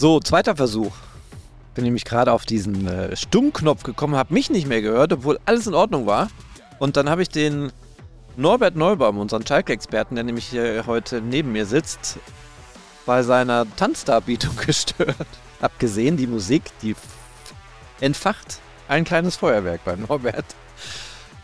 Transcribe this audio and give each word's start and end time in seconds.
So, 0.00 0.18
zweiter 0.18 0.56
Versuch. 0.56 0.92
Bin 1.74 1.84
nämlich 1.84 2.06
gerade 2.06 2.32
auf 2.32 2.46
diesen 2.46 2.86
äh, 2.86 3.14
Stummknopf 3.14 3.82
gekommen, 3.82 4.16
habe 4.16 4.32
mich 4.32 4.48
nicht 4.48 4.66
mehr 4.66 4.80
gehört, 4.80 5.12
obwohl 5.12 5.38
alles 5.44 5.66
in 5.66 5.74
Ordnung 5.74 6.06
war. 6.06 6.30
Und 6.78 6.96
dann 6.96 7.10
habe 7.10 7.20
ich 7.20 7.28
den 7.28 7.70
Norbert 8.34 8.76
Neubaum, 8.76 9.18
unseren 9.18 9.46
Schalke-Experten, 9.46 10.14
der 10.14 10.24
nämlich 10.24 10.46
hier 10.46 10.84
heute 10.86 11.20
neben 11.20 11.52
mir 11.52 11.66
sitzt, 11.66 12.18
bei 13.04 13.22
seiner 13.22 13.66
Tanzdarbietung 13.76 14.56
gestört. 14.66 15.26
Abgesehen, 15.60 16.16
die 16.16 16.26
Musik, 16.26 16.62
die 16.80 16.96
entfacht 18.00 18.60
ein 18.88 19.04
kleines 19.04 19.36
Feuerwerk 19.36 19.84
beim 19.84 20.06
Norbert. 20.08 20.46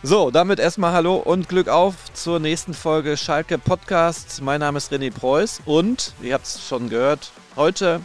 So, 0.03 0.31
damit 0.31 0.61
erstmal 0.61 0.95
Hallo 0.95 1.17
und 1.17 1.51
Glück 1.51 1.69
auf 1.69 1.95
zur 2.15 2.41
nächsten 2.41 2.73
Folge 2.73 3.19
Schalke 3.19 3.59
Podcast. 3.59 4.41
Mein 4.41 4.61
Name 4.61 4.79
ist 4.79 4.91
René 4.91 5.13
Preuß 5.13 5.61
und, 5.67 6.15
ihr 6.23 6.33
habt 6.33 6.47
es 6.47 6.67
schon 6.67 6.89
gehört, 6.89 7.33
heute 7.55 8.01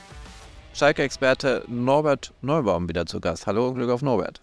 Schalke-Experte 0.74 1.64
Norbert 1.68 2.34
Neubaum 2.42 2.88
wieder 2.88 3.06
zu 3.06 3.20
Gast. 3.20 3.46
Hallo 3.46 3.68
und 3.68 3.76
Glück 3.76 3.90
auf 3.90 4.02
Norbert. 4.02 4.42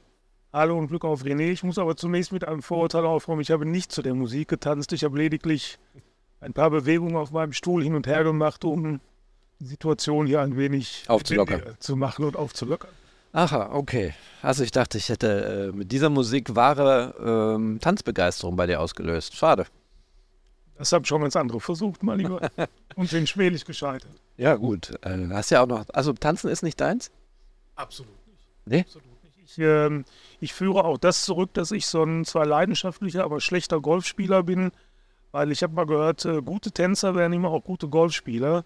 Hallo 0.52 0.78
und 0.78 0.88
Glück 0.88 1.04
auf 1.04 1.24
René. 1.24 1.50
Ich 1.50 1.62
muss 1.62 1.78
aber 1.78 1.96
zunächst 1.96 2.32
mit 2.32 2.46
einem 2.46 2.62
Vorurteil 2.62 3.04
aufräumen. 3.06 3.40
Ich 3.40 3.50
habe 3.50 3.64
nicht 3.64 3.90
zu 3.90 4.02
der 4.02 4.14
Musik 4.14 4.48
getanzt. 4.48 4.92
Ich 4.92 5.04
habe 5.04 5.16
lediglich 5.16 5.78
ein 6.40 6.52
paar 6.52 6.70
Bewegungen 6.70 7.16
auf 7.16 7.32
meinem 7.32 7.52
Stuhl 7.52 7.82
hin 7.82 7.94
und 7.94 8.06
her 8.06 8.24
gemacht, 8.24 8.64
um 8.64 9.00
die 9.58 9.66
Situation 9.66 10.26
hier 10.26 10.40
ein 10.40 10.56
wenig 10.56 11.04
aufzulockern 11.08 11.76
zu 11.80 11.96
machen 11.96 12.24
und 12.24 12.36
aufzulockern. 12.36 12.90
Aha, 13.32 13.70
okay. 13.72 14.14
Also 14.42 14.64
ich 14.64 14.70
dachte, 14.70 14.98
ich 14.98 15.08
hätte 15.08 15.70
äh, 15.72 15.76
mit 15.76 15.92
dieser 15.92 16.10
Musik 16.10 16.54
wahre 16.54 17.54
ähm, 17.56 17.78
Tanzbegeisterung 17.80 18.54
bei 18.54 18.66
dir 18.66 18.80
ausgelöst. 18.80 19.34
Schade. 19.34 19.66
Das 20.78 20.92
habe 20.92 21.04
schon 21.06 21.22
ganz 21.22 21.34
andere 21.34 21.60
versucht, 21.60 22.02
mein 22.02 22.20
Lieber. 22.20 22.50
und 22.96 23.10
sind 23.10 23.28
schwerlich 23.28 23.64
gescheitert. 23.64 24.12
Ja, 24.36 24.54
gut. 24.54 24.96
Äh, 25.02 25.28
hast 25.30 25.50
ja 25.50 25.62
auch 25.62 25.66
noch. 25.66 25.84
Also 25.92 26.12
tanzen 26.12 26.48
ist 26.48 26.62
nicht 26.62 26.80
deins? 26.80 27.10
Absolut 27.74 28.14
nicht. 28.28 28.48
Nee? 28.64 28.80
Absolut 28.80 29.24
nicht. 29.24 29.38
Ich, 29.44 29.58
äh, 29.58 30.04
ich 30.40 30.52
führe 30.52 30.84
auch 30.84 30.98
das 30.98 31.24
zurück, 31.24 31.52
dass 31.54 31.72
ich 31.72 31.86
so 31.86 32.04
ein 32.04 32.24
zwar 32.24 32.46
leidenschaftlicher, 32.46 33.24
aber 33.24 33.40
schlechter 33.40 33.80
Golfspieler 33.80 34.44
bin, 34.44 34.70
weil 35.32 35.50
ich 35.50 35.62
habe 35.64 35.74
mal 35.74 35.86
gehört, 35.86 36.24
äh, 36.24 36.42
gute 36.42 36.70
Tänzer 36.70 37.16
werden 37.16 37.32
immer 37.32 37.50
auch 37.50 37.64
gute 37.64 37.88
Golfspieler. 37.88 38.64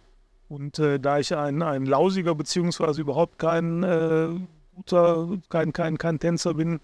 Und 0.49 0.79
äh, 0.79 1.01
da 1.01 1.19
ich 1.19 1.35
ein, 1.35 1.63
ein 1.63 1.87
lausiger 1.87 2.35
beziehungsweise 2.35 3.01
überhaupt 3.01 3.39
kein 3.39 3.83
äh, 3.83 4.29
guter, 4.75 5.29
kein, 5.49 5.73
kein, 5.73 5.97
kein 5.97 6.19
Tänzer 6.19 6.53
bin, 6.53 6.81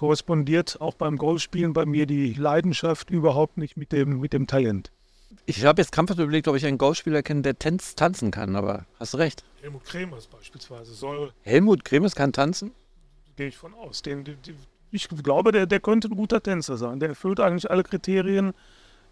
korrespondiert 0.00 0.80
auch 0.80 0.94
beim 0.94 1.18
Golfspielen 1.18 1.74
bei 1.74 1.84
mir 1.84 2.06
die 2.06 2.32
Leidenschaft 2.32 3.10
überhaupt 3.10 3.58
nicht 3.58 3.76
mit 3.76 3.92
dem, 3.92 4.18
mit 4.20 4.32
dem 4.32 4.46
Talent. 4.46 4.90
Ich 5.44 5.62
habe 5.66 5.82
jetzt 5.82 5.92
krampfhaft 5.92 6.18
überlegt, 6.18 6.48
ob 6.48 6.56
ich 6.56 6.64
einen 6.64 6.78
Golfspieler 6.78 7.22
kenne, 7.22 7.42
der 7.42 7.58
Tänz, 7.58 7.96
tanzen 7.96 8.30
kann, 8.30 8.56
aber 8.56 8.86
hast 8.98 9.18
recht. 9.18 9.44
Helmut 9.60 9.84
Kremers 9.84 10.26
beispielsweise 10.26 10.94
soll. 10.94 11.34
Helmut 11.42 11.84
Kremers 11.84 12.14
kann 12.14 12.32
tanzen? 12.32 12.70
Gehe 13.36 13.48
ich 13.48 13.58
von 13.58 13.74
aus. 13.74 14.00
Den, 14.00 14.24
den, 14.24 14.38
ich 14.90 15.06
glaube, 15.06 15.52
der, 15.52 15.66
der 15.66 15.80
könnte 15.80 16.08
ein 16.08 16.16
guter 16.16 16.42
Tänzer 16.42 16.78
sein. 16.78 16.98
Der 16.98 17.10
erfüllt 17.10 17.38
eigentlich 17.38 17.70
alle 17.70 17.82
Kriterien 17.82 18.54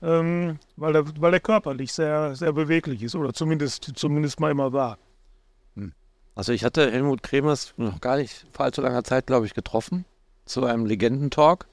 ähm, 0.00 0.58
weil, 0.76 0.94
der, 0.94 1.04
weil 1.20 1.32
der 1.32 1.40
körperlich 1.40 1.92
sehr, 1.92 2.34
sehr 2.34 2.54
beweglich 2.54 3.02
ist 3.02 3.14
oder 3.14 3.34
zumindest, 3.34 3.92
zumindest 3.94 4.40
mal 4.40 4.50
immer 4.50 4.72
war. 4.72 4.96
Hm. 5.74 5.92
Also 6.34 6.52
ich 6.52 6.64
hatte 6.64 6.90
Helmut 6.90 7.22
Kremers 7.22 7.74
noch 7.76 8.00
gar 8.00 8.16
nicht 8.16 8.46
vor 8.52 8.64
allzu 8.64 8.80
langer 8.80 9.04
Zeit, 9.04 9.26
glaube 9.26 9.44
ich, 9.44 9.52
getroffen 9.52 10.06
zu 10.48 10.64
einem 10.64 10.86
Legendentalk. 10.86 11.66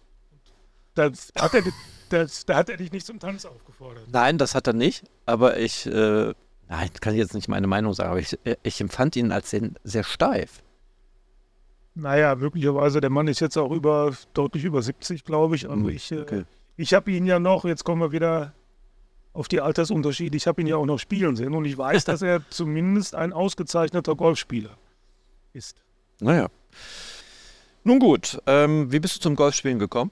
Das 0.94 1.32
hat 1.38 1.54
er, 1.54 1.64
das, 2.10 2.46
da 2.46 2.56
hat 2.56 2.70
er 2.70 2.78
dich 2.78 2.92
nicht 2.92 3.06
zum 3.06 3.20
Tanz 3.20 3.46
aufgefordert. 3.46 4.06
Nein, 4.12 4.38
das 4.38 4.56
hat 4.56 4.68
er 4.68 4.74
nicht. 4.74 5.04
Aber 5.26 5.58
ich, 5.58 5.86
äh, 5.86 6.34
nein, 6.70 6.90
kann 7.02 7.14
ich 7.14 7.20
jetzt 7.20 7.34
nicht 7.34 7.48
meine 7.48 7.68
Meinung 7.68 7.94
sagen, 7.94 8.12
aber 8.12 8.20
ich, 8.20 8.38
ich 8.64 8.82
empfand 8.82 9.16
ihn 9.16 9.32
als 9.32 9.56
sehr 9.84 10.04
steif. 10.04 10.62
Naja, 11.96 12.36
möglicherweise, 12.36 13.00
der 13.00 13.10
Mann 13.10 13.28
ist 13.28 13.40
jetzt 13.40 13.58
auch 13.58 13.72
über, 13.72 14.14
deutlich 14.34 14.66
über 14.66 14.82
70, 14.82 15.24
glaube 15.24 15.56
ich. 15.56 15.66
Aber 15.66 15.76
hm, 15.76 15.90
ich, 15.90 16.12
äh, 16.12 16.22
okay. 16.22 16.44
Ich 16.78 16.94
habe 16.94 17.10
ihn 17.12 17.26
ja 17.26 17.40
noch, 17.40 17.64
jetzt 17.64 17.86
kommen 17.86 18.02
wir 18.02 18.12
wieder 18.12 18.54
auf 19.32 19.48
die 19.48 19.62
Altersunterschiede, 19.62 20.36
ich 20.36 20.48
habe 20.48 20.62
ihn 20.62 20.68
ja 20.68 20.78
auch 20.78 20.86
noch 20.86 21.00
spielen 21.00 21.36
sehen 21.36 21.54
und 21.54 21.66
ich 21.66 21.78
weiß, 21.78 22.06
dass 22.06 22.22
er 22.22 22.42
zumindest 22.50 23.16
ein 23.16 23.34
ausgezeichneter 23.34 24.16
Golfspieler 24.16 24.78
ist. 25.54 25.82
Naja. 26.20 26.50
Nun 27.88 28.00
gut, 28.00 28.42
ähm, 28.48 28.92
wie 28.92 29.00
bist 29.00 29.16
du 29.16 29.20
zum 29.20 29.36
Golfspielen 29.36 29.78
gekommen? 29.78 30.10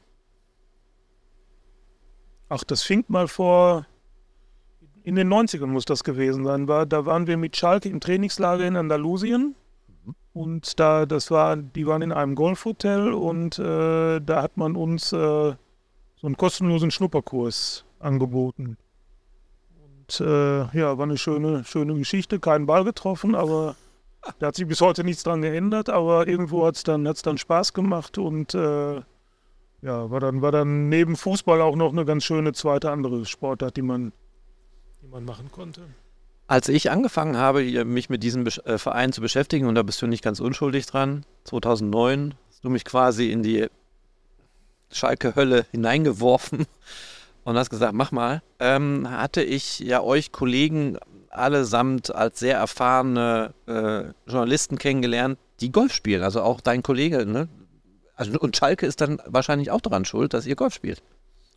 Ach, 2.48 2.64
das 2.64 2.84
fing 2.84 3.04
mal 3.08 3.28
vor, 3.28 3.88
in 5.02 5.16
den 5.16 5.28
90ern 5.34 5.66
muss 5.66 5.86
das 5.86 6.04
gewesen 6.04 6.44
sein. 6.44 6.68
War, 6.68 6.86
da 6.86 7.08
waren 7.08 7.26
wir 7.26 7.36
mit 7.36 7.58
Schalke 7.58 7.90
im 7.90 8.00
Trainingslager 8.00 8.64
in 8.64 8.76
Andalusien. 8.76 9.56
Mhm. 10.06 10.16
Und 10.34 10.80
da, 10.80 11.08
das 11.08 11.32
war, 11.32 11.58
die 11.58 11.88
waren 11.88 12.04
in 12.04 12.12
einem 12.12 12.36
Golfhotel 12.36 13.12
und 13.12 13.58
äh, 13.58 14.20
da 14.22 14.44
hat 14.44 14.56
man 14.56 14.76
uns 14.76 15.12
äh, 15.12 15.18
so 15.18 16.28
einen 16.28 16.38
kostenlosen 16.38 16.92
Schnupperkurs 16.92 17.86
angeboten. 17.98 18.78
Und 19.84 20.20
äh, 20.22 20.78
ja, 20.78 20.96
war 21.00 21.06
eine 21.06 21.18
schöne, 21.18 21.64
schöne 21.64 21.96
Geschichte. 21.96 22.40
Keinen 22.40 22.68
Ball 22.68 22.84
getroffen, 22.84 23.34
aber 23.34 23.76
da 24.40 24.48
hat 24.48 24.56
sich 24.56 24.68
bis 24.68 24.82
heute 24.82 25.04
nichts 25.04 25.24
dran 25.24 25.42
geändert. 25.42 25.90
Aber 25.90 26.28
irgendwo 26.28 26.66
hat 26.66 26.76
es 26.76 26.84
dann, 26.84 27.08
hat's 27.08 27.22
dann 27.22 27.38
Spaß 27.38 27.74
gemacht 27.74 28.18
und 28.18 28.54
äh, 28.54 29.02
ja, 29.84 30.10
war 30.10 30.20
dann, 30.20 30.42
war 30.42 30.52
dann 30.52 30.90
neben 30.90 31.16
Fußball 31.16 31.62
auch 31.62 31.76
noch 31.76 31.92
eine 31.92 32.06
ganz 32.06 32.24
schöne 32.24 32.54
zweite 32.54 32.90
andere 32.90 33.26
Sportart, 33.26 33.76
die 33.76 33.82
man, 33.82 34.14
die 35.02 35.08
man 35.08 35.26
machen 35.26 35.52
konnte. 35.52 35.82
Als 36.48 36.70
ich 36.70 36.90
angefangen 36.90 37.38
habe, 37.38 37.86
mich 37.86 38.10
mit 38.10 38.24
diesem 38.24 38.46
äh, 38.46 38.78
Verein 38.78 39.12
zu 39.12 39.22
beschäftigen, 39.22 39.68
und 39.68 39.76
da 39.76 39.84
bist 39.84 40.02
du 40.02 40.08
nicht 40.08 40.24
ganz 40.24 40.40
unschuldig 40.40 40.86
dran, 40.86 41.26
2009, 41.46 42.34
hast 42.50 42.64
du 42.64 42.70
mich 42.70 42.86
quasi 42.86 43.32
in 43.32 43.44
die 43.44 43.68
Schalke-Hölle 44.92 45.66
hineingeworfen 45.72 46.66
und 47.44 47.58
hast 47.58 47.70
gesagt, 47.70 47.94
mach 47.94 48.12
mal, 48.12 48.42
ähm, 48.60 49.10
hatte 49.10 49.44
ich 49.44 49.80
ja 49.80 50.02
euch 50.02 50.32
Kollegen 50.32 50.98
allesamt 51.36 52.14
als 52.14 52.40
sehr 52.40 52.58
erfahrene 52.58 53.54
äh, 53.68 54.04
Journalisten 54.30 54.78
kennengelernt, 54.78 55.38
die 55.60 55.72
Golf 55.72 55.94
spielen. 55.94 56.24
Also 56.24 56.42
auch 56.42 56.62
dein 56.62 56.84
Kollege, 56.84 57.26
ne? 57.26 57.48
Also, 58.16 58.38
und 58.40 58.56
Schalke 58.56 58.86
ist 58.86 59.02
dann 59.02 59.20
wahrscheinlich 59.26 59.72
auch 59.72 59.82
daran 59.82 60.06
schuld, 60.06 60.34
dass 60.34 60.46
ihr 60.46 60.56
Golf 60.56 60.74
spielt. 60.74 61.02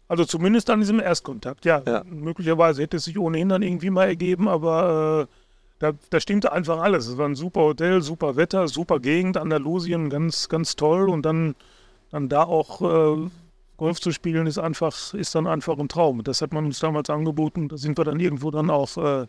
Also 0.09 0.25
zumindest 0.25 0.71
an 0.71 0.81
diesem 0.81 1.01
Erstkontakt, 1.01 1.65
ja. 1.65 1.83
ja. 1.87 2.03
Möglicherweise 2.05 2.83
hätte 2.83 2.97
es 2.97 3.05
sich 3.05 3.19
ohnehin 3.19 3.49
dann 3.49 3.63
irgendwie 3.63 3.91
mal 3.91 4.07
ergeben, 4.07 4.49
aber 4.49 5.29
äh, 5.29 5.35
da, 5.81 5.93
da, 6.11 6.21
stimmte 6.21 6.53
einfach 6.53 6.81
alles. 6.81 7.09
Es 7.09 7.19
war 7.19 7.29
ein 7.29 7.35
super 7.35 7.61
Hotel, 7.61 8.01
super 8.01 8.37
Wetter, 8.37 8.69
super 8.69 9.01
Gegend, 9.01 9.37
Andalusien, 9.37 10.09
ganz, 10.09 10.49
ganz 10.49 10.77
toll. 10.77 11.11
Und 11.11 11.27
dann 11.27 11.57
dann 12.11 12.29
da 12.29 12.45
auch 12.45 12.83
äh, 12.83 13.29
Golf 13.77 14.01
zu 14.01 14.13
spielen, 14.13 14.47
ist 14.47 14.59
einfach, 14.59 15.15
ist 15.15 15.35
dann 15.35 15.47
einfach 15.47 15.79
ein 15.79 15.89
Traum. 15.89 16.25
Das 16.25 16.41
hat 16.41 16.53
man 16.53 16.65
uns 16.65 16.79
damals 16.79 17.11
angeboten. 17.11 17.69
Da 17.69 17.77
sind 17.77 17.99
wir 17.99 18.05
dann 18.05 18.21
irgendwo 18.21 18.51
dann 18.51 18.71
auch 18.71 18.97
äh, 18.97 19.27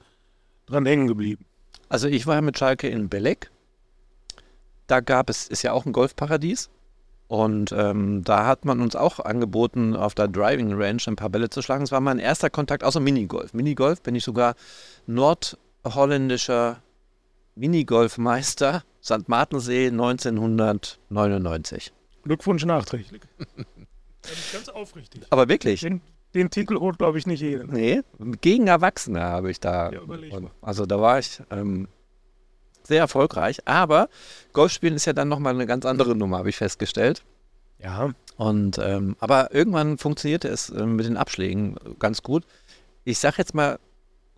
dran 0.67 0.85
hängen 0.85 1.07
geblieben. 1.07 1.45
Also 1.89 2.07
ich 2.07 2.27
war 2.27 2.35
ja 2.35 2.41
mit 2.41 2.57
Schalke 2.57 2.87
in 2.87 3.09
Belek. 3.09 3.51
Da 4.87 4.99
gab 4.99 5.29
es, 5.29 5.47
ist 5.47 5.63
ja 5.63 5.71
auch 5.73 5.85
ein 5.85 5.93
Golfparadies. 5.93 6.69
Und 7.27 7.73
ähm, 7.73 8.23
da 8.23 8.45
hat 8.45 8.63
man 8.63 8.79
uns 8.79 8.95
auch 8.95 9.19
angeboten, 9.19 9.97
auf 9.97 10.15
der 10.15 10.29
Driving 10.29 10.71
Range 10.73 11.01
ein 11.07 11.17
paar 11.17 11.29
Bälle 11.29 11.49
zu 11.49 11.61
schlagen. 11.61 11.83
Das 11.83 11.91
war 11.91 11.99
mein 11.99 12.19
erster 12.19 12.49
Kontakt, 12.49 12.85
außer 12.85 13.01
Minigolf. 13.01 13.53
Minigolf 13.53 14.01
bin 14.01 14.15
ich 14.15 14.23
sogar 14.23 14.55
nordholländischer 15.07 16.81
Minigolfmeister, 17.55 18.83
St. 19.03 19.27
Martensee 19.27 19.87
1999. 19.87 21.91
Glückwunsch 22.23 22.63
nachträglich. 22.63 23.21
ganz 24.53 24.69
aufrichtig. 24.69 25.23
Aber 25.29 25.49
wirklich? 25.49 25.81
Den, 25.81 25.99
den 26.37 26.49
Titel 26.49 26.79
holt, 26.79 26.97
glaube 26.97 27.17
ich, 27.17 27.27
nicht 27.27 27.41
jeder. 27.41 27.65
Nee, 27.65 28.01
gegen 28.41 28.67
Erwachsene 28.67 29.21
habe 29.21 29.51
ich 29.51 29.59
da. 29.59 29.91
Ja, 29.91 30.01
also 30.61 30.85
da 30.85 30.99
war 30.99 31.19
ich 31.19 31.41
ähm, 31.51 31.87
sehr 32.83 32.99
erfolgreich. 32.99 33.59
Aber 33.65 34.09
Golfspielen 34.53 34.95
ist 34.95 35.05
ja 35.05 35.13
dann 35.13 35.27
nochmal 35.27 35.53
eine 35.53 35.65
ganz 35.65 35.85
andere 35.85 36.15
Nummer, 36.15 36.39
habe 36.39 36.49
ich 36.49 36.57
festgestellt. 36.57 37.23
Ja. 37.79 38.11
Und 38.37 38.79
ähm, 38.79 39.15
aber 39.19 39.53
irgendwann 39.53 39.97
funktionierte 39.97 40.47
es 40.47 40.69
äh, 40.69 40.85
mit 40.85 41.05
den 41.05 41.17
Abschlägen 41.17 41.75
ganz 41.99 42.23
gut. 42.23 42.45
Ich 43.03 43.19
sage 43.19 43.35
jetzt 43.37 43.53
mal 43.53 43.79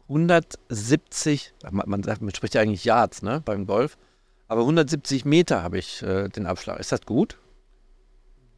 170, 0.09 1.53
man, 1.71 2.03
sagt, 2.03 2.21
man 2.21 2.33
spricht 2.33 2.55
ja 2.55 2.61
eigentlich 2.61 2.83
Yards, 2.83 3.21
ne, 3.21 3.41
beim 3.45 3.65
Golf. 3.65 3.97
Aber 4.47 4.61
170 4.61 5.25
Meter 5.25 5.61
habe 5.61 5.77
ich 5.77 6.01
äh, 6.01 6.27
den 6.29 6.47
Abschlag. 6.47 6.79
Ist 6.79 6.91
das 6.91 7.01
gut? 7.01 7.37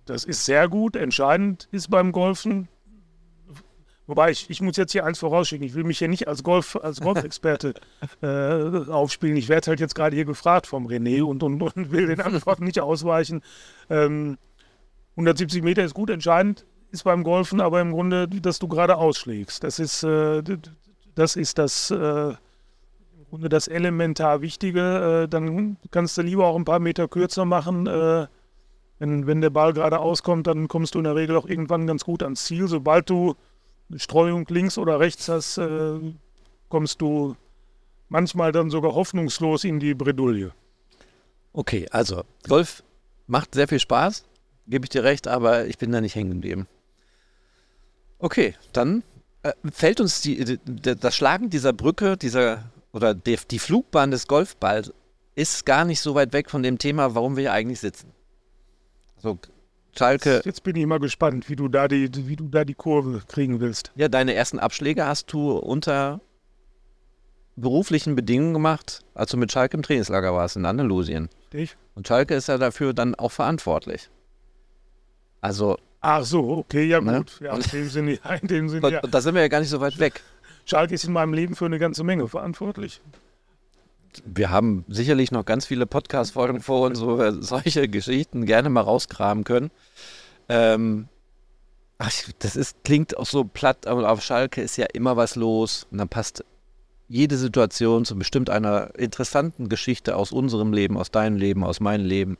Das 0.05 0.23
ist 0.23 0.45
sehr 0.45 0.69
gut. 0.69 0.95
Entscheidend 0.95 1.67
ist 1.71 1.89
beim 1.89 2.11
Golfen, 2.11 2.69
Wobei 4.11 4.29
ich, 4.29 4.49
ich 4.49 4.59
muss 4.59 4.75
jetzt 4.75 4.91
hier 4.91 5.05
eins 5.05 5.19
vorausschicken. 5.19 5.65
Ich 5.65 5.73
will 5.73 5.85
mich 5.85 5.99
hier 5.99 6.09
nicht 6.09 6.27
als 6.27 6.43
Golf, 6.43 6.75
als 6.75 6.99
Golfexperte 6.99 7.75
äh, 8.21 8.91
aufspielen. 8.91 9.37
Ich 9.37 9.47
werde 9.47 9.67
halt 9.67 9.79
jetzt 9.79 9.95
gerade 9.95 10.13
hier 10.13 10.25
gefragt 10.25 10.67
vom 10.67 10.85
René 10.85 11.23
und, 11.23 11.41
und, 11.43 11.61
und 11.61 11.91
will 11.93 12.07
den 12.07 12.19
Antworten 12.19 12.65
nicht 12.65 12.81
ausweichen. 12.81 13.41
Ähm, 13.89 14.37
170 15.11 15.63
Meter 15.63 15.85
ist 15.85 15.93
gut, 15.93 16.09
entscheidend 16.09 16.65
ist 16.91 17.05
beim 17.05 17.23
Golfen, 17.23 17.61
aber 17.61 17.79
im 17.79 17.93
Grunde, 17.93 18.27
dass 18.27 18.59
du 18.59 18.67
gerade 18.67 18.97
ausschlägst. 18.97 19.63
Das 19.63 19.79
ist, 19.79 20.03
äh, 20.03 20.43
das 21.15 21.37
ist 21.37 21.57
das, 21.57 21.89
äh, 21.91 22.33
Grunde 23.29 23.47
das 23.47 23.69
elementar 23.69 24.41
Wichtige. 24.41 25.23
Äh, 25.23 25.29
dann 25.29 25.77
kannst 25.89 26.17
du 26.17 26.21
lieber 26.21 26.47
auch 26.47 26.57
ein 26.57 26.65
paar 26.65 26.79
Meter 26.79 27.07
kürzer 27.07 27.45
machen. 27.45 27.87
Äh, 27.87 28.27
wenn, 28.99 29.25
wenn 29.25 29.39
der 29.39 29.51
Ball 29.51 29.71
gerade 29.71 29.99
auskommt, 29.99 30.47
dann 30.47 30.67
kommst 30.67 30.95
du 30.95 30.99
in 30.99 31.05
der 31.05 31.15
Regel 31.15 31.37
auch 31.37 31.47
irgendwann 31.47 31.87
ganz 31.87 32.03
gut 32.03 32.23
ans 32.23 32.43
Ziel. 32.43 32.67
Sobald 32.67 33.09
du 33.09 33.35
Streuung 33.97 34.45
links 34.49 34.77
oder 34.77 34.99
rechts 34.99 35.29
hast, 35.29 35.57
äh, 35.57 35.99
kommst 36.69 37.01
du 37.01 37.35
manchmal 38.09 38.51
dann 38.51 38.69
sogar 38.69 38.93
hoffnungslos 38.93 39.63
in 39.63 39.79
die 39.79 39.93
Bredouille. 39.93 40.51
Okay, 41.53 41.87
also 41.91 42.23
Golf 42.47 42.83
macht 43.27 43.55
sehr 43.55 43.67
viel 43.67 43.79
Spaß, 43.79 44.25
gebe 44.67 44.85
ich 44.85 44.89
dir 44.89 45.03
recht, 45.03 45.27
aber 45.27 45.65
ich 45.65 45.77
bin 45.77 45.91
da 45.91 46.01
nicht 46.01 46.15
hängen 46.15 46.31
geblieben. 46.31 46.67
Okay, 48.19 48.55
dann 48.73 49.03
äh, 49.43 49.53
fällt 49.71 49.99
uns 49.99 50.21
die, 50.21 50.59
die, 50.59 50.95
das 50.95 51.15
Schlagen 51.15 51.49
dieser 51.49 51.73
Brücke, 51.73 52.17
dieser 52.17 52.71
oder 52.93 53.13
die, 53.13 53.37
die 53.49 53.59
Flugbahn 53.59 54.11
des 54.11 54.27
Golfballs 54.27 54.93
ist 55.35 55.65
gar 55.65 55.85
nicht 55.85 56.01
so 56.01 56.13
weit 56.13 56.33
weg 56.33 56.49
von 56.49 56.61
dem 56.61 56.77
Thema, 56.77 57.15
warum 57.15 57.35
wir 57.35 57.43
hier 57.43 57.53
eigentlich 57.53 57.79
sitzen. 57.79 58.11
Also 59.15 59.39
Schalke. 59.97 60.41
Jetzt 60.45 60.63
bin 60.63 60.75
ich 60.75 60.85
mal 60.85 60.99
gespannt, 60.99 61.49
wie 61.49 61.55
du 61.55 61.67
da 61.67 61.87
die, 61.87 62.09
wie 62.27 62.35
du 62.35 62.47
da 62.47 62.63
die 62.63 62.73
Kurve 62.73 63.21
kriegen 63.27 63.59
willst. 63.59 63.91
Ja, 63.95 64.07
deine 64.07 64.33
ersten 64.33 64.59
Abschläge 64.59 65.05
hast 65.05 65.31
du 65.33 65.51
unter 65.57 66.21
beruflichen 67.55 68.15
Bedingungen 68.15 68.53
gemacht, 68.53 69.01
als 69.13 69.31
du 69.31 69.37
mit 69.37 69.51
Schalke 69.51 69.77
im 69.77 69.83
Trainingslager 69.83 70.33
warst 70.33 70.55
in 70.55 70.65
Andalusien. 70.65 71.29
Dich? 71.53 71.75
Und 71.95 72.07
Schalke 72.07 72.35
ist 72.35 72.47
ja 72.47 72.57
dafür 72.57 72.93
dann 72.93 73.15
auch 73.15 73.31
verantwortlich. 73.31 74.09
Also. 75.41 75.77
Ach 75.99 76.23
so, 76.23 76.57
okay, 76.57 76.85
ja 76.85 77.01
ne? 77.01 77.19
gut. 77.19 77.39
Ja, 77.41 77.55
in 77.55 77.61
dem 77.61 77.89
Sinne, 77.89 78.19
in 78.41 78.47
dem 78.47 78.69
Sinne, 78.69 78.89
ja. 78.89 79.01
Da 79.01 79.21
sind 79.21 79.35
wir 79.35 79.41
ja 79.41 79.47
gar 79.47 79.59
nicht 79.59 79.69
so 79.69 79.79
weit 79.81 79.99
weg. 79.99 80.21
Schalke 80.65 80.95
ist 80.95 81.03
in 81.03 81.13
meinem 81.13 81.33
Leben 81.33 81.55
für 81.55 81.65
eine 81.65 81.79
ganze 81.79 82.03
Menge 82.03 82.27
verantwortlich. 82.27 83.01
Wir 84.25 84.49
haben 84.49 84.85
sicherlich 84.87 85.31
noch 85.31 85.45
ganz 85.45 85.65
viele 85.65 85.85
Podcast-Folgen 85.85 86.61
vor 86.61 86.87
uns, 86.87 87.01
wo 87.01 87.17
wir 87.17 87.41
solche 87.41 87.87
Geschichten 87.87 88.45
gerne 88.45 88.69
mal 88.69 88.81
rausgraben 88.81 89.43
können. 89.43 89.71
Ähm, 90.49 91.07
ach, 91.97 92.11
das 92.39 92.55
ist, 92.55 92.83
klingt 92.83 93.17
auch 93.17 93.25
so 93.25 93.43
platt, 93.43 93.87
aber 93.87 94.09
auf 94.09 94.21
Schalke 94.21 94.61
ist 94.61 94.77
ja 94.77 94.87
immer 94.93 95.17
was 95.17 95.35
los. 95.35 95.87
Und 95.91 95.97
dann 95.97 96.09
passt 96.09 96.43
jede 97.07 97.37
Situation 97.37 98.05
zu 98.05 98.17
bestimmt 98.17 98.49
einer 98.49 98.97
interessanten 98.97 99.69
Geschichte 99.69 100.15
aus 100.15 100.31
unserem 100.31 100.73
Leben, 100.73 100.97
aus 100.97 101.11
deinem 101.11 101.37
Leben, 101.37 101.63
aus 101.63 101.79
meinem 101.79 102.05
Leben. 102.05 102.37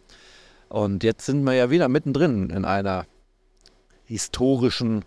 Und 0.69 1.03
jetzt 1.03 1.25
sind 1.25 1.43
wir 1.43 1.53
ja 1.53 1.69
wieder 1.69 1.89
mittendrin 1.89 2.49
in 2.49 2.65
einer 2.65 3.05
historischen 4.05 5.03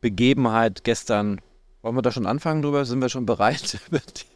Begebenheit 0.00 0.84
gestern 0.84 1.40
wollen 1.84 1.96
wir 1.96 2.02
da 2.02 2.10
schon 2.12 2.24
anfangen 2.24 2.62
drüber? 2.62 2.86
Sind 2.86 3.02
wir 3.02 3.10
schon 3.10 3.26
bereit? 3.26 3.78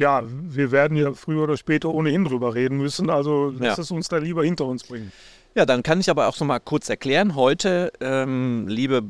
ja, 0.00 0.22
wir 0.24 0.72
werden 0.72 0.96
ja 0.96 1.12
früher 1.12 1.42
oder 1.42 1.58
später 1.58 1.90
ohnehin 1.90 2.24
drüber 2.24 2.54
reden 2.54 2.78
müssen. 2.78 3.10
Also 3.10 3.52
lass 3.58 3.76
ja. 3.76 3.82
es 3.82 3.90
uns 3.90 4.08
da 4.08 4.16
lieber 4.16 4.42
hinter 4.42 4.64
uns 4.64 4.84
bringen. 4.84 5.12
Ja, 5.54 5.66
dann 5.66 5.82
kann 5.82 6.00
ich 6.00 6.08
aber 6.08 6.26
auch 6.26 6.40
noch 6.40 6.46
mal 6.46 6.58
kurz 6.58 6.88
erklären. 6.88 7.34
Heute, 7.34 7.92
ähm, 8.00 8.66
liebe 8.66 9.02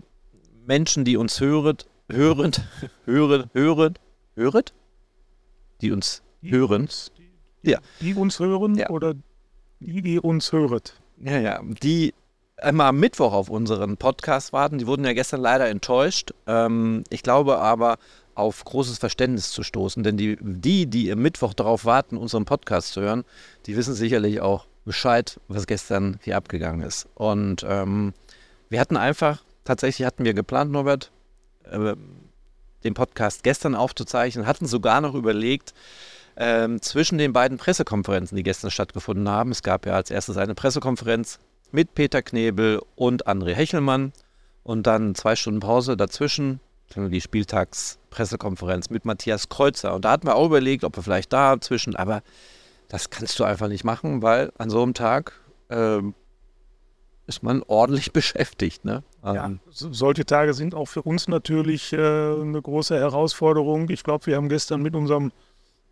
Menschen, 0.67 1.05
die 1.05 1.17
uns 1.17 1.41
höret, 1.41 1.87
hörend, 2.11 2.63
hören, 3.05 3.49
hören, 3.53 3.95
höret, 4.35 4.75
die 5.81 5.93
uns 5.93 6.23
die 6.43 6.51
hören. 6.51 6.83
Uns, 6.83 7.13
die, 7.17 7.71
ja. 7.71 7.79
die 8.01 8.15
uns 8.15 8.41
hören 8.41 8.75
ja. 8.75 8.91
oder 8.91 9.15
die, 9.79 10.03
die 10.03 10.19
uns 10.19 10.51
höret. 10.51 10.95
Ja, 11.23 11.39
ja, 11.39 11.61
die 11.63 12.15
einmal 12.57 12.89
am 12.89 12.99
Mittwoch 12.99 13.33
auf 13.33 13.49
unseren 13.49 13.97
Podcast 13.97 14.53
warten. 14.53 14.79
Die 14.79 14.89
wurden 14.89 15.05
ja 15.05 15.13
gestern 15.13 15.41
leider 15.41 15.69
enttäuscht. 15.69 16.33
Ähm, 16.49 17.05
ich 17.11 17.23
glaube 17.23 17.59
aber, 17.59 17.99
auf 18.35 18.65
großes 18.65 18.99
Verständnis 18.99 19.51
zu 19.51 19.63
stoßen, 19.63 20.03
denn 20.03 20.17
die, 20.17 20.39
die, 20.41 20.87
die 20.87 21.11
am 21.13 21.21
Mittwoch 21.21 21.55
darauf 21.55 21.85
warten, 21.85 22.17
unseren 22.17 22.45
Podcast 22.45 22.93
zu 22.93 23.01
hören, 23.01 23.25
die 23.67 23.77
wissen 23.77 23.95
sicherlich 23.95 24.41
auch 24.41 24.67
Bescheid, 24.85 25.39
was 25.49 25.67
gestern 25.67 26.19
hier 26.23 26.37
abgegangen 26.37 26.83
ist. 26.83 27.09
Und 27.15 27.65
ähm, 27.69 28.15
wir 28.69 28.81
hatten 28.81 28.97
einfach, 28.97 29.43
tatsächlich 29.65 30.07
hatten 30.07 30.25
wir 30.25 30.35
geplant, 30.35 30.71
Norbert, 30.73 31.11
äh, 31.65 31.95
den 32.85 32.95
Podcast 32.95 33.43
gestern 33.43 33.75
aufzuzeichnen, 33.75 34.47
hatten 34.47 34.67
sogar 34.67 35.01
noch 35.01 35.15
überlegt, 35.15 35.75
ähm, 36.37 36.81
zwischen 36.81 37.19
den 37.19 37.33
beiden 37.33 37.59
Pressekonferenzen, 37.59 38.37
die 38.37 38.43
gestern 38.43 38.71
stattgefunden 38.71 39.29
haben. 39.29 39.51
Es 39.51 39.63
gab 39.63 39.87
ja 39.87 39.95
als 39.95 40.11
erstes 40.11 40.37
eine 40.37 40.55
Pressekonferenz 40.55 41.39
mit 41.71 41.95
Peter 41.95 42.23
Knebel 42.23 42.81
und 42.97 43.27
André 43.27 43.53
Hechelmann 43.53 44.13
und 44.63 44.87
dann 44.87 45.15
zwei 45.15 45.37
Stunden 45.37 45.61
Pause 45.61 45.97
dazwischen, 45.97 46.61
die 46.97 47.21
Spieltagspressekonferenz 47.21 48.91
mit 48.91 49.05
Matthias 49.05 49.49
Kreuzer. 49.49 49.95
Und 49.95 50.05
da 50.05 50.13
hatten 50.13 50.27
wir 50.27 50.37
auch 50.37 50.47
überlegt, 50.47 50.85
ob 50.85 50.97
wir 50.97 51.03
vielleicht 51.03 51.33
dazwischen, 51.33 51.97
aber 51.97 52.23
das 52.89 53.11
kannst 53.11 53.39
du 53.39 53.45
einfach 53.45 53.69
nicht 53.69 53.85
machen, 53.85 54.23
weil 54.23 54.53
an 54.59 54.71
so 54.71 54.83
einem 54.83 54.95
Tag 54.95 55.41
äh, 55.69 56.01
ist 57.27 57.43
man 57.43 57.63
ordentlich 57.67 58.13
beschäftigt. 58.13 58.85
Ne? 58.85 59.03
Ja, 59.25 59.47
ähm, 59.47 59.61
solche 59.71 60.27
Tage 60.27 60.53
sind 60.55 60.75
auch 60.75 60.87
für 60.87 61.03
uns 61.03 61.29
natürlich 61.29 61.93
äh, 61.93 61.97
eine 61.97 62.61
große 62.61 62.99
Herausforderung. 62.99 63.89
Ich 63.91 64.03
glaube, 64.03 64.27
wir 64.27 64.37
haben 64.37 64.49
gestern 64.49 64.83
mit 64.83 64.95
unserem, 64.95 65.33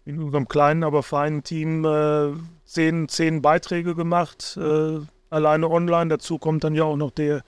mit 0.04 0.18
unserem 0.18 0.48
kleinen, 0.48 0.82
aber 0.82 1.02
feinen 1.02 1.44
Team 1.44 1.84
äh, 1.84 2.32
zehn, 2.64 3.08
zehn 3.08 3.40
Beiträge 3.40 3.94
gemacht 3.94 4.58
äh, 4.60 4.98
alleine 5.30 5.70
online. 5.70 6.08
Dazu 6.08 6.38
kommt 6.38 6.64
dann 6.64 6.74
ja 6.74 6.84
auch 6.84 6.96
noch 6.96 7.12
der, 7.12 7.42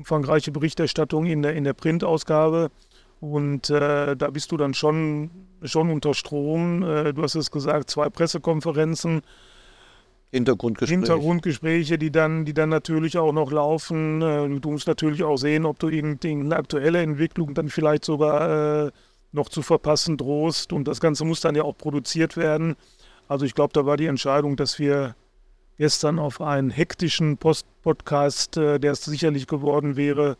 umfangreiche 0.00 0.50
Berichterstattung 0.50 1.26
in 1.26 1.42
der, 1.42 1.54
in 1.54 1.64
der 1.64 1.74
Printausgabe. 1.74 2.70
Und 3.20 3.68
äh, 3.68 4.16
da 4.16 4.30
bist 4.30 4.50
du 4.50 4.56
dann 4.56 4.72
schon, 4.72 5.30
schon 5.62 5.90
unter 5.90 6.14
Strom. 6.14 6.82
Äh, 6.82 7.12
du 7.12 7.22
hast 7.22 7.34
es 7.34 7.50
gesagt, 7.50 7.90
zwei 7.90 8.08
Pressekonferenzen. 8.08 9.20
Hintergrundgespräche. 10.32 11.00
Hintergrundgespräche, 11.00 11.98
die 11.98 12.10
dann, 12.10 12.46
die 12.46 12.54
dann 12.54 12.70
natürlich 12.70 13.18
auch 13.18 13.32
noch 13.32 13.52
laufen. 13.52 14.22
Äh, 14.22 14.48
du 14.58 14.70
musst 14.70 14.86
natürlich 14.86 15.22
auch 15.22 15.36
sehen, 15.36 15.66
ob 15.66 15.78
du 15.78 15.88
irgendeine 15.88 16.56
aktuelle 16.56 17.02
Entwicklung 17.02 17.52
dann 17.52 17.68
vielleicht 17.68 18.06
sogar 18.06 18.86
äh, 18.86 18.90
noch 19.32 19.50
zu 19.50 19.60
verpassen 19.60 20.16
drohst. 20.16 20.72
Und 20.72 20.88
das 20.88 21.00
Ganze 21.00 21.26
muss 21.26 21.40
dann 21.40 21.54
ja 21.54 21.64
auch 21.64 21.76
produziert 21.76 22.38
werden. 22.38 22.74
Also 23.28 23.44
ich 23.44 23.54
glaube, 23.54 23.74
da 23.74 23.84
war 23.84 23.98
die 23.98 24.06
Entscheidung, 24.06 24.56
dass 24.56 24.78
wir 24.78 25.14
gestern 25.80 26.18
auf 26.18 26.42
einen 26.42 26.68
hektischen 26.68 27.38
Post-Podcast, 27.38 28.58
äh, 28.58 28.78
der 28.78 28.92
es 28.92 29.02
sicherlich 29.02 29.46
geworden 29.46 29.96
wäre, 29.96 30.36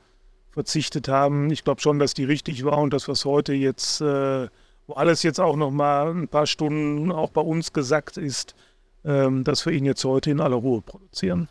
verzichtet 0.50 1.08
haben. 1.08 1.50
Ich 1.50 1.64
glaube 1.64 1.80
schon, 1.80 1.98
dass 1.98 2.12
die 2.12 2.24
richtig 2.24 2.62
war 2.62 2.76
und 2.76 2.92
das, 2.92 3.08
was 3.08 3.24
heute 3.24 3.54
jetzt, 3.54 4.02
äh, 4.02 4.48
wo 4.86 4.92
alles 4.92 5.22
jetzt 5.22 5.40
auch 5.40 5.56
noch 5.56 5.70
mal 5.70 6.10
ein 6.10 6.28
paar 6.28 6.46
Stunden 6.46 7.10
auch 7.10 7.30
bei 7.30 7.40
uns 7.40 7.72
gesagt 7.72 8.18
ist, 8.18 8.54
ähm, 9.02 9.42
dass 9.42 9.64
wir 9.64 9.72
ihn 9.72 9.86
jetzt 9.86 10.04
heute 10.04 10.30
in 10.30 10.42
aller 10.42 10.56
Ruhe 10.56 10.82
produzieren. 10.82 11.48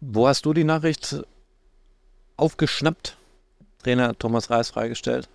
Wo 0.00 0.28
hast 0.28 0.46
du 0.46 0.52
die 0.52 0.62
Nachricht 0.62 1.20
aufgeschnappt? 2.36 3.16
Trainer 3.82 4.16
Thomas 4.16 4.50
Reis 4.50 4.70
freigestellt? 4.70 5.28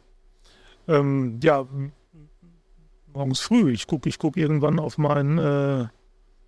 Ähm, 0.87 1.41
ja, 1.43 1.67
morgens 3.11 3.41
früh. 3.41 3.73
Ich 3.73 3.85
gucke 3.85 4.07
ich 4.07 4.17
guck 4.17 4.37
irgendwann 4.37 4.79
auf 4.79 4.97
mein 4.97 5.37
äh, 5.39 5.87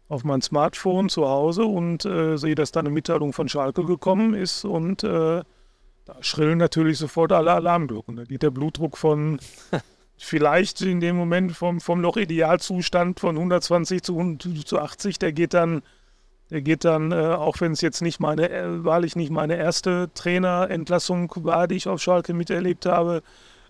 auf 0.09 0.23
mein 0.23 0.41
Smartphone 0.41 1.09
zu 1.09 1.27
Hause 1.27 1.65
und 1.65 2.05
äh, 2.05 2.37
sehe, 2.37 2.55
dass 2.55 2.71
da 2.71 2.79
eine 2.79 2.89
Mitteilung 2.89 3.33
von 3.33 3.49
Schalke 3.49 3.83
gekommen 3.83 4.33
ist 4.33 4.63
und 4.63 5.03
äh, 5.03 5.43
da 6.05 6.15
schrillen 6.21 6.57
natürlich 6.57 6.97
sofort 6.97 7.33
alle 7.33 7.51
Alarmglocken. 7.51 8.15
Da 8.15 8.23
geht 8.23 8.41
der 8.41 8.51
Blutdruck 8.51 8.97
von 8.97 9.39
vielleicht 10.17 10.81
in 10.81 11.01
dem 11.01 11.17
Moment 11.17 11.51
vom, 11.51 11.81
vom 11.81 11.99
noch 11.99 12.15
Idealzustand 12.15 13.19
von 13.19 13.35
120 13.35 14.01
zu, 14.01 14.37
zu 14.37 14.79
80, 14.79 15.19
der 15.19 15.33
geht 15.33 15.53
dann, 15.53 15.81
der 16.49 16.61
geht 16.61 16.85
dann, 16.85 17.11
äh, 17.11 17.15
auch 17.15 17.59
wenn 17.59 17.73
es 17.73 17.81
jetzt 17.81 18.01
nicht 18.01 18.21
meine, 18.21 18.49
äh, 18.49 18.85
wahrlich 18.85 19.17
nicht 19.17 19.31
meine 19.31 19.57
erste 19.57 20.09
Trainerentlassung 20.13 21.31
war, 21.35 21.67
die 21.67 21.75
ich 21.75 21.89
auf 21.89 22.01
Schalke 22.01 22.33
miterlebt 22.33 22.85
habe, 22.85 23.21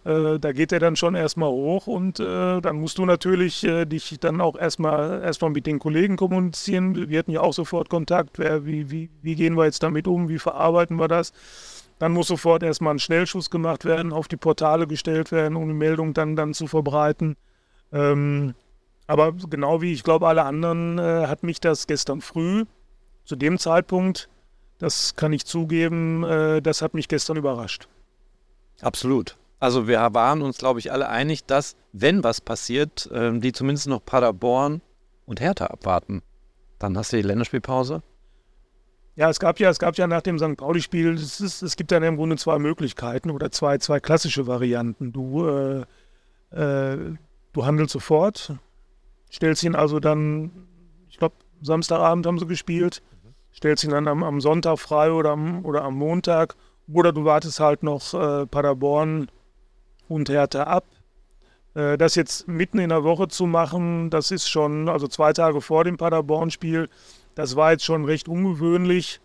äh, 0.07 0.39
da 0.39 0.53
geht 0.53 0.71
er 0.71 0.79
dann 0.79 0.95
schon 0.95 1.15
erstmal 1.15 1.49
hoch 1.49 1.85
und 1.87 2.19
äh, 2.19 2.61
dann 2.61 2.79
musst 2.79 2.97
du 2.97 3.05
natürlich 3.05 3.65
äh, 3.65 3.85
dich 3.85 4.17
dann 4.21 4.39
auch 4.39 4.57
erstmal 4.57 5.21
erstmal 5.21 5.51
mit 5.51 5.65
den 5.65 5.79
Kollegen 5.79 6.15
kommunizieren. 6.15 7.09
Wir 7.09 7.19
hatten 7.19 7.31
ja 7.31 7.41
auch 7.41 7.53
sofort 7.53 7.89
Kontakt. 7.89 8.39
Wer, 8.39 8.65
wie, 8.65 8.89
wie, 8.89 9.09
wie 9.21 9.35
gehen 9.35 9.57
wir 9.57 9.65
jetzt 9.65 9.83
damit 9.83 10.07
um? 10.07 10.29
Wie 10.29 10.39
verarbeiten 10.39 10.97
wir 10.97 11.09
das? 11.09 11.33
Dann 11.99 12.13
muss 12.13 12.27
sofort 12.27 12.63
erstmal 12.63 12.93
ein 12.93 12.99
Schnellschuss 12.99 13.49
gemacht 13.49 13.83
werden, 13.83 14.13
auf 14.13 14.29
die 14.29 14.37
Portale 14.37 14.87
gestellt 14.87 15.33
werden, 15.33 15.57
um 15.57 15.67
die 15.67 15.73
Meldung 15.73 16.13
dann, 16.13 16.37
dann 16.37 16.53
zu 16.53 16.67
verbreiten. 16.67 17.35
Ähm, 17.91 18.53
aber 19.07 19.33
genau 19.33 19.81
wie 19.81 19.91
ich 19.91 20.03
glaube, 20.03 20.27
alle 20.27 20.43
anderen 20.43 20.99
äh, 20.99 21.27
hat 21.27 21.43
mich 21.43 21.59
das 21.59 21.85
gestern 21.85 22.21
früh 22.21 22.63
zu 23.25 23.35
dem 23.35 23.57
Zeitpunkt, 23.57 24.29
das 24.77 25.15
kann 25.15 25.33
ich 25.33 25.45
zugeben, 25.45 26.23
äh, 26.23 26.61
das 26.61 26.81
hat 26.81 26.93
mich 26.93 27.09
gestern 27.09 27.35
überrascht. 27.35 27.89
Absolut. 28.79 29.35
Also 29.59 29.87
wir 29.87 29.97
waren 30.13 30.41
uns, 30.41 30.57
glaube 30.57 30.79
ich, 30.79 30.91
alle 30.91 31.09
einig, 31.09 31.45
dass, 31.45 31.75
wenn 31.91 32.23
was 32.23 32.41
passiert, 32.41 33.09
äh, 33.11 33.37
die 33.39 33.51
zumindest 33.51 33.87
noch 33.87 34.03
Paderborn 34.05 34.81
und 35.25 35.41
Hertha 35.41 35.65
abwarten. 35.65 36.21
Dann 36.79 36.97
hast 36.97 37.11
du 37.11 37.17
die 37.17 37.23
Länderspielpause. 37.23 38.03
Ja, 39.15 39.31
es 39.31 39.39
gab 39.39 39.59
ja, 39.59 39.71
es 39.71 39.79
gab 39.79 39.97
ja 39.97 40.05
nach 40.05 40.21
dem 40.21 40.37
St. 40.37 40.57
Pauli-Spiel, 40.57 41.13
es, 41.13 41.39
es 41.39 41.75
gibt 41.75 41.91
ja 41.91 41.97
im 41.97 42.17
Grunde 42.17 42.35
zwei 42.35 42.59
Möglichkeiten 42.59 43.31
oder 43.31 43.49
zwei, 43.49 43.79
zwei 43.79 43.99
klassische 43.99 44.45
Varianten. 44.45 45.11
Du, 45.11 45.47
äh, 45.47 45.85
äh, 46.51 47.15
du 47.51 47.65
handelst 47.65 47.93
sofort, 47.93 48.53
stellst 49.31 49.63
ihn 49.63 49.73
also 49.73 49.99
dann, 49.99 50.51
ich 51.09 51.17
glaube, 51.17 51.33
Samstagabend 51.63 52.27
haben 52.27 52.37
sie 52.37 52.45
gespielt, 52.45 53.01
stellst 53.51 53.83
ihn 53.83 53.89
dann 53.89 54.07
am, 54.07 54.21
am 54.21 54.39
Sonntag 54.39 54.77
frei 54.77 55.11
oder 55.11 55.31
am, 55.31 55.65
oder 55.65 55.83
am 55.83 55.95
Montag 55.95 56.55
oder 56.87 57.11
du 57.11 57.25
wartest 57.25 57.59
halt 57.59 57.81
noch 57.81 58.13
äh, 58.13 58.45
Paderborn 58.45 59.29
und 60.07 60.29
Hertha 60.29 60.63
ab. 60.63 60.85
Äh, 61.73 61.97
das 61.97 62.15
jetzt 62.15 62.47
mitten 62.47 62.79
in 62.79 62.89
der 62.89 63.03
Woche 63.03 63.27
zu 63.27 63.45
machen, 63.45 64.09
das 64.09 64.31
ist 64.31 64.49
schon, 64.49 64.89
also 64.89 65.07
zwei 65.07 65.33
Tage 65.33 65.61
vor 65.61 65.83
dem 65.83 65.97
Paderborn-Spiel, 65.97 66.89
das 67.35 67.55
war 67.55 67.71
jetzt 67.71 67.85
schon 67.85 68.05
recht 68.05 68.27
ungewöhnlich. 68.27 69.21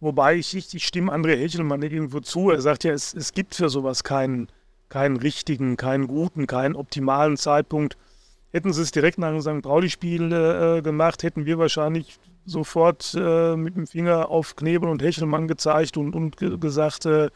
Wobei 0.00 0.34
ich, 0.34 0.56
ich, 0.56 0.74
ich 0.74 0.84
stimme 0.84 1.12
André 1.12 1.36
Hechelmann 1.36 1.80
irgendwo 1.82 2.18
zu. 2.18 2.50
Er 2.50 2.60
sagt 2.60 2.82
ja, 2.82 2.92
es, 2.92 3.14
es 3.14 3.32
gibt 3.32 3.54
für 3.54 3.68
sowas 3.68 4.02
keinen, 4.02 4.48
keinen 4.88 5.16
richtigen, 5.16 5.76
keinen 5.76 6.08
guten, 6.08 6.48
keinen 6.48 6.74
optimalen 6.74 7.36
Zeitpunkt. 7.36 7.96
Hätten 8.50 8.72
sie 8.72 8.82
es 8.82 8.90
direkt 8.90 9.18
nach 9.18 9.30
dem 9.30 9.40
St. 9.40 9.62
Pauli-Spiel 9.62 10.32
äh, 10.32 10.82
gemacht, 10.82 11.22
hätten 11.22 11.46
wir 11.46 11.58
wahrscheinlich 11.58 12.18
sofort 12.44 13.14
äh, 13.16 13.54
mit 13.54 13.76
dem 13.76 13.86
Finger 13.86 14.28
auf 14.28 14.56
Knebel 14.56 14.88
und 14.88 15.00
Hechelmann 15.00 15.46
gezeigt 15.46 15.96
und, 15.96 16.16
und 16.16 16.36
ge 16.36 16.58
gesagt, 16.58 17.06
äh, 17.06 17.30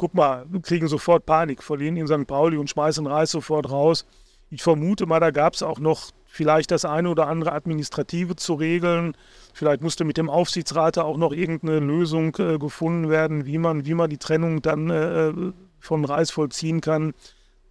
guck 0.00 0.14
mal, 0.14 0.46
wir 0.48 0.62
kriegen 0.62 0.88
sofort 0.88 1.26
Panik, 1.26 1.62
verlieren 1.62 1.98
in 1.98 2.06
St. 2.06 2.26
Pauli 2.26 2.56
und 2.56 2.70
schmeißen 2.70 3.06
Reis 3.06 3.32
sofort 3.32 3.70
raus. 3.70 4.06
Ich 4.48 4.62
vermute 4.62 5.04
mal, 5.04 5.20
da 5.20 5.30
gab 5.30 5.52
es 5.52 5.62
auch 5.62 5.78
noch 5.78 6.10
vielleicht 6.24 6.70
das 6.70 6.86
eine 6.86 7.10
oder 7.10 7.26
andere 7.26 7.52
Administrative 7.52 8.34
zu 8.34 8.54
regeln. 8.54 9.14
Vielleicht 9.52 9.82
musste 9.82 10.04
mit 10.04 10.16
dem 10.16 10.30
Aufsichtsrat 10.30 10.96
auch 10.96 11.18
noch 11.18 11.32
irgendeine 11.32 11.80
Lösung 11.80 12.34
äh, 12.38 12.56
gefunden 12.56 13.10
werden, 13.10 13.44
wie 13.44 13.58
man, 13.58 13.84
wie 13.84 13.92
man 13.92 14.08
die 14.08 14.16
Trennung 14.16 14.62
dann 14.62 14.88
äh, 14.88 15.34
von 15.80 16.06
Reis 16.06 16.30
vollziehen 16.30 16.80
kann. 16.80 17.12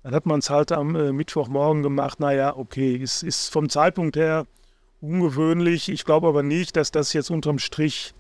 Dann 0.04 0.14
hat 0.14 0.28
man 0.28 0.38
es 0.38 0.52
halt 0.52 0.72
am 0.72 0.96
äh, 0.96 1.12
Mittwochmorgen 1.12 1.82
gemacht. 1.82 2.20
Naja, 2.20 2.56
okay, 2.56 3.02
es 3.02 3.24
ist 3.24 3.52
vom 3.52 3.70
Zeitpunkt 3.70 4.16
her 4.16 4.46
ungewöhnlich. 5.02 5.90
Ich 5.90 6.06
glaube 6.06 6.28
aber 6.28 6.44
nicht, 6.44 6.76
dass 6.76 6.92
das 6.92 7.12
jetzt 7.14 7.32
unterm 7.32 7.58
Strich 7.58 8.14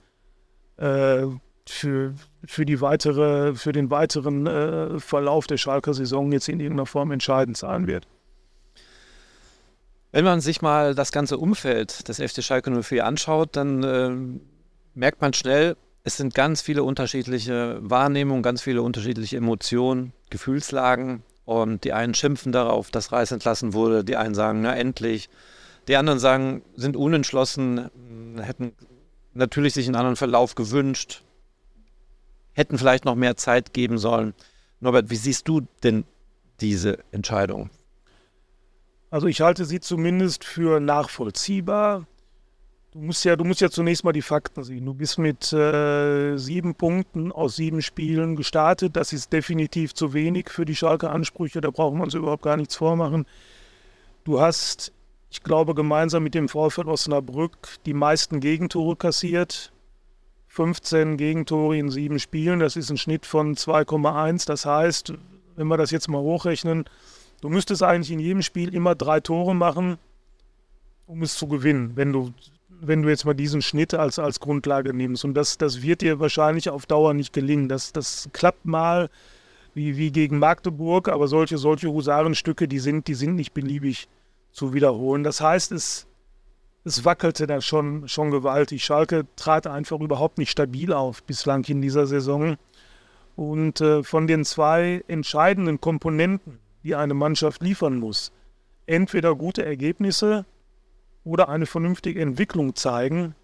äh, 0.77 1.27
für, 1.69 2.13
für, 2.45 2.65
die 2.65 2.81
weitere, 2.81 3.55
für 3.55 3.71
den 3.71 3.89
weiteren 3.89 4.47
äh, 4.47 4.99
Verlauf 4.99 5.47
der 5.47 5.57
Schalker 5.57 5.93
Saison 5.93 6.31
jetzt 6.31 6.49
in 6.49 6.59
irgendeiner 6.59 6.85
Form 6.85 7.11
entscheidend 7.11 7.57
sein 7.57 7.88
wird. 7.88 8.07
Wenn 10.11 10.25
man 10.25 10.41
sich 10.41 10.61
mal 10.61 10.95
das 10.95 11.11
ganze 11.11 11.38
Umfeld 11.38 12.07
des 12.07 12.17
FC 12.17 12.43
Schalke 12.43 12.71
04 12.71 13.05
anschaut, 13.05 13.55
dann 13.55 13.83
äh, 13.83 14.11
merkt 14.95 15.21
man 15.21 15.33
schnell, 15.33 15.77
es 16.03 16.17
sind 16.17 16.33
ganz 16.33 16.61
viele 16.61 16.83
unterschiedliche 16.83 17.77
Wahrnehmungen, 17.81 18.41
ganz 18.41 18.61
viele 18.61 18.81
unterschiedliche 18.81 19.38
Emotionen, 19.38 20.13
Gefühlslagen. 20.29 21.23
Und 21.45 21.83
die 21.83 21.93
einen 21.93 22.13
schimpfen 22.13 22.51
darauf, 22.51 22.91
dass 22.91 23.11
Reis 23.11 23.31
entlassen 23.31 23.73
wurde, 23.73 24.03
die 24.03 24.15
einen 24.15 24.35
sagen, 24.35 24.61
na 24.61 24.75
endlich. 24.75 25.29
Die 25.88 25.95
anderen 25.95 26.19
sagen, 26.19 26.61
sind 26.75 26.95
unentschlossen, 26.95 27.89
hätten 28.39 28.73
natürlich 29.33 29.73
sich 29.73 29.88
einen 29.88 29.95
anderen 29.95 30.15
Verlauf 30.15 30.55
gewünscht 30.55 31.23
hätten 32.59 32.77
vielleicht 32.77 33.05
noch 33.05 33.15
mehr 33.15 33.37
Zeit 33.37 33.73
geben 33.73 33.97
sollen. 33.97 34.33
Norbert, 34.81 35.09
wie 35.09 35.15
siehst 35.15 35.47
du 35.47 35.61
denn 35.81 36.03
diese 36.59 36.99
Entscheidung? 37.11 37.69
Also 39.09 39.27
ich 39.27 39.41
halte 39.41 39.65
sie 39.65 39.79
zumindest 39.79 40.43
für 40.43 40.79
nachvollziehbar. 40.79 42.05
Du 42.91 42.99
musst 42.99 43.23
ja, 43.23 43.35
du 43.35 43.45
musst 43.45 43.61
ja 43.61 43.69
zunächst 43.69 44.03
mal 44.03 44.11
die 44.11 44.21
Fakten 44.21 44.63
sehen. 44.63 44.85
Du 44.85 44.93
bist 44.93 45.19
mit 45.19 45.53
äh, 45.53 46.37
sieben 46.37 46.75
Punkten 46.75 47.31
aus 47.31 47.55
sieben 47.55 47.81
Spielen 47.81 48.35
gestartet. 48.35 48.95
Das 48.95 49.13
ist 49.13 49.31
definitiv 49.31 49.93
zu 49.93 50.13
wenig 50.13 50.49
für 50.49 50.65
die 50.65 50.75
Schalke 50.75 51.09
Ansprüche. 51.09 51.61
Da 51.61 51.71
brauchen 51.71 51.97
wir 51.97 52.03
uns 52.03 52.13
überhaupt 52.13 52.43
gar 52.43 52.57
nichts 52.57 52.75
vormachen. 52.75 53.25
Du 54.25 54.41
hast, 54.41 54.91
ich 55.29 55.43
glaube, 55.43 55.75
gemeinsam 55.75 56.23
mit 56.23 56.35
dem 56.35 56.49
VfL 56.49 56.89
Osnabrück 56.89 57.77
die 57.85 57.93
meisten 57.93 58.41
Gegentore 58.41 58.95
kassiert. 58.95 59.71
15 60.59 61.15
Gegentore 61.15 61.77
in 61.77 61.89
sieben 61.89 62.19
Spielen. 62.19 62.59
Das 62.59 62.75
ist 62.75 62.89
ein 62.89 62.97
Schnitt 62.97 63.25
von 63.25 63.55
2,1. 63.55 64.45
Das 64.45 64.65
heißt, 64.65 65.13
wenn 65.55 65.67
wir 65.67 65.77
das 65.77 65.89
jetzt 65.89 66.09
mal 66.09 66.19
hochrechnen, 66.19 66.83
du 67.39 67.47
müsstest 67.47 67.81
eigentlich 67.81 68.11
in 68.11 68.19
jedem 68.19 68.41
Spiel 68.41 68.75
immer 68.75 68.93
drei 68.93 69.21
Tore 69.21 69.55
machen, 69.55 69.97
um 71.07 71.23
es 71.23 71.35
zu 71.35 71.47
gewinnen, 71.47 71.93
wenn 71.95 72.11
du, 72.11 72.33
wenn 72.67 73.03
du 73.03 73.07
jetzt 73.07 73.23
mal 73.23 73.35
diesen 73.35 73.61
Schnitt 73.61 73.93
als, 73.93 74.19
als 74.19 74.41
Grundlage 74.41 74.93
nimmst. 74.93 75.23
Und 75.23 75.33
das, 75.33 75.57
das 75.57 75.81
wird 75.81 76.01
dir 76.01 76.19
wahrscheinlich 76.19 76.69
auf 76.69 76.85
Dauer 76.85 77.13
nicht 77.13 77.31
gelingen. 77.31 77.69
Das, 77.69 77.93
das 77.93 78.27
klappt 78.33 78.65
mal 78.65 79.09
wie, 79.73 79.95
wie 79.95 80.11
gegen 80.11 80.39
Magdeburg, 80.39 81.07
aber 81.07 81.29
solche, 81.29 81.57
solche 81.57 81.87
Husarenstücke, 81.87 82.67
die 82.67 82.79
sind, 82.79 83.07
die 83.07 83.13
sind 83.13 83.35
nicht 83.35 83.53
beliebig 83.53 84.09
zu 84.51 84.73
wiederholen. 84.73 85.23
Das 85.23 85.39
heißt, 85.39 85.71
es 85.71 86.05
es 86.83 87.05
wackelte 87.05 87.48
da 87.48 87.62
schon, 87.62 88.07
schon 88.07 88.31
gewaltig. 88.31 88.83
Schalke 88.83 89.25
trat 89.36 89.67
einfach 89.67 90.00
überhaupt 90.00 90.38
nicht 90.38 90.51
stabil 90.51 90.93
auf 90.93 91.24
bislang 91.24 91.63
in 91.65 91.81
dieser 91.81 92.07
Saison. 92.07 92.57
Und 93.36 93.81
äh, 93.81 94.03
von 94.03 94.27
den 94.27 94.45
zwei 94.45 95.03
entscheidenden 95.07 95.79
Komponenten, 95.79 96.59
die 96.83 96.95
eine 96.95 97.13
Mannschaft 97.13 97.62
liefern 97.62 97.98
muss, 97.98 98.31
entweder 98.86 99.36
gute 99.36 99.63
Ergebnisse 99.63 100.45
oder 101.24 101.50
eine 101.50 101.65
vernünftige 101.65 102.21
Entwicklung 102.21 102.75
zeigen, 102.75 103.36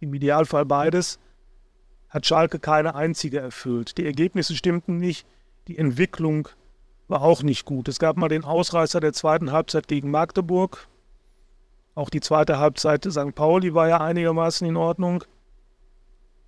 im 0.00 0.14
Idealfall 0.14 0.64
beides, 0.64 1.18
hat 2.08 2.26
Schalke 2.26 2.58
keine 2.58 2.94
einzige 2.94 3.40
erfüllt. 3.40 3.98
Die 3.98 4.06
Ergebnisse 4.06 4.56
stimmten 4.56 4.98
nicht, 4.98 5.26
die 5.66 5.78
Entwicklung 5.78 6.48
war 7.06 7.22
auch 7.22 7.42
nicht 7.42 7.64
gut. 7.64 7.88
Es 7.88 7.98
gab 7.98 8.16
mal 8.16 8.28
den 8.28 8.44
Ausreißer 8.44 9.00
der 9.00 9.12
zweiten 9.12 9.52
Halbzeit 9.52 9.88
gegen 9.88 10.10
Magdeburg, 10.10 10.88
auch 11.98 12.10
die 12.10 12.20
zweite 12.20 12.58
Halbzeit 12.58 13.04
St. 13.04 13.34
Pauli 13.34 13.74
war 13.74 13.88
ja 13.88 14.00
einigermaßen 14.00 14.66
in 14.66 14.76
Ordnung. 14.76 15.24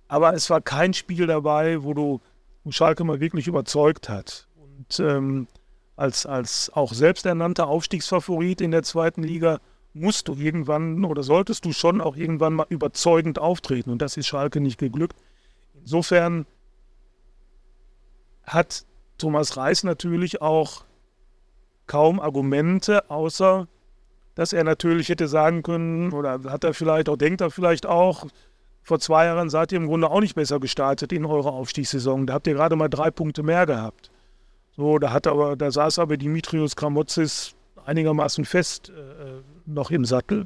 Aber 0.07 0.33
es 0.33 0.49
war 0.49 0.61
kein 0.61 0.93
Spiel 0.93 1.27
dabei, 1.27 1.83
wo 1.83 1.93
du 1.93 2.21
wo 2.63 2.71
Schalke 2.71 3.03
mal 3.03 3.19
wirklich 3.19 3.47
überzeugt 3.47 4.07
hat. 4.07 4.47
Und 4.55 4.99
ähm, 4.99 5.47
als, 5.95 6.25
als 6.25 6.71
auch 6.73 6.93
selbsternannter 6.93 7.67
Aufstiegsfavorit 7.67 8.61
in 8.61 8.71
der 8.71 8.83
zweiten 8.83 9.23
Liga 9.23 9.59
musst 9.93 10.29
du 10.29 10.35
irgendwann 10.35 11.03
oder 11.03 11.23
solltest 11.23 11.65
du 11.65 11.73
schon 11.73 11.99
auch 11.99 12.15
irgendwann 12.15 12.53
mal 12.53 12.65
überzeugend 12.69 13.37
auftreten. 13.39 13.89
Und 13.89 14.01
das 14.01 14.15
ist 14.15 14.27
Schalke 14.27 14.61
nicht 14.61 14.79
geglückt. 14.79 15.17
Insofern 15.81 16.45
hat 18.43 18.85
Thomas 19.17 19.57
Reis 19.57 19.83
natürlich 19.83 20.41
auch 20.41 20.85
kaum 21.87 22.19
Argumente, 22.19 23.09
außer 23.09 23.67
dass 24.41 24.53
er 24.53 24.63
natürlich 24.63 25.07
hätte 25.09 25.27
sagen 25.27 25.61
können, 25.61 26.13
oder 26.13 26.39
hat 26.45 26.63
er 26.63 26.73
vielleicht 26.73 27.09
auch, 27.09 27.15
denkt 27.15 27.41
er 27.41 27.51
vielleicht 27.51 27.85
auch, 27.85 28.25
vor 28.81 28.99
zwei 28.99 29.25
Jahren 29.25 29.51
seid 29.51 29.71
ihr 29.71 29.77
im 29.77 29.85
Grunde 29.85 30.09
auch 30.09 30.19
nicht 30.19 30.33
besser 30.33 30.59
gestartet 30.59 31.13
in 31.13 31.25
eurer 31.25 31.53
Aufstiegssaison. 31.53 32.25
Da 32.25 32.33
habt 32.33 32.47
ihr 32.47 32.55
gerade 32.55 32.75
mal 32.75 32.87
drei 32.87 33.11
Punkte 33.11 33.43
mehr 33.43 33.67
gehabt. 33.67 34.09
So, 34.75 34.97
da 34.97 35.13
hat 35.13 35.27
aber, 35.27 35.55
da 35.55 35.69
saß 35.69 35.99
aber 35.99 36.17
Dimitrios 36.17 36.75
Kramotzis 36.75 37.53
einigermaßen 37.85 38.43
fest 38.43 38.89
äh, 38.89 39.43
noch 39.67 39.91
im 39.91 40.05
Sattel. 40.05 40.45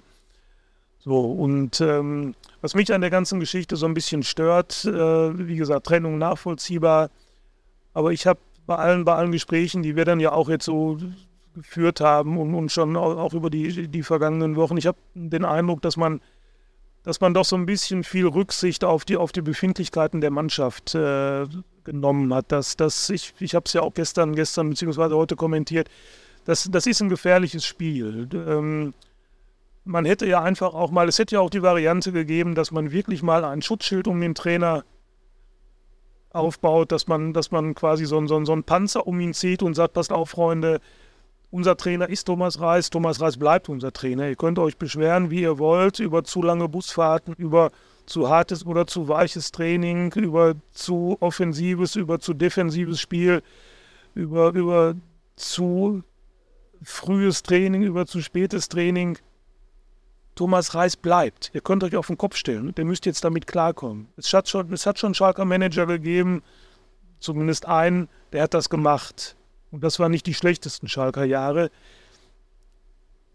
So, 1.00 1.32
und 1.32 1.80
ähm, 1.80 2.36
was 2.60 2.76
mich 2.76 2.94
an 2.94 3.00
der 3.00 3.12
ganzen 3.12 3.40
Geschichte 3.40 3.78
so 3.78 3.86
ein 3.86 3.94
bisschen 3.94 4.24
stört, 4.24 4.84
äh, 4.84 5.48
wie 5.48 5.56
gesagt, 5.56 5.88
Trennung 5.88 6.18
nachvollziehbar, 6.18 7.12
aber 7.94 8.12
ich 8.12 8.28
habe 8.28 8.42
bei 8.66 8.76
allen, 8.76 9.06
bei 9.06 9.16
allen 9.16 9.32
Gesprächen, 9.32 9.84
die 9.84 9.96
wir 9.96 10.04
dann 10.04 10.20
ja 10.20 10.34
auch 10.34 10.50
jetzt 10.50 10.66
so 10.66 10.98
geführt 11.56 12.02
haben 12.02 12.38
und, 12.38 12.54
und 12.54 12.72
schon 12.72 12.96
auch 12.96 13.34
über 13.34 13.50
die, 13.50 13.88
die 13.88 14.04
vergangenen 14.04 14.56
Wochen. 14.56 14.78
Ich 14.78 14.88
habe 14.88 14.98
den 15.14 15.46
Eindruck, 15.46 15.82
dass 15.82 15.98
man, 15.98 16.22
dass 17.04 17.22
man 17.22 17.34
doch 17.34 17.46
so 17.46 17.56
ein 17.56 17.66
bisschen 17.66 18.04
viel 18.04 18.28
Rücksicht 18.28 18.84
auf 18.84 19.06
die, 19.06 19.18
auf 19.18 19.32
die 19.32 19.42
Befindlichkeiten 19.42 20.22
der 20.22 20.32
Mannschaft 20.32 20.96
äh, 20.96 21.46
genommen 21.84 22.34
hat. 22.34 22.52
Dass, 22.52 22.76
dass 22.78 23.10
ich 23.10 23.34
ich 23.40 23.56
habe 23.56 23.64
es 23.66 23.74
ja 23.74 23.82
auch 23.82 23.94
gestern, 23.94 24.36
gestern 24.36 24.70
bzw. 24.70 25.16
heute 25.16 25.36
kommentiert, 25.36 25.90
das, 26.46 26.70
das 26.72 26.86
ist 26.86 27.02
ein 27.02 27.10
gefährliches 27.10 27.66
Spiel. 27.66 28.30
Ähm, 28.34 28.94
man 29.84 30.06
hätte 30.06 30.26
ja 30.26 30.42
einfach 30.42 30.74
auch 30.74 30.92
mal, 30.92 31.08
es 31.08 31.20
hätte 31.20 31.36
ja 31.36 31.42
auch 31.42 31.50
die 31.50 31.62
Variante 31.62 32.12
gegeben, 32.12 32.56
dass 32.56 32.72
man 32.72 32.92
wirklich 32.92 33.24
mal 33.24 33.46
ein 33.46 33.62
Schutzschild 33.62 34.08
um 34.08 34.20
den 34.20 34.36
Trainer 34.36 34.84
aufbaut, 36.32 36.92
dass 36.92 37.08
man, 37.08 37.34
dass 37.34 37.52
man 37.52 37.76
quasi 37.76 38.06
so, 38.06 38.26
so, 38.28 38.44
so 38.44 38.52
einen 38.52 38.64
Panzer 38.64 39.08
um 39.08 39.20
ihn 39.20 39.34
zieht 39.34 39.64
und 39.64 39.74
sagt, 39.74 39.94
passt 39.94 40.12
auf, 40.12 40.32
Freunde, 40.32 40.82
unser 41.52 41.78
Trainer 41.78 42.10
ist 42.10 42.26
Thomas 42.26 42.60
Reis. 42.60 42.90
Thomas 42.90 43.22
Reis 43.22 43.38
bleibt 43.38 43.70
unser 43.70 43.92
Trainer. 43.92 44.28
Ihr 44.28 44.36
könnt 44.36 44.60
euch 44.60 44.78
beschweren, 44.78 45.30
wie 45.30 45.42
ihr 45.42 45.58
wollt, 45.58 46.00
über 46.00 46.24
zu 46.24 46.42
lange 46.42 46.68
Busfahrten, 46.68 47.34
über 47.36 47.72
zu 48.06 48.30
hartes 48.30 48.66
oder 48.66 48.88
zu 48.88 49.08
weiches 49.08 49.52
Training, 49.52 50.12
über 50.14 50.56
zu 50.72 51.18
offensives, 51.20 51.96
über 51.96 52.20
zu 52.20 52.34
defensives 52.34 53.00
Spiel, 53.00 53.42
über, 54.14 54.54
über 54.54 54.96
zu 55.36 56.04
frühes 56.82 57.44
Training, 57.44 57.84
über 57.84 58.06
zu 58.06 58.22
spätes 58.22 58.70
Training. 58.70 59.18
Thomas 60.36 60.76
Reis 60.76 60.98
bleibt. 60.98 61.52
Ihr 61.54 61.62
könnt 61.62 61.84
euch 61.84 61.96
auf 61.96 62.08
den 62.08 62.18
Kopf 62.18 62.36
stellen. 62.36 62.76
Der 62.76 62.86
müsst 62.86 63.06
jetzt 63.06 63.24
damit 63.24 63.48
klarkommen. 63.48 64.10
Es 64.18 64.34
hat 64.34 64.50
schon, 64.50 64.72
es 64.74 64.86
hat 64.86 65.00
schon 65.00 65.14
Schalker 65.14 65.46
Manager 65.46 65.86
gegeben, 65.86 66.44
zumindest 67.20 67.66
einen, 67.66 68.10
der 68.34 68.44
hat 68.44 68.54
das 68.54 68.70
gemacht. 68.70 69.38
Und 69.76 69.84
das 69.84 70.00
waren 70.00 70.12
nicht 70.12 70.26
die 70.26 70.34
schlechtesten 70.34 70.88
Schalker 70.88 71.26
Jahre. 71.26 71.70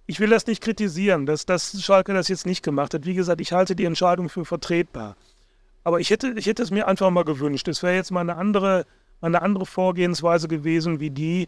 ich 0.07 0.21
will 0.21 0.31
das 0.31 0.47
nicht 0.47 0.63
kritisieren, 0.63 1.27
dass, 1.27 1.45
dass 1.45 1.83
Schalke 1.83 2.15
das 2.15 2.29
jetzt 2.29 2.47
nicht 2.47 2.63
gemacht 2.63 2.95
hat. 2.95 3.05
Wie 3.05 3.13
gesagt, 3.13 3.43
ich 3.43 3.53
halte 3.53 3.77
die 3.77 3.85
Entscheidung 3.85 4.31
für 4.31 4.47
vertretbar. 4.47 5.19
Aber 5.85 6.01
ich 6.01 6.09
hätte, 6.09 6.33
ich 6.37 6.47
hätte 6.47 6.63
es 6.63 6.71
mir 6.71 6.89
einfach 6.89 7.11
mal 7.11 7.25
gewünscht. 7.25 7.69
Es 7.69 7.83
wäre 7.83 7.95
jetzt 7.95 8.11
mal 8.11 8.21
eine 8.21 8.37
andere, 8.37 8.87
eine 9.21 9.43
andere 9.43 9.67
Vorgehensweise 9.67 10.49
gewesen, 10.49 10.99
wie 10.99 11.11
die, 11.11 11.47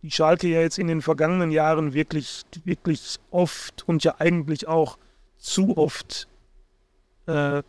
die 0.00 0.10
Schalke 0.10 0.48
ja 0.48 0.62
jetzt 0.62 0.78
in 0.78 0.88
den 0.88 1.02
vergangenen 1.02 1.50
Jahren 1.50 1.92
wirklich, 1.92 2.44
wirklich 2.64 3.18
oft 3.30 3.86
und 3.86 4.04
ja 4.04 4.14
eigentlich 4.20 4.66
auch 4.66 4.96
zu 5.36 5.76
oft 5.76 6.28
äh, 7.26 7.62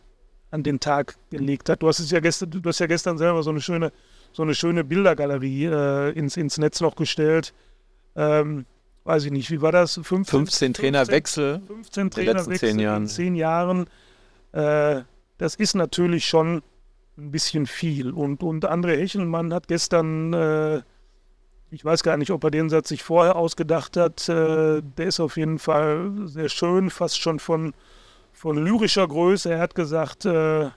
an 0.50 0.62
den 0.62 0.80
Tag 0.80 1.18
gelegt 1.28 1.68
hat. 1.68 1.82
Du 1.82 1.88
hast 1.88 1.98
es 1.98 2.10
ja 2.10 2.20
gestern, 2.20 2.50
du 2.50 2.62
hast 2.64 2.78
ja 2.78 2.86
gestern 2.86 3.18
selber 3.18 3.42
so 3.42 3.50
eine 3.50 3.60
schöne, 3.60 3.92
so 4.32 4.42
eine 4.42 4.54
schöne 4.54 4.84
Bildergalerie 4.84 5.66
äh, 5.66 6.10
ins, 6.12 6.36
ins 6.36 6.58
Netz 6.58 6.80
noch 6.80 6.96
gestellt. 6.96 7.52
Ähm, 8.16 8.66
weiß 9.04 9.24
ich 9.24 9.30
nicht, 9.30 9.50
wie 9.50 9.62
war 9.62 9.72
das? 9.72 9.94
15, 9.94 10.24
15 10.24 10.74
Trainerwechsel 10.74 11.62
15 11.66 12.10
Trainerwechsel 12.10 12.68
in, 12.68 12.80
in 12.80 13.06
zehn 13.06 13.34
Jahren. 13.34 13.86
Äh, 14.52 15.02
das 15.38 15.54
ist 15.54 15.74
natürlich 15.74 16.26
schon 16.26 16.62
ein 17.18 17.30
bisschen 17.30 17.66
viel. 17.66 18.10
Und, 18.12 18.42
und 18.42 18.68
André 18.68 18.96
Hechelmann 18.96 19.52
hat 19.52 19.68
gestern, 19.68 20.32
äh, 20.32 20.82
ich 21.70 21.84
weiß 21.84 22.02
gar 22.02 22.16
nicht, 22.16 22.30
ob 22.30 22.44
er 22.44 22.50
den 22.50 22.70
Satz 22.70 22.88
sich 22.88 23.02
vorher 23.02 23.36
ausgedacht 23.36 23.96
hat, 23.96 24.28
äh, 24.28 24.82
der 24.82 25.06
ist 25.06 25.20
auf 25.20 25.36
jeden 25.36 25.58
Fall 25.58 26.12
sehr 26.24 26.48
schön, 26.48 26.90
fast 26.90 27.20
schon 27.20 27.38
von, 27.38 27.74
von 28.32 28.62
lyrischer 28.62 29.06
Größe. 29.06 29.52
Er 29.52 29.58
hat 29.58 29.74
gesagt, 29.74 30.24
äh, 30.24 30.70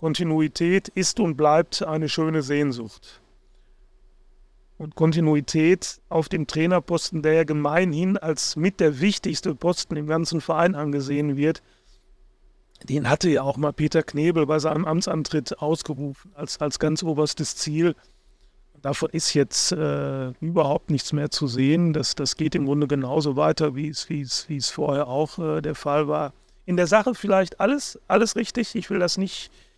Kontinuität 0.00 0.88
ist 0.88 1.20
und 1.20 1.36
bleibt 1.36 1.82
eine 1.82 2.08
schöne 2.08 2.40
Sehnsucht. 2.40 3.20
Und 4.78 4.94
Kontinuität 4.94 6.00
auf 6.08 6.30
dem 6.30 6.46
Trainerposten, 6.46 7.20
der 7.20 7.34
ja 7.34 7.44
gemeinhin 7.44 8.16
als 8.16 8.56
mit 8.56 8.80
der 8.80 9.00
wichtigste 9.00 9.54
Posten 9.54 9.96
im 9.96 10.06
ganzen 10.06 10.40
Verein 10.40 10.74
angesehen 10.74 11.36
wird, 11.36 11.62
den 12.88 13.10
hatte 13.10 13.28
ja 13.28 13.42
auch 13.42 13.58
mal 13.58 13.74
Peter 13.74 14.02
Knebel 14.02 14.46
bei 14.46 14.58
seinem 14.58 14.86
Amtsantritt 14.86 15.58
ausgerufen 15.58 16.32
als, 16.34 16.58
als 16.62 16.78
ganz 16.78 17.02
oberstes 17.02 17.56
Ziel. 17.56 17.94
Davon 18.80 19.10
ist 19.10 19.34
jetzt 19.34 19.72
äh, 19.72 20.30
überhaupt 20.40 20.88
nichts 20.88 21.12
mehr 21.12 21.30
zu 21.30 21.46
sehen. 21.46 21.92
Das, 21.92 22.14
das 22.14 22.36
geht 22.36 22.54
im 22.54 22.64
Grunde 22.64 22.86
genauso 22.86 23.36
weiter, 23.36 23.74
wie 23.74 23.90
es, 23.90 24.08
wie 24.08 24.22
es, 24.22 24.48
wie 24.48 24.56
es 24.56 24.70
vorher 24.70 25.08
auch 25.08 25.38
äh, 25.38 25.60
der 25.60 25.74
Fall 25.74 26.08
war. 26.08 26.32
In 26.64 26.78
der 26.78 26.86
Sache 26.86 27.14
vielleicht 27.14 27.60
alles, 27.60 28.00
alles 28.08 28.34
richtig. 28.34 28.74
Ich 28.74 28.88
will 28.88 28.98
das 28.98 29.18
nicht, 29.18 29.50
ich, 29.52 29.69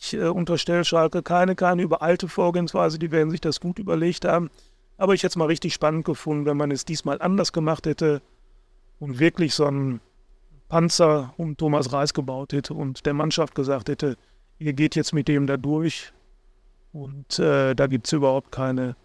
ich 0.00 0.14
äh, 0.14 0.28
unterstelle 0.28 0.84
Schalke 0.84 1.22
keine, 1.22 1.54
keine 1.54 1.82
überalte 1.82 2.28
Vorgehensweise. 2.28 2.98
Die 2.98 3.10
werden 3.10 3.30
sich 3.30 3.40
das 3.40 3.60
gut 3.60 3.78
überlegt 3.78 4.24
haben. 4.24 4.50
Aber 4.96 5.14
ich 5.14 5.22
hätte 5.22 5.32
es 5.32 5.36
mal 5.36 5.46
richtig 5.46 5.74
spannend 5.74 6.04
gefunden, 6.04 6.46
wenn 6.46 6.56
man 6.56 6.70
es 6.70 6.84
diesmal 6.84 7.20
anders 7.20 7.52
gemacht 7.52 7.86
hätte 7.86 8.20
und 8.98 9.18
wirklich 9.18 9.54
so 9.54 9.66
ein 9.66 10.00
Panzer 10.68 11.34
um 11.36 11.56
Thomas 11.56 11.92
Reis 11.92 12.12
gebaut 12.12 12.52
hätte 12.52 12.74
und 12.74 13.06
der 13.06 13.14
Mannschaft 13.14 13.54
gesagt 13.54 13.88
hätte, 13.88 14.16
ihr 14.58 14.72
geht 14.72 14.96
jetzt 14.96 15.14
mit 15.14 15.28
dem 15.28 15.46
da 15.46 15.56
durch. 15.56 16.12
Und 16.92 17.38
äh, 17.38 17.74
da 17.74 17.86
gibt 17.86 18.06
es 18.06 18.12
überhaupt 18.12 18.50
keine, 18.50 18.96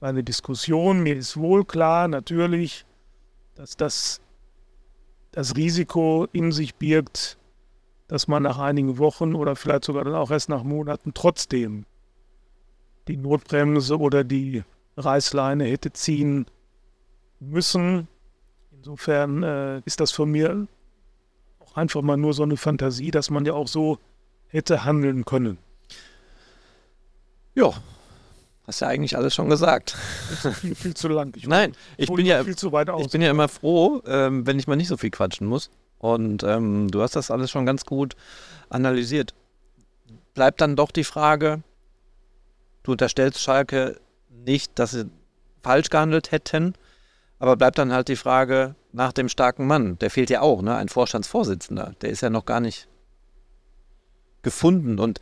keine 0.00 0.22
Diskussion. 0.22 1.02
Mir 1.02 1.16
ist 1.16 1.36
wohl 1.36 1.64
klar, 1.64 2.08
natürlich, 2.08 2.84
dass 3.54 3.76
das 3.76 4.20
das 5.32 5.56
Risiko 5.56 6.28
in 6.32 6.52
sich 6.52 6.74
birgt, 6.74 7.38
dass 8.12 8.28
man 8.28 8.42
nach 8.42 8.58
einigen 8.58 8.98
Wochen 8.98 9.34
oder 9.34 9.56
vielleicht 9.56 9.84
sogar 9.84 10.04
dann 10.04 10.14
auch 10.14 10.30
erst 10.30 10.50
nach 10.50 10.64
Monaten 10.64 11.14
trotzdem 11.14 11.86
die 13.08 13.16
Notbremse 13.16 13.98
oder 13.98 14.22
die 14.22 14.64
Reißleine 14.98 15.64
hätte 15.64 15.94
ziehen 15.94 16.44
müssen. 17.40 18.08
Insofern 18.70 19.42
äh, 19.42 19.80
ist 19.86 20.00
das 20.00 20.12
von 20.12 20.30
mir 20.30 20.68
einfach 21.72 22.02
mal 22.02 22.18
nur 22.18 22.34
so 22.34 22.42
eine 22.42 22.58
Fantasie, 22.58 23.10
dass 23.10 23.30
man 23.30 23.46
ja 23.46 23.54
auch 23.54 23.66
so 23.66 23.98
hätte 24.48 24.84
handeln 24.84 25.24
können. 25.24 25.56
Ja, 27.54 27.72
hast 28.66 28.80
ja 28.80 28.88
eigentlich 28.88 29.16
alles 29.16 29.34
schon 29.34 29.48
gesagt. 29.48 29.92
Viel, 30.60 30.74
viel 30.74 30.92
zu 30.92 31.08
lang. 31.08 31.34
Ich 31.34 31.46
Nein, 31.46 31.74
ich 31.96 32.12
bin 32.12 32.26
ja. 32.26 32.42
Ich 32.42 33.10
bin 33.10 33.22
ja 33.22 33.30
immer 33.30 33.48
froh, 33.48 34.02
ähm, 34.04 34.46
wenn 34.46 34.58
ich 34.58 34.66
mal 34.66 34.76
nicht 34.76 34.88
so 34.88 34.98
viel 34.98 35.10
quatschen 35.10 35.46
muss. 35.46 35.70
Und 36.02 36.42
ähm, 36.42 36.90
du 36.90 37.00
hast 37.00 37.14
das 37.14 37.30
alles 37.30 37.52
schon 37.52 37.64
ganz 37.64 37.86
gut 37.86 38.16
analysiert. 38.68 39.34
Bleibt 40.34 40.60
dann 40.60 40.74
doch 40.74 40.90
die 40.90 41.04
Frage, 41.04 41.62
du 42.82 42.90
unterstellst 42.90 43.40
Schalke 43.40 44.00
nicht, 44.28 44.80
dass 44.80 44.90
sie 44.90 45.08
falsch 45.62 45.90
gehandelt 45.90 46.32
hätten, 46.32 46.74
aber 47.38 47.56
bleibt 47.56 47.78
dann 47.78 47.92
halt 47.92 48.08
die 48.08 48.16
Frage 48.16 48.74
nach 48.90 49.12
dem 49.12 49.28
starken 49.28 49.68
Mann. 49.68 49.96
Der 50.00 50.10
fehlt 50.10 50.28
ja 50.28 50.40
auch, 50.40 50.60
ne? 50.60 50.74
Ein 50.74 50.88
Vorstandsvorsitzender. 50.88 51.94
Der 52.02 52.10
ist 52.10 52.20
ja 52.20 52.30
noch 52.30 52.46
gar 52.46 52.58
nicht 52.58 52.88
gefunden. 54.42 54.98
Und 54.98 55.20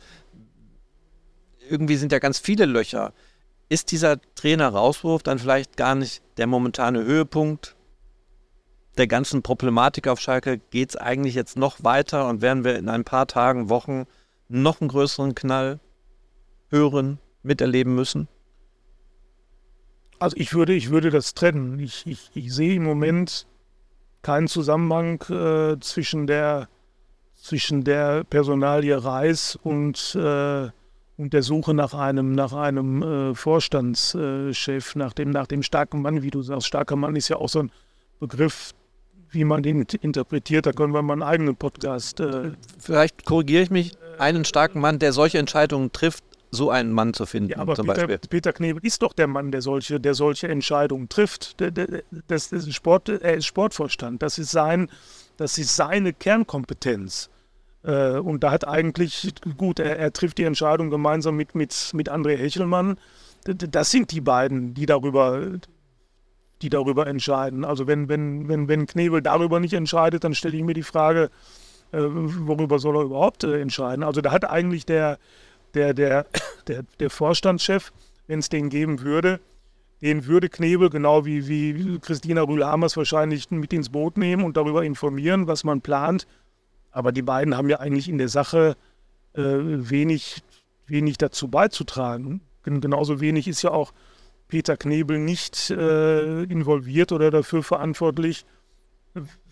irgendwie 1.69 1.95
sind 1.95 2.11
ja 2.11 2.17
ganz 2.17 2.39
viele 2.39 2.65
Löcher. 2.65 3.13
Ist 3.69 3.91
dieser 3.91 4.19
Trainer-Rauswurf 4.33 5.21
dann 5.21 5.37
vielleicht 5.37 5.77
gar 5.77 5.93
nicht 5.93 6.23
der 6.37 6.47
momentane 6.47 7.03
Höhepunkt 7.03 7.75
der 8.97 9.07
ganzen 9.07 9.41
Problematik 9.41 10.07
auf 10.07 10.19
Schalke? 10.19 10.59
Geht 10.69 10.91
es 10.91 10.95
eigentlich 10.95 11.35
jetzt 11.35 11.57
noch 11.57 11.83
weiter 11.83 12.27
und 12.27 12.41
werden 12.41 12.63
wir 12.63 12.77
in 12.77 12.89
ein 12.89 13.03
paar 13.03 13.27
Tagen, 13.27 13.69
Wochen 13.69 14.05
noch 14.47 14.81
einen 14.81 14.89
größeren 14.89 15.35
Knall 15.35 15.79
hören, 16.69 17.19
miterleben 17.43 17.95
müssen? 17.95 18.27
Also 20.19 20.37
ich 20.37 20.53
würde, 20.53 20.73
ich 20.73 20.91
würde 20.91 21.09
das 21.09 21.33
trennen. 21.33 21.79
Ich, 21.79 22.05
ich, 22.05 22.29
ich 22.35 22.53
sehe 22.53 22.75
im 22.75 22.83
Moment 22.83 23.47
keinen 24.21 24.47
Zusammenhang 24.47 25.21
äh, 25.29 25.79
zwischen, 25.79 26.27
der, 26.27 26.69
zwischen 27.35 27.83
der 27.83 28.23
Personalie 28.23 29.03
Reis 29.03 29.57
und, 29.63 30.15
äh, 30.15 30.69
und 31.17 31.33
der 31.33 31.41
Suche 31.41 31.73
nach 31.73 31.95
einem, 31.95 32.33
nach 32.33 32.53
einem 32.53 33.01
äh, 33.01 33.35
Vorstandschef, 33.35 34.95
nach 34.95 35.13
dem, 35.13 35.31
nach 35.31 35.47
dem 35.47 35.63
starken 35.63 36.03
Mann, 36.03 36.21
wie 36.21 36.29
du 36.29 36.43
sagst. 36.43 36.67
Starker 36.67 36.95
Mann 36.95 37.15
ist 37.15 37.29
ja 37.29 37.37
auch 37.37 37.49
so 37.49 37.63
ein 37.63 37.71
Begriff, 38.19 38.73
wie 39.31 39.43
man 39.43 39.63
den 39.63 39.81
interpretiert. 40.01 40.65
Da 40.65 40.73
können 40.73 40.93
wir 40.93 41.01
mal 41.01 41.13
einen 41.13 41.23
eigenen 41.23 41.55
Podcast. 41.55 42.19
Äh, 42.19 42.51
Vielleicht 42.79 43.25
korrigiere 43.25 43.63
ich 43.63 43.71
mich. 43.71 43.97
Einen 44.19 44.45
starken 44.45 44.79
Mann, 44.79 44.99
der 44.99 45.13
solche 45.13 45.39
Entscheidungen 45.39 45.91
trifft, 45.91 46.23
so 46.51 46.69
einen 46.69 46.91
Mann 46.91 47.13
zu 47.13 47.25
finden. 47.25 47.51
Ja, 47.51 47.57
aber 47.57 47.75
zum 47.75 47.87
Peter, 47.87 48.07
Beispiel. 48.07 48.29
Peter 48.29 48.53
Knebel 48.53 48.85
ist 48.85 49.01
doch 49.01 49.13
der 49.13 49.27
Mann, 49.27 49.51
der 49.51 49.61
solche, 49.61 49.99
der 49.99 50.13
solche 50.13 50.47
Entscheidungen 50.47 51.09
trifft. 51.09 51.55
Das 52.27 52.51
ist 52.51 52.73
Sport, 52.73 53.09
er 53.09 53.35
ist 53.35 53.45
Sportvorstand. 53.45 54.21
Das 54.21 54.37
ist 54.37 54.51
sein, 54.51 54.89
das 55.37 55.57
ist 55.57 55.75
seine 55.75 56.13
Kernkompetenz. 56.13 57.29
Äh, 57.83 58.17
und 58.17 58.43
da 58.43 58.51
hat 58.51 58.67
eigentlich, 58.67 59.33
gut, 59.57 59.79
er, 59.79 59.97
er 59.97 60.13
trifft 60.13 60.37
die 60.37 60.43
Entscheidung 60.43 60.89
gemeinsam 60.89 61.35
mit, 61.35 61.55
mit, 61.55 61.91
mit 61.93 62.11
André 62.11 62.35
Hechelmann. 62.37 62.97
Das 63.43 63.89
sind 63.89 64.11
die 64.11 64.21
beiden, 64.21 64.75
die 64.75 64.85
darüber, 64.85 65.41
die 66.61 66.69
darüber 66.69 67.07
entscheiden. 67.07 67.65
Also 67.65 67.87
wenn, 67.87 68.09
wenn, 68.09 68.47
wenn, 68.47 68.67
wenn 68.67 68.85
Knebel 68.85 69.21
darüber 69.21 69.59
nicht 69.59 69.73
entscheidet, 69.73 70.23
dann 70.23 70.35
stelle 70.35 70.57
ich 70.57 70.63
mir 70.63 70.73
die 70.73 70.83
Frage, 70.83 71.29
äh, 71.91 71.99
worüber 72.01 72.79
soll 72.79 72.97
er 72.97 73.03
überhaupt 73.03 73.43
äh, 73.43 73.59
entscheiden? 73.59 74.03
Also 74.03 74.21
da 74.21 74.31
hat 74.31 74.49
eigentlich 74.49 74.85
der, 74.85 75.17
der, 75.73 75.93
der, 75.93 76.25
der, 76.67 76.83
der 76.99 77.09
Vorstandschef, 77.09 77.91
wenn 78.27 78.39
es 78.39 78.49
den 78.49 78.69
geben 78.69 79.01
würde, 79.01 79.39
den 80.01 80.25
würde 80.25 80.49
Knebel 80.49 80.89
genau 80.89 81.25
wie, 81.25 81.47
wie 81.47 81.99
Christina 81.99 82.41
Rühl-Hamers 82.41 82.97
wahrscheinlich 82.97 83.51
mit 83.51 83.71
ins 83.71 83.89
Boot 83.89 84.17
nehmen 84.17 84.43
und 84.43 84.57
darüber 84.57 84.83
informieren, 84.83 85.47
was 85.47 85.63
man 85.63 85.81
plant. 85.81 86.25
Aber 86.91 87.11
die 87.11 87.21
beiden 87.21 87.55
haben 87.55 87.69
ja 87.69 87.79
eigentlich 87.79 88.09
in 88.09 88.17
der 88.17 88.29
Sache 88.29 88.75
äh, 89.33 89.41
wenig, 89.41 90.41
wenig 90.87 91.17
dazu 91.17 91.47
beizutragen. 91.47 92.41
Genauso 92.63 93.21
wenig 93.21 93.47
ist 93.47 93.61
ja 93.61 93.71
auch 93.71 93.93
Peter 94.51 94.75
Knebel 94.75 95.17
nicht 95.17 95.69
äh, 95.69 96.43
involviert 96.43 97.13
oder 97.13 97.31
dafür 97.31 97.63
verantwortlich, 97.63 98.45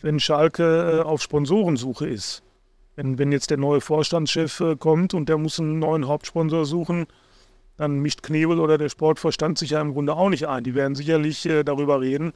wenn 0.01 0.19
Schalke 0.19 0.99
äh, 0.99 1.01
auf 1.03 1.21
Sponsorensuche 1.21 2.05
ist. 2.05 2.43
Wenn, 2.97 3.17
wenn 3.17 3.31
jetzt 3.31 3.49
der 3.49 3.57
neue 3.57 3.79
Vorstandschef 3.79 4.59
äh, 4.59 4.75
kommt 4.75 5.13
und 5.13 5.29
der 5.29 5.37
muss 5.37 5.57
einen 5.57 5.79
neuen 5.79 6.05
Hauptsponsor 6.05 6.65
suchen, 6.65 7.07
dann 7.77 7.99
mischt 7.99 8.23
Knebel 8.23 8.59
oder 8.59 8.77
der 8.77 8.89
Sportvorstand 8.89 9.57
sich 9.57 9.69
ja 9.69 9.79
im 9.79 9.93
Grunde 9.93 10.13
auch 10.15 10.27
nicht 10.27 10.49
ein. 10.49 10.65
Die 10.65 10.75
werden 10.75 10.95
sicherlich 10.95 11.45
äh, 11.45 11.63
darüber 11.63 12.01
reden. 12.01 12.33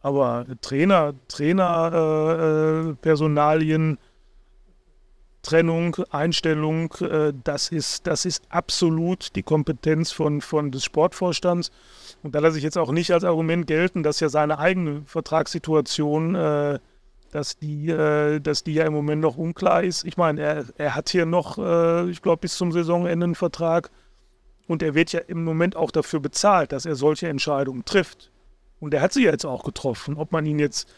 Aber 0.00 0.46
Trainer, 0.62 1.12
Trainer, 1.28 1.92
äh, 1.92 2.90
äh 2.90 2.94
Trennung, 5.46 5.96
Einstellung, 6.10 6.92
äh, 7.00 7.32
das, 7.44 7.68
ist, 7.68 8.06
das 8.06 8.24
ist 8.24 8.44
absolut 8.48 9.34
die 9.36 9.42
Kompetenz 9.42 10.10
von, 10.12 10.40
von 10.40 10.70
des 10.70 10.84
Sportvorstands. 10.84 11.70
Und 12.22 12.34
da 12.34 12.40
lasse 12.40 12.58
ich 12.58 12.64
jetzt 12.64 12.76
auch 12.76 12.90
nicht 12.90 13.12
als 13.12 13.24
Argument 13.24 13.66
gelten, 13.66 14.02
dass 14.02 14.20
ja 14.20 14.28
seine 14.28 14.58
eigene 14.58 15.02
Vertragssituation 15.06 16.34
äh, 16.34 16.78
dass 17.30 17.58
die, 17.58 17.90
äh, 17.90 18.40
dass 18.40 18.64
die 18.64 18.74
ja 18.74 18.86
im 18.86 18.92
Moment 18.92 19.20
noch 19.20 19.36
unklar 19.36 19.82
ist. 19.82 20.04
Ich 20.04 20.16
meine, 20.16 20.40
er, 20.40 20.64
er 20.78 20.94
hat 20.94 21.10
hier 21.10 21.26
noch, 21.26 21.58
äh, 21.58 22.08
ich 22.08 22.22
glaube, 22.22 22.40
bis 22.40 22.56
zum 22.56 22.72
Saisonende 22.72 23.24
einen 23.24 23.34
Vertrag 23.34 23.90
und 24.66 24.82
er 24.82 24.94
wird 24.94 25.12
ja 25.12 25.20
im 25.20 25.44
Moment 25.44 25.76
auch 25.76 25.90
dafür 25.90 26.20
bezahlt, 26.20 26.72
dass 26.72 26.86
er 26.86 26.96
solche 26.96 27.28
Entscheidungen 27.28 27.84
trifft. 27.84 28.30
Und 28.80 28.94
er 28.94 29.00
hat 29.00 29.12
sie 29.12 29.24
jetzt 29.24 29.44
auch 29.44 29.64
getroffen. 29.64 30.16
Ob 30.16 30.32
man 30.32 30.46
ihn 30.46 30.58
jetzt. 30.58 30.88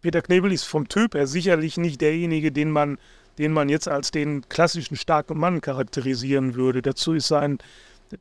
Peter 0.00 0.22
Knebel 0.22 0.52
ist 0.52 0.64
vom 0.64 0.88
Typ 0.88 1.14
her 1.14 1.26
sicherlich 1.26 1.76
nicht 1.76 2.00
derjenige, 2.00 2.52
den 2.52 2.70
man, 2.70 2.98
den 3.38 3.52
man 3.52 3.68
jetzt 3.68 3.88
als 3.88 4.10
den 4.10 4.48
klassischen 4.48 4.96
starken 4.96 5.38
Mann 5.38 5.60
charakterisieren 5.60 6.54
würde. 6.54 6.82
Dazu 6.82 7.12
ist 7.14 7.28
sein, 7.28 7.58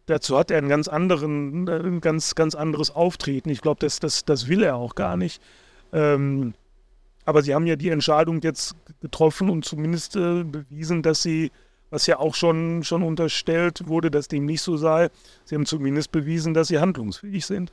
dazu 0.05 0.37
hat 0.37 0.51
er 0.51 0.57
einen 0.57 0.69
ganz 0.69 0.87
anderen, 0.87 1.67
ein 1.67 2.01
ganz, 2.01 2.35
ganz 2.35 2.55
anderes 2.55 2.91
Auftreten. 2.91 3.49
Ich 3.49 3.61
glaube, 3.61 3.79
das, 3.79 3.99
das, 3.99 4.25
das 4.25 4.47
will 4.47 4.63
er 4.63 4.75
auch 4.75 4.95
gar 4.95 5.17
nicht. 5.17 5.41
Ähm, 5.93 6.53
aber 7.25 7.41
sie 7.41 7.53
haben 7.55 7.65
ja 7.65 7.75
die 7.75 7.89
Entscheidung 7.89 8.41
jetzt 8.41 8.75
getroffen 9.01 9.49
und 9.49 9.65
zumindest 9.65 10.15
äh, 10.15 10.43
bewiesen, 10.43 11.01
dass 11.01 11.23
sie, 11.23 11.51
was 11.89 12.05
ja 12.07 12.19
auch 12.19 12.35
schon, 12.35 12.83
schon 12.83 13.03
unterstellt 13.03 13.87
wurde, 13.87 14.11
dass 14.11 14.27
dem 14.27 14.45
nicht 14.45 14.61
so 14.61 14.77
sei, 14.77 15.09
sie 15.43 15.55
haben 15.55 15.65
zumindest 15.65 16.11
bewiesen, 16.11 16.53
dass 16.53 16.67
sie 16.67 16.79
handlungsfähig 16.79 17.45
sind. 17.45 17.71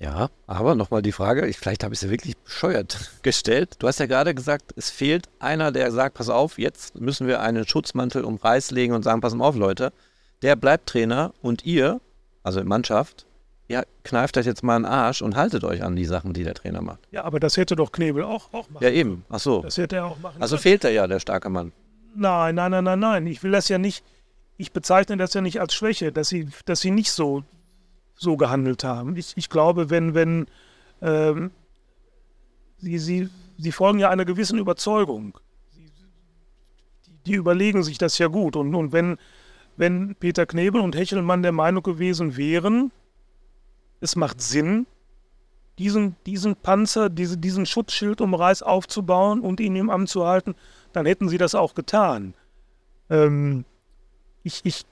Ja, 0.00 0.28
aber 0.46 0.76
nochmal 0.76 1.02
die 1.02 1.10
Frage, 1.12 1.46
ich, 1.48 1.58
vielleicht 1.58 1.82
habe 1.82 1.92
ich 1.92 1.98
sie 2.00 2.08
wirklich 2.10 2.36
bescheuert 2.36 3.10
gestellt. 3.22 3.74
Du 3.80 3.88
hast 3.88 3.98
ja 3.98 4.06
gerade 4.06 4.32
gesagt, 4.34 4.72
es 4.76 4.90
fehlt 4.90 5.28
einer, 5.40 5.72
der 5.72 5.90
sagt, 5.90 6.14
pass 6.14 6.28
auf, 6.28 6.56
jetzt 6.58 6.94
müssen 7.00 7.26
wir 7.26 7.40
einen 7.40 7.66
Schutzmantel 7.66 8.24
um 8.24 8.36
Reis 8.36 8.70
legen 8.70 8.94
und 8.94 9.02
sagen, 9.02 9.20
pass 9.20 9.34
auf, 9.38 9.56
Leute, 9.56 9.92
der 10.42 10.54
bleibt 10.54 10.88
Trainer 10.88 11.34
und 11.42 11.64
ihr, 11.64 12.00
also 12.44 12.62
Mannschaft, 12.62 13.26
ja, 13.66 13.82
kneift 14.04 14.38
euch 14.38 14.46
jetzt 14.46 14.62
mal 14.62 14.76
einen 14.76 14.84
Arsch 14.84 15.20
und 15.20 15.34
haltet 15.36 15.64
euch 15.64 15.82
an 15.82 15.96
die 15.96 16.04
Sachen, 16.04 16.32
die 16.32 16.44
der 16.44 16.54
Trainer 16.54 16.80
macht. 16.80 17.00
Ja, 17.10 17.24
aber 17.24 17.40
das 17.40 17.56
hätte 17.56 17.74
doch 17.74 17.90
Knebel 17.90 18.22
auch, 18.22 18.54
auch 18.54 18.70
machen. 18.70 18.82
Ja, 18.84 18.90
eben. 18.90 19.24
Ach 19.28 19.40
so. 19.40 19.62
Das 19.62 19.76
hätte 19.78 19.96
er 19.96 20.06
auch 20.06 20.18
machen 20.20 20.40
Also 20.40 20.54
können. 20.56 20.62
fehlt 20.62 20.84
er 20.84 20.90
ja, 20.92 21.06
der 21.08 21.18
starke 21.20 21.50
Mann. 21.50 21.72
Nein, 22.14 22.54
nein, 22.54 22.70
nein, 22.70 22.84
nein, 22.84 22.98
nein. 23.00 23.26
Ich 23.26 23.42
will 23.42 23.50
das 23.50 23.68
ja 23.68 23.78
nicht, 23.78 24.04
ich 24.56 24.72
bezeichne 24.72 25.16
das 25.16 25.34
ja 25.34 25.40
nicht 25.40 25.60
als 25.60 25.74
Schwäche, 25.74 26.12
dass 26.12 26.28
sie, 26.28 26.48
dass 26.64 26.80
sie 26.80 26.92
nicht 26.92 27.10
so, 27.12 27.42
so 28.18 28.36
gehandelt 28.36 28.84
haben. 28.84 29.16
Ich, 29.16 29.32
ich 29.36 29.48
glaube, 29.48 29.90
wenn, 29.90 30.14
wenn, 30.14 30.46
ähm, 31.00 31.50
sie, 32.78 32.98
sie, 32.98 33.28
sie 33.56 33.72
folgen 33.72 33.98
ja 33.98 34.10
einer 34.10 34.24
gewissen 34.24 34.58
Überzeugung. 34.58 35.38
Die, 35.74 35.90
die 37.26 37.34
überlegen 37.34 37.82
sich 37.82 37.98
das 37.98 38.18
ja 38.18 38.26
gut. 38.26 38.56
Und, 38.56 38.74
und 38.74 38.92
wenn, 38.92 39.16
wenn 39.76 40.16
Peter 40.16 40.46
Knebel 40.46 40.80
und 40.80 40.96
Hechelmann 40.96 41.42
der 41.42 41.52
Meinung 41.52 41.82
gewesen 41.82 42.36
wären, 42.36 42.90
es 44.00 44.16
macht 44.16 44.40
Sinn, 44.40 44.86
diesen, 45.78 46.16
diesen 46.26 46.56
Panzer, 46.56 47.08
diese, 47.08 47.38
diesen 47.38 47.64
Schutzschild 47.64 48.20
um 48.20 48.34
Reis 48.34 48.62
aufzubauen 48.62 49.40
und 49.40 49.60
ihn 49.60 49.76
im 49.76 49.90
Amt 49.90 50.08
zu 50.08 50.26
halten, 50.26 50.54
dann 50.92 51.06
hätten 51.06 51.28
sie 51.28 51.38
das 51.38 51.54
auch 51.54 51.74
getan. 51.74 52.34
Ähm, 53.10 53.64
ich, 54.42 54.60
ich 54.64 54.86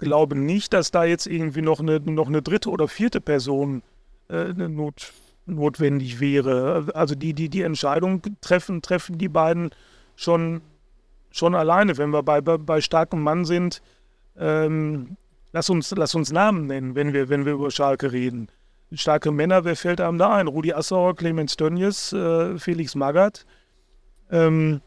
glaube 0.00 0.36
nicht, 0.36 0.72
dass 0.72 0.90
da 0.90 1.04
jetzt 1.04 1.26
irgendwie 1.26 1.62
noch 1.62 1.80
eine, 1.80 2.00
noch 2.00 2.26
eine 2.26 2.42
dritte 2.42 2.70
oder 2.70 2.88
vierte 2.88 3.20
Person 3.20 3.82
äh, 4.28 4.52
not, 4.52 5.12
notwendig 5.46 6.18
wäre. 6.18 6.86
Also 6.94 7.14
die, 7.14 7.34
die, 7.34 7.48
die 7.48 7.62
Entscheidung 7.62 8.22
treffen, 8.40 8.82
treffen 8.82 9.18
die 9.18 9.28
beiden 9.28 9.70
schon, 10.16 10.60
schon 11.30 11.54
alleine, 11.54 11.96
wenn 11.96 12.10
wir 12.10 12.22
bei, 12.22 12.40
bei, 12.40 12.58
bei 12.58 12.80
starkem 12.80 13.22
Mann 13.22 13.44
sind. 13.44 13.82
Ähm, 14.36 15.16
Lass 15.52 15.68
uns, 15.68 15.90
lass 15.96 16.14
uns 16.14 16.30
Namen 16.30 16.66
nennen, 16.66 16.94
wenn 16.94 17.12
wir, 17.12 17.28
wenn 17.28 17.44
wir 17.44 17.54
über 17.54 17.70
Schalke 17.70 18.12
reden. 18.12 18.48
Starke 18.92 19.30
Männer, 19.30 19.64
wer 19.64 19.76
fällt 19.76 20.00
einem 20.00 20.18
da 20.18 20.34
ein? 20.34 20.46
Rudi 20.46 20.72
Assauer, 20.72 21.16
Clemens 21.16 21.56
Tönnies, 21.56 22.12
äh, 22.12 22.58
Felix 22.58 22.94
Magath. 22.94 23.46
Ähm, 24.30 24.80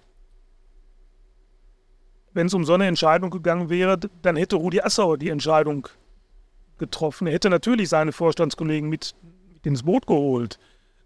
wenn 2.34 2.48
es 2.48 2.54
um 2.54 2.66
so 2.66 2.74
eine 2.74 2.88
Entscheidung 2.88 3.30
gegangen 3.30 3.70
wäre, 3.70 4.00
dann 4.22 4.36
hätte 4.36 4.56
Rudi 4.56 4.82
Assauer 4.82 5.18
die 5.18 5.30
Entscheidung 5.30 5.88
getroffen. 6.78 7.28
Er 7.28 7.34
hätte 7.34 7.50
natürlich 7.50 7.90
seine 7.90 8.12
Vorstandskollegen 8.12 8.90
mit, 8.90 9.16
mit 9.54 9.66
ins 9.66 9.84
Boot 9.84 10.08
geholt. 10.08 10.60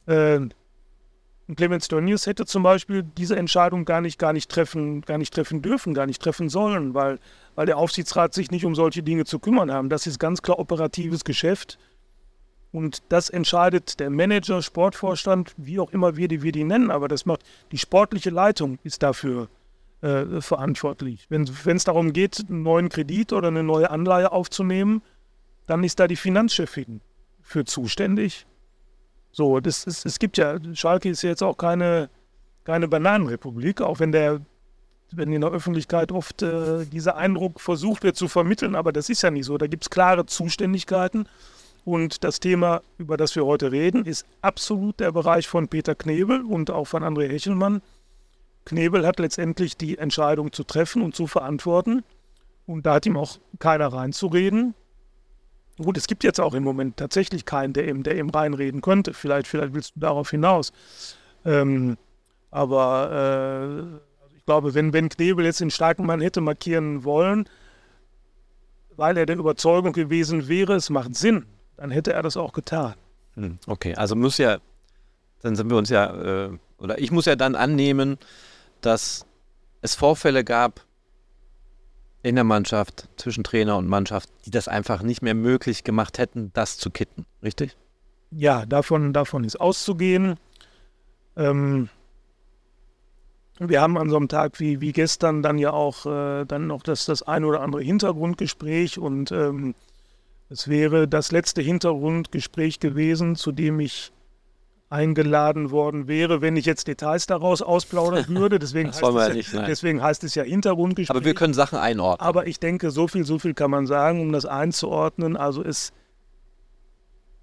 Äh, 0.05 0.39
Clemens 1.55 1.87
Tönnies 1.87 2.25
hätte 2.25 2.45
zum 2.45 2.63
Beispiel 2.63 3.03
diese 3.03 3.37
Entscheidung 3.37 3.85
gar 3.85 4.01
nicht, 4.01 4.19
gar 4.19 4.33
nicht 4.33 4.51
treffen, 4.51 5.01
gar 5.01 5.17
nicht 5.17 5.33
treffen 5.33 5.61
dürfen, 5.61 5.93
gar 5.93 6.05
nicht 6.05 6.21
treffen 6.21 6.49
sollen, 6.49 6.93
weil 6.93 7.19
weil 7.57 7.65
der 7.65 7.79
Aufsichtsrat 7.79 8.35
sich 8.35 8.51
nicht 8.51 8.65
um 8.65 8.75
solche 8.75 9.01
Dinge 9.01 9.25
zu 9.25 9.39
kümmern 9.39 9.71
haben. 9.71 9.89
Das 9.89 10.05
ist 10.05 10.19
ganz 10.19 10.43
klar 10.43 10.59
operatives 10.59 11.23
Geschäft. 11.23 11.79
Und 12.71 13.01
das 13.09 13.31
entscheidet 13.31 13.99
der 13.99 14.11
Manager, 14.11 14.61
Sportvorstand, 14.61 15.55
wie 15.57 15.79
auch 15.79 15.91
immer 15.91 16.17
wir 16.17 16.27
die, 16.27 16.43
wir 16.43 16.51
die 16.51 16.63
nennen. 16.63 16.91
Aber 16.91 17.07
das 17.07 17.25
macht 17.25 17.41
die 17.71 17.79
sportliche 17.79 18.29
Leitung 18.29 18.77
ist 18.83 19.01
dafür 19.01 19.47
äh, 20.01 20.41
verantwortlich. 20.41 21.25
Wenn 21.29 21.43
es 21.43 21.83
darum 21.83 22.13
geht, 22.13 22.45
einen 22.49 22.63
neuen 22.63 22.89
Kredit 22.89 23.33
oder 23.33 23.47
eine 23.47 23.63
neue 23.63 23.89
Anleihe 23.89 24.31
aufzunehmen, 24.31 25.01
dann 25.65 25.83
ist 25.83 25.99
da 25.99 26.07
die 26.07 26.15
Finanzchefin 26.15 27.01
für 27.41 27.65
zuständig. 27.65 28.45
So, 29.31 29.59
das 29.59 29.85
ist, 29.85 30.05
es 30.05 30.19
gibt 30.19 30.37
ja, 30.37 30.57
Schalke 30.73 31.09
ist 31.09 31.21
jetzt 31.21 31.43
auch 31.43 31.57
keine, 31.57 32.09
keine 32.63 32.87
Bananenrepublik, 32.87 33.81
auch 33.81 33.99
wenn 33.99 34.11
der 34.11 34.41
wenn 35.11 35.31
in 35.31 35.41
der 35.41 35.51
Öffentlichkeit 35.51 36.11
oft 36.11 36.41
äh, 36.41 36.85
dieser 36.85 37.15
Eindruck 37.15 37.61
versucht 37.61 38.03
wird 38.03 38.17
zu 38.17 38.27
vermitteln, 38.27 38.75
aber 38.75 38.91
das 38.91 39.09
ist 39.09 39.21
ja 39.21 39.31
nicht 39.31 39.45
so. 39.45 39.57
Da 39.57 39.67
gibt 39.67 39.83
es 39.83 39.89
klare 39.89 40.25
Zuständigkeiten. 40.25 41.27
Und 41.85 42.25
das 42.25 42.41
Thema, 42.41 42.81
über 42.97 43.15
das 43.15 43.33
wir 43.35 43.45
heute 43.45 43.71
reden, 43.71 44.03
ist 44.03 44.25
absolut 44.41 44.99
der 44.99 45.13
Bereich 45.13 45.47
von 45.47 45.69
Peter 45.69 45.95
Knebel 45.95 46.41
und 46.41 46.69
auch 46.69 46.83
von 46.83 47.03
André 47.03 47.29
Hechelmann. 47.29 47.81
Knebel 48.67 49.05
hat 49.05 49.19
letztendlich 49.19 49.77
die 49.77 49.97
Entscheidung 49.97 50.51
zu 50.51 50.63
treffen 50.63 51.01
und 51.01 51.15
zu 51.15 51.27
verantworten. 51.27 52.03
Und 52.65 52.85
da 52.85 52.95
hat 52.95 53.05
ihm 53.05 53.17
auch 53.17 53.37
keiner 53.59 53.87
reinzureden. 53.87 54.75
Gut, 55.77 55.97
es 55.97 56.07
gibt 56.07 56.23
jetzt 56.23 56.39
auch 56.39 56.53
im 56.53 56.63
Moment 56.63 56.97
tatsächlich 56.97 57.45
keinen, 57.45 57.73
der 57.73 57.87
ihm, 57.87 58.03
der 58.03 58.17
ihm 58.17 58.29
reinreden 58.29 58.81
könnte. 58.81 59.13
Vielleicht, 59.13 59.47
vielleicht 59.47 59.73
willst 59.73 59.95
du 59.95 59.99
darauf 60.01 60.31
hinaus. 60.31 60.73
Ähm, 61.45 61.97
aber 62.51 63.99
äh, 63.99 63.99
glaube, 64.47 64.73
wenn, 64.73 64.93
wenn 64.93 65.09
Knebel 65.09 65.45
jetzt 65.45 65.59
den 65.59 65.69
starken 65.69 66.07
Mann 66.07 66.21
hätte 66.21 66.41
markieren 66.41 67.03
wollen, 67.03 67.47
weil 68.95 69.15
er 69.17 69.27
der 69.27 69.37
Überzeugung 69.37 69.93
gewesen 69.93 70.47
wäre, 70.47 70.73
es 70.73 70.89
macht 70.89 71.15
Sinn, 71.15 71.45
dann 71.75 71.91
hätte 71.91 72.13
er 72.13 72.23
das 72.23 72.35
auch 72.35 72.53
getan. 72.53 72.95
Hm, 73.35 73.59
okay, 73.67 73.93
also 73.93 74.15
muss 74.15 74.39
ja, 74.39 74.57
dann 75.41 75.55
sind 75.55 75.69
wir 75.69 75.77
uns 75.77 75.89
ja, 75.89 76.45
äh, 76.45 76.57
oder 76.79 76.97
ich 76.97 77.11
muss 77.11 77.25
ja 77.25 77.35
dann 77.35 77.53
annehmen, 77.53 78.17
dass 78.81 79.25
es 79.81 79.95
Vorfälle 79.95 80.43
gab 80.43 80.85
in 82.23 82.35
der 82.35 82.43
Mannschaft, 82.43 83.07
zwischen 83.17 83.43
Trainer 83.43 83.77
und 83.77 83.87
Mannschaft, 83.87 84.29
die 84.45 84.51
das 84.51 84.67
einfach 84.67 85.01
nicht 85.01 85.21
mehr 85.21 85.35
möglich 85.35 85.83
gemacht 85.83 86.17
hätten, 86.17 86.51
das 86.53 86.77
zu 86.77 86.89
kitten, 86.89 87.25
richtig? 87.43 87.77
Ja, 88.31 88.65
davon, 88.65 89.13
davon 89.13 89.43
ist 89.43 89.55
auszugehen. 89.55 90.35
Ähm, 91.37 91.89
wir 93.59 93.81
haben 93.81 93.97
an 93.97 94.09
so 94.09 94.17
einem 94.17 94.27
Tag 94.27 94.59
wie, 94.59 94.81
wie 94.81 94.91
gestern 94.91 95.41
dann 95.41 95.57
ja 95.57 95.71
auch 95.71 96.05
äh, 96.05 96.45
dann 96.45 96.67
noch 96.67 96.83
das, 96.83 97.05
das 97.05 97.23
ein 97.23 97.43
oder 97.43 97.61
andere 97.61 97.81
Hintergrundgespräch 97.81 98.99
und 98.99 99.31
ähm, 99.31 99.73
es 100.49 100.67
wäre 100.67 101.07
das 101.07 101.31
letzte 101.31 101.61
Hintergrundgespräch 101.61 102.79
gewesen, 102.79 103.35
zu 103.35 103.51
dem 103.51 103.79
ich 103.79 104.11
eingeladen 104.89 105.71
worden 105.71 106.07
wäre, 106.07 106.41
wenn 106.41 106.55
ich 106.55 106.65
jetzt 106.65 106.87
Details 106.87 107.25
daraus 107.25 107.61
ausplaudern 107.61 108.25
würde. 108.29 108.59
Deswegen, 108.59 108.89
heißt, 108.89 109.03
es 109.03 109.13
ja, 109.13 109.33
nicht, 109.33 109.53
deswegen 109.67 110.01
heißt 110.01 110.23
es 110.23 110.35
ja 110.35 110.43
Hintergrundgespräch. 110.43 111.15
Aber 111.15 111.25
wir 111.25 111.33
können 111.33 111.53
Sachen 111.53 111.77
einordnen. 111.77 112.25
Aber 112.25 112.47
ich 112.47 112.59
denke, 112.59 112.91
so 112.91 113.07
viel, 113.07 113.25
so 113.25 113.39
viel 113.39 113.53
kann 113.53 113.71
man 113.71 113.85
sagen, 113.87 114.21
um 114.21 114.31
das 114.31 114.45
einzuordnen. 114.45 115.35
Also 115.35 115.63
es, 115.63 115.91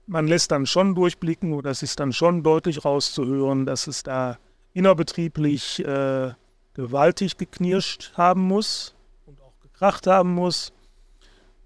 man 0.06 0.26
lässt 0.26 0.50
dann 0.52 0.66
schon 0.66 0.94
durchblicken 0.94 1.52
oder 1.52 1.70
es 1.70 1.82
ist 1.82 2.00
dann 2.00 2.12
schon 2.12 2.42
deutlich 2.42 2.84
rauszuhören, 2.84 3.66
dass 3.66 3.86
es 3.86 4.02
da 4.02 4.38
innerbetrieblich 4.72 5.84
äh, 5.84 6.32
gewaltig 6.74 7.36
geknirscht 7.36 8.12
haben 8.16 8.40
muss 8.40 8.94
und 9.26 9.40
auch 9.40 9.60
gekracht 9.60 10.06
haben 10.06 10.34
muss, 10.34 10.72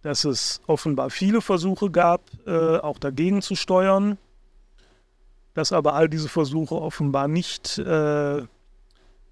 dass 0.02 0.24
es 0.24 0.60
offenbar 0.66 1.10
viele 1.10 1.40
Versuche 1.40 1.90
gab, 1.90 2.22
äh, 2.46 2.78
auch 2.78 2.98
dagegen 2.98 3.42
zu 3.42 3.54
steuern, 3.54 4.18
dass 5.58 5.72
aber 5.72 5.94
all 5.94 6.08
diese 6.08 6.28
Versuche 6.28 6.76
offenbar 6.76 7.26
nicht, 7.26 7.78
äh, 7.78 8.42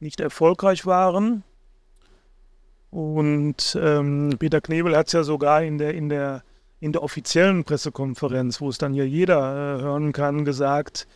nicht 0.00 0.18
erfolgreich 0.18 0.84
waren. 0.84 1.44
Und 2.90 3.78
ähm, 3.80 4.34
Peter 4.36 4.60
Knebel 4.60 4.96
hat 4.96 5.06
es 5.06 5.12
ja 5.12 5.22
sogar 5.22 5.62
in 5.62 5.78
der, 5.78 5.94
in, 5.94 6.08
der, 6.08 6.42
in 6.80 6.90
der 6.90 7.04
offiziellen 7.04 7.62
Pressekonferenz, 7.62 8.60
wo 8.60 8.68
es 8.68 8.76
dann 8.76 8.92
ja 8.92 9.04
jeder 9.04 9.38
äh, 9.78 9.82
hören 9.82 10.12
kann, 10.12 10.44
gesagt, 10.44 11.06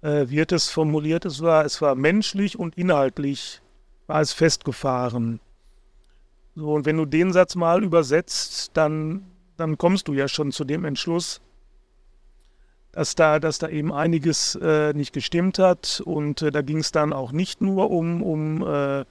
äh, 0.00 0.30
wird 0.30 0.52
es 0.52 0.70
formuliert, 0.70 1.26
es 1.26 1.42
war, 1.42 1.66
es 1.66 1.82
war 1.82 1.94
menschlich 1.94 2.58
und 2.58 2.78
inhaltlich 2.78 3.60
war 4.06 4.22
es 4.22 4.32
festgefahren. 4.32 5.38
So, 6.54 6.72
und 6.72 6.86
wenn 6.86 6.96
du 6.96 7.04
den 7.04 7.30
Satz 7.30 7.56
mal 7.56 7.84
übersetzt, 7.84 8.70
dann, 8.72 9.26
dann 9.58 9.76
kommst 9.76 10.08
du 10.08 10.14
ja 10.14 10.28
schon 10.28 10.50
zu 10.50 10.64
dem 10.64 10.86
Entschluss, 10.86 11.42
dass 12.96 13.14
da, 13.14 13.38
dass 13.38 13.58
da 13.58 13.68
eben 13.68 13.92
einiges 13.92 14.54
äh, 14.54 14.94
nicht 14.94 15.12
gestimmt 15.12 15.58
hat. 15.58 16.00
Und 16.02 16.40
äh, 16.40 16.50
da 16.50 16.62
ging 16.62 16.78
es 16.78 16.92
dann 16.92 17.12
auch 17.12 17.30
nicht 17.30 17.60
nur 17.60 17.90
um, 17.90 18.22
um, 18.22 18.62
äh, 18.62 19.04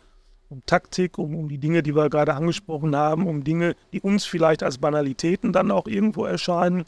um 0.49 0.65
Taktik, 0.65 1.19
um, 1.19 1.35
um 1.35 1.49
die 1.49 1.59
Dinge, 1.59 1.83
die 1.83 1.95
wir 1.95 2.09
gerade 2.09 2.33
angesprochen 2.33 2.95
haben, 2.95 3.27
um 3.27 3.43
Dinge, 3.43 3.75
die 3.93 4.01
uns 4.01 4.25
vielleicht 4.25 4.63
als 4.63 4.79
Banalitäten 4.79 5.53
dann 5.53 5.69
auch 5.69 5.85
irgendwo 5.85 6.25
erscheinen, 6.25 6.85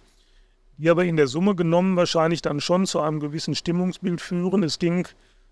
die 0.80 0.90
aber 0.90 1.06
in 1.06 1.18
der 1.18 1.28
Summe 1.28 1.54
genommen 1.54 1.96
wahrscheinlich 1.98 2.42
dann 2.42 2.60
schon 2.62 2.88
zu 2.88 3.00
einem 3.00 3.20
gewissen 3.20 3.54
Stimmungsbild 3.54 4.20
führen. 4.20 4.64
Es 4.64 4.80
ging, 4.80 5.08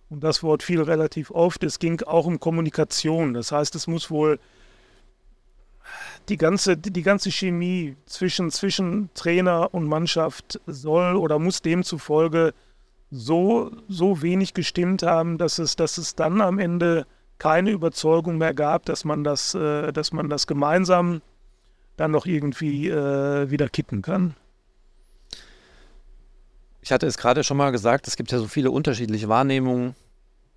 und 0.09 0.23
das 0.23 0.41
Wort 0.41 0.63
fiel 0.63 0.81
relativ 0.81 1.29
oft, 1.29 1.63
es 1.63 1.77
ging 1.77 2.01
auch 2.01 2.25
um 2.25 2.39
Kommunikation. 2.39 3.35
Das 3.35 3.51
heißt, 3.51 3.75
es 3.75 3.85
muss 3.85 4.09
wohl 4.09 4.39
die 6.29 6.37
ganze, 6.37 6.77
die 6.77 7.01
ganze 7.01 7.31
Chemie 7.31 7.95
zwischen, 8.05 8.51
zwischen 8.51 9.09
Trainer 9.13 9.73
und 9.73 9.85
Mannschaft 9.85 10.59
soll 10.65 11.15
oder 11.15 11.39
muss 11.39 11.61
demzufolge 11.61 12.53
so, 13.11 13.71
so 13.87 14.21
wenig 14.21 14.53
gestimmt 14.53 15.03
haben, 15.03 15.37
dass 15.37 15.59
es, 15.59 15.75
dass 15.75 15.97
es 15.97 16.15
dann 16.15 16.41
am 16.41 16.59
Ende 16.59 17.05
keine 17.37 17.71
Überzeugung 17.71 18.37
mehr 18.37 18.53
gab, 18.53 18.85
dass 18.85 19.05
man 19.05 19.23
das, 19.23 19.53
äh, 19.53 19.91
dass 19.91 20.11
man 20.11 20.29
das 20.29 20.47
gemeinsam 20.47 21.21
dann 21.97 22.11
noch 22.11 22.25
irgendwie 22.25 22.89
äh, 22.89 23.49
wieder 23.49 23.69
kitten 23.69 24.01
kann. 24.01 24.35
Ich 26.81 26.91
hatte 26.91 27.07
es 27.07 27.17
gerade 27.17 27.43
schon 27.43 27.57
mal 27.57 27.71
gesagt, 27.71 28.07
es 28.07 28.15
gibt 28.15 28.31
ja 28.31 28.37
so 28.37 28.47
viele 28.47 28.71
unterschiedliche 28.71 29.27
Wahrnehmungen 29.27 29.95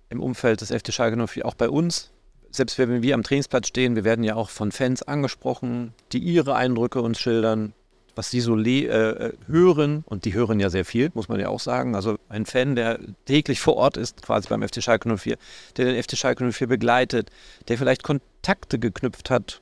im 0.09 0.21
Umfeld 0.21 0.61
des 0.61 0.71
FC 0.71 0.93
Schalke 0.93 1.27
04, 1.27 1.45
auch 1.45 1.55
bei 1.55 1.69
uns. 1.69 2.11
Selbst 2.51 2.77
wenn 2.79 3.01
wir 3.01 3.13
am 3.13 3.23
Trainingsplatz 3.23 3.67
stehen, 3.67 3.95
wir 3.95 4.03
werden 4.03 4.23
ja 4.23 4.35
auch 4.35 4.49
von 4.49 4.71
Fans 4.71 5.03
angesprochen, 5.03 5.93
die 6.11 6.19
ihre 6.19 6.55
Eindrücke 6.55 7.01
uns 7.01 7.19
schildern, 7.19 7.73
was 8.15 8.31
sie 8.31 8.41
so 8.41 8.57
äh, 8.57 8.85
äh, 8.85 9.33
hören. 9.47 10.03
Und 10.05 10.25
die 10.25 10.33
hören 10.33 10.59
ja 10.59 10.69
sehr 10.69 10.83
viel, 10.83 11.11
muss 11.13 11.29
man 11.29 11.39
ja 11.39 11.49
auch 11.49 11.59
sagen. 11.59 11.95
Also 11.95 12.17
ein 12.27 12.45
Fan, 12.45 12.75
der 12.75 12.99
täglich 13.25 13.61
vor 13.61 13.75
Ort 13.77 13.97
ist, 13.97 14.21
quasi 14.23 14.49
beim 14.49 14.61
FC 14.61 14.83
Schalke 14.83 15.15
04, 15.15 15.37
der 15.77 15.85
den 15.85 16.03
FC 16.03 16.17
Schalke 16.17 16.51
04 16.51 16.67
begleitet, 16.67 17.29
der 17.67 17.77
vielleicht 17.77 18.03
Kontakte 18.03 18.79
geknüpft 18.79 19.29
hat 19.29 19.61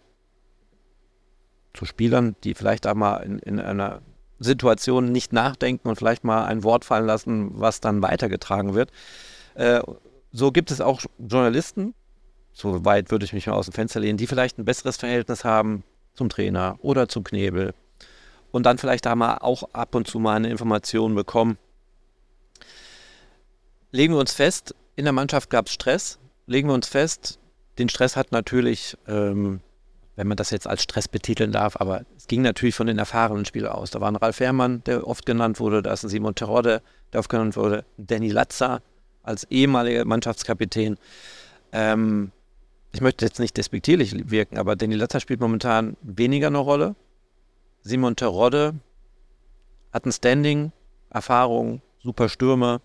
zu 1.74 1.86
Spielern, 1.86 2.36
die 2.44 2.56
vielleicht 2.56 2.88
einmal 2.88 3.24
in, 3.24 3.40
in 3.40 3.60
einer 3.60 4.02
Situation 4.40 5.12
nicht 5.12 5.34
nachdenken 5.34 5.90
und 5.90 5.96
vielleicht 5.96 6.24
mal 6.24 6.46
ein 6.46 6.64
Wort 6.64 6.86
fallen 6.86 7.06
lassen, 7.06 7.52
was 7.54 7.82
dann 7.82 8.02
weitergetragen 8.02 8.74
wird. 8.74 8.92
Äh, 9.56 9.82
so 10.32 10.52
gibt 10.52 10.72
es 10.72 10.82
auch 10.82 11.02
Journalisten, 11.20 11.94
so 12.58 12.86
weit 12.86 13.12
würde 13.12 13.26
ich 13.26 13.34
mich 13.34 13.48
mal 13.48 13.54
aus 13.54 13.68
dem 13.68 13.74
Fenster 13.74 14.00
lehnen, 14.00 14.18
die 14.18 14.28
vielleicht 14.28 14.58
ein 14.58 14.66
besseres 14.66 14.98
Verhältnis 14.98 15.44
haben 15.44 15.84
zum 16.14 16.30
Trainer 16.30 16.78
oder 16.80 17.08
zum 17.08 17.24
Knebel 17.24 17.74
und 18.52 18.66
dann 18.66 18.78
vielleicht 18.78 19.06
da 19.06 19.16
mal 19.16 19.38
auch 19.38 19.70
ab 19.74 19.94
und 19.94 20.08
zu 20.08 20.20
mal 20.20 20.36
eine 20.36 20.50
Information 20.50 21.14
bekommen. 21.14 21.58
Legen 23.92 24.14
wir 24.14 24.20
uns 24.20 24.34
fest, 24.34 24.74
in 24.96 25.06
der 25.06 25.14
Mannschaft 25.14 25.50
gab 25.50 25.68
es 25.68 25.74
Stress. 25.74 26.20
Legen 26.48 26.70
wir 26.70 26.74
uns 26.74 26.88
fest, 26.88 27.40
den 27.78 27.90
Stress 27.90 28.16
hat 28.16 28.32
natürlich 28.32 28.98
ähm, 29.08 29.62
wenn 30.18 30.28
man 30.28 30.36
das 30.36 30.50
jetzt 30.50 30.68
als 30.68 30.82
Stress 30.84 31.08
betiteln 31.08 31.52
darf, 31.52 31.80
aber 31.80 32.02
es 32.18 32.26
ging 32.28 32.42
natürlich 32.42 32.74
von 32.74 32.88
den 32.88 32.98
erfahrenen 32.98 33.46
Spielern 33.46 33.74
aus. 33.74 33.92
Da 33.92 34.02
war 34.02 34.12
ein 34.12 34.16
Ralf 34.16 34.40
Herrmann, 34.40 34.84
der 34.86 35.08
oft 35.08 35.28
genannt 35.28 35.60
wurde, 35.60 35.84
da 35.84 35.94
ist 35.94 36.04
ein 36.04 36.10
Simon 36.10 36.34
Terodde, 36.34 36.82
der 37.14 37.20
oft 37.20 37.30
genannt 37.30 37.56
wurde, 37.56 37.86
Danny 37.98 38.30
Latza 38.30 38.82
als 39.22 39.44
ehemaliger 39.46 40.06
Mannschaftskapitän. 40.06 40.98
Ähm, 41.72 42.32
ich 42.92 43.02
möchte 43.02 43.26
jetzt 43.26 43.40
nicht 43.40 43.58
despektierlich 43.58 44.30
wirken, 44.30 44.58
aber 44.58 44.76
Danny 44.76 44.96
Latza 44.96 45.20
spielt 45.20 45.40
momentan 45.40 45.98
weniger 46.02 46.48
eine 46.48 46.58
Rolle. 46.58 46.96
Simon 47.82 48.16
Terodde 48.16 48.76
hat 49.94 50.06
ein 50.06 50.12
Standing, 50.12 50.72
Erfahrung, 51.10 51.82
super 52.00 52.30
Stürmer, 52.30 52.82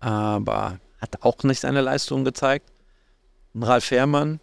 aber 0.00 0.78
hat 1.00 1.22
auch 1.22 1.42
nicht 1.42 1.60
seine 1.60 1.80
Leistung 1.80 2.24
gezeigt. 2.24 2.72
Ralf 3.54 3.90
Herrmann, 3.90 4.40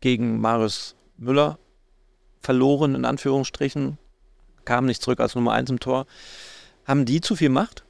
gegen 0.00 0.40
Marius 0.40 0.94
Müller 1.16 1.58
verloren, 2.40 2.94
in 2.94 3.04
Anführungsstrichen. 3.04 3.98
Kam 4.64 4.86
nicht 4.86 5.02
zurück 5.02 5.20
als 5.20 5.34
Nummer 5.34 5.52
1 5.52 5.70
im 5.70 5.80
Tor. 5.80 6.06
Haben 6.84 7.04
die 7.04 7.20
zu 7.20 7.36
viel 7.36 7.48
Macht? 7.48 7.84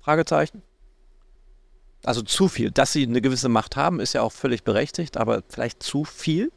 Fragezeichen. 0.00 0.62
Also 2.04 2.22
zu 2.22 2.48
viel. 2.48 2.70
Dass 2.70 2.92
sie 2.92 3.04
eine 3.04 3.20
gewisse 3.20 3.48
Macht 3.48 3.76
haben, 3.76 4.00
ist 4.00 4.12
ja 4.12 4.22
auch 4.22 4.32
völlig 4.32 4.64
berechtigt, 4.64 5.16
aber 5.16 5.42
vielleicht 5.48 5.82
zu 5.82 6.04
viel? 6.04 6.52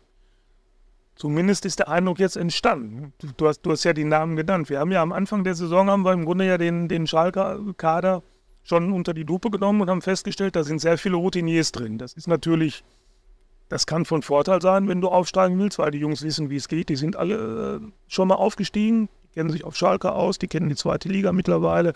Zumindest 1.15 1.65
ist 1.65 1.79
der 1.79 1.89
Eindruck 1.89 2.19
jetzt 2.19 2.35
entstanden. 2.35 3.13
Du, 3.37 3.47
hast, 3.47 3.61
du 3.61 3.71
hast 3.71 3.83
ja 3.83 3.93
die 3.93 4.03
Namen 4.03 4.35
genannt. 4.35 4.69
Wir 4.69 4.79
haben 4.79 4.91
ja 4.91 5.01
am 5.01 5.11
Anfang 5.11 5.43
der 5.43 5.55
Saison 5.55 5.89
haben 5.89 6.03
wir 6.03 6.13
im 6.13 6.25
Grunde 6.25 6.45
ja 6.45 6.57
den, 6.57 6.87
den 6.87 7.05
Schalker 7.05 7.59
Kader 7.77 8.23
schon 8.63 8.91
unter 8.91 9.13
die 9.13 9.23
Lupe 9.23 9.49
genommen 9.49 9.81
und 9.81 9.89
haben 9.89 10.01
festgestellt, 10.01 10.55
da 10.55 10.63
sind 10.63 10.79
sehr 10.79 10.97
viele 10.97 11.15
Routiniers 11.15 11.71
drin. 11.71 11.97
Das 11.97 12.13
ist 12.13 12.27
natürlich 12.27 12.83
das 13.71 13.85
kann 13.85 14.03
von 14.03 14.21
Vorteil 14.21 14.61
sein, 14.61 14.89
wenn 14.89 14.99
du 14.99 15.07
aufsteigen 15.07 15.57
willst, 15.57 15.79
weil 15.79 15.91
die 15.91 15.99
Jungs 15.99 16.23
wissen, 16.23 16.49
wie 16.49 16.57
es 16.57 16.67
geht. 16.67 16.89
Die 16.89 16.97
sind 16.97 17.15
alle 17.15 17.79
äh, 17.81 17.91
schon 18.09 18.27
mal 18.27 18.35
aufgestiegen, 18.35 19.07
kennen 19.33 19.49
sich 19.49 19.63
auf 19.63 19.77
Schalke 19.77 20.11
aus, 20.11 20.37
die 20.37 20.47
kennen 20.47 20.67
die 20.67 20.75
zweite 20.75 21.07
Liga 21.07 21.31
mittlerweile. 21.31 21.93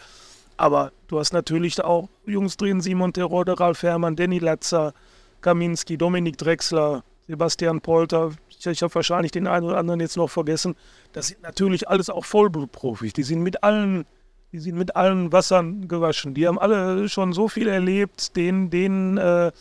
Aber 0.58 0.91
du 1.08 1.20
hast 1.20 1.34
natürlich 1.34 1.84
auch 1.84 2.10
Jungs 2.26 2.58
drin, 2.58 2.82
Simon 2.82 3.13
Terode, 3.13 3.60
Ralf 3.60 3.84
Herrmann, 3.84 4.15
Danny 4.15 4.39
Latzer, 4.39 4.94
Kaminski, 5.41 5.98
Dominik 5.98 6.38
Drexler, 6.38 7.04
Sebastian 7.28 7.82
Polter. 7.82 8.32
Ich, 8.50 8.65
ich 8.65 8.82
habe 8.82 8.96
wahrscheinlich 8.96 9.32
den 9.32 9.48
einen 9.48 9.65
oder 9.65 9.78
anderen 9.78 10.00
jetzt 10.00 10.18
noch 10.18 10.30
vergessen. 10.30 10.76
Das 11.13 11.28
sind 11.28 11.41
natürlich 11.41 11.88
alles 11.88 12.10
auch 12.10 12.26
Vollblutprofis. 12.26 13.13
Die 13.13 13.24
sind 13.24 13.41
mit 13.41 13.63
allen, 13.63 14.06
die 14.52 14.60
sind 14.60 14.78
mit 14.78 14.96
allen 14.96 15.32
Wassern 15.32 15.88
gewaschen. 15.88 16.34
Die 16.34 16.48
haben 16.48 16.60
alle 16.60 17.10
schon 17.10 17.34
so 17.34 17.48
viel 17.48 17.68
erlebt, 17.68 18.36
denen, 18.36 18.70
denen 18.70 19.18
äh, 19.18 19.52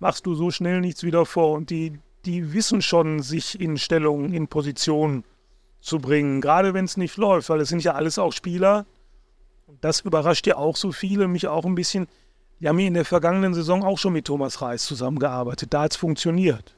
machst 0.00 0.26
du 0.26 0.34
so 0.34 0.50
schnell 0.50 0.80
nichts 0.80 1.02
wieder 1.04 1.26
vor. 1.26 1.52
Und 1.52 1.70
die, 1.70 1.98
die 2.24 2.52
wissen 2.52 2.82
schon, 2.82 3.20
sich 3.20 3.60
in 3.60 3.78
Stellung, 3.78 4.32
in 4.32 4.48
Position 4.48 5.24
zu 5.80 5.98
bringen, 5.98 6.40
gerade 6.40 6.74
wenn 6.74 6.84
es 6.84 6.96
nicht 6.96 7.16
läuft, 7.16 7.48
weil 7.48 7.60
es 7.60 7.68
sind 7.68 7.82
ja 7.82 7.94
alles 7.94 8.18
auch 8.18 8.32
Spieler. 8.32 8.84
Das 9.80 10.00
überrascht 10.00 10.46
ja 10.46 10.56
auch 10.56 10.76
so 10.76 10.92
viele, 10.92 11.28
mich 11.28 11.48
auch 11.48 11.64
ein 11.64 11.74
bisschen. 11.74 12.06
Die 12.60 12.68
haben 12.68 12.78
in 12.78 12.94
der 12.94 13.04
vergangenen 13.04 13.54
Saison 13.54 13.82
auch 13.82 13.98
schon 13.98 14.12
mit 14.12 14.26
Thomas 14.26 14.60
Reis 14.60 14.84
zusammengearbeitet. 14.84 15.72
Da 15.72 15.82
hat 15.82 15.92
es 15.92 15.96
funktioniert. 15.96 16.76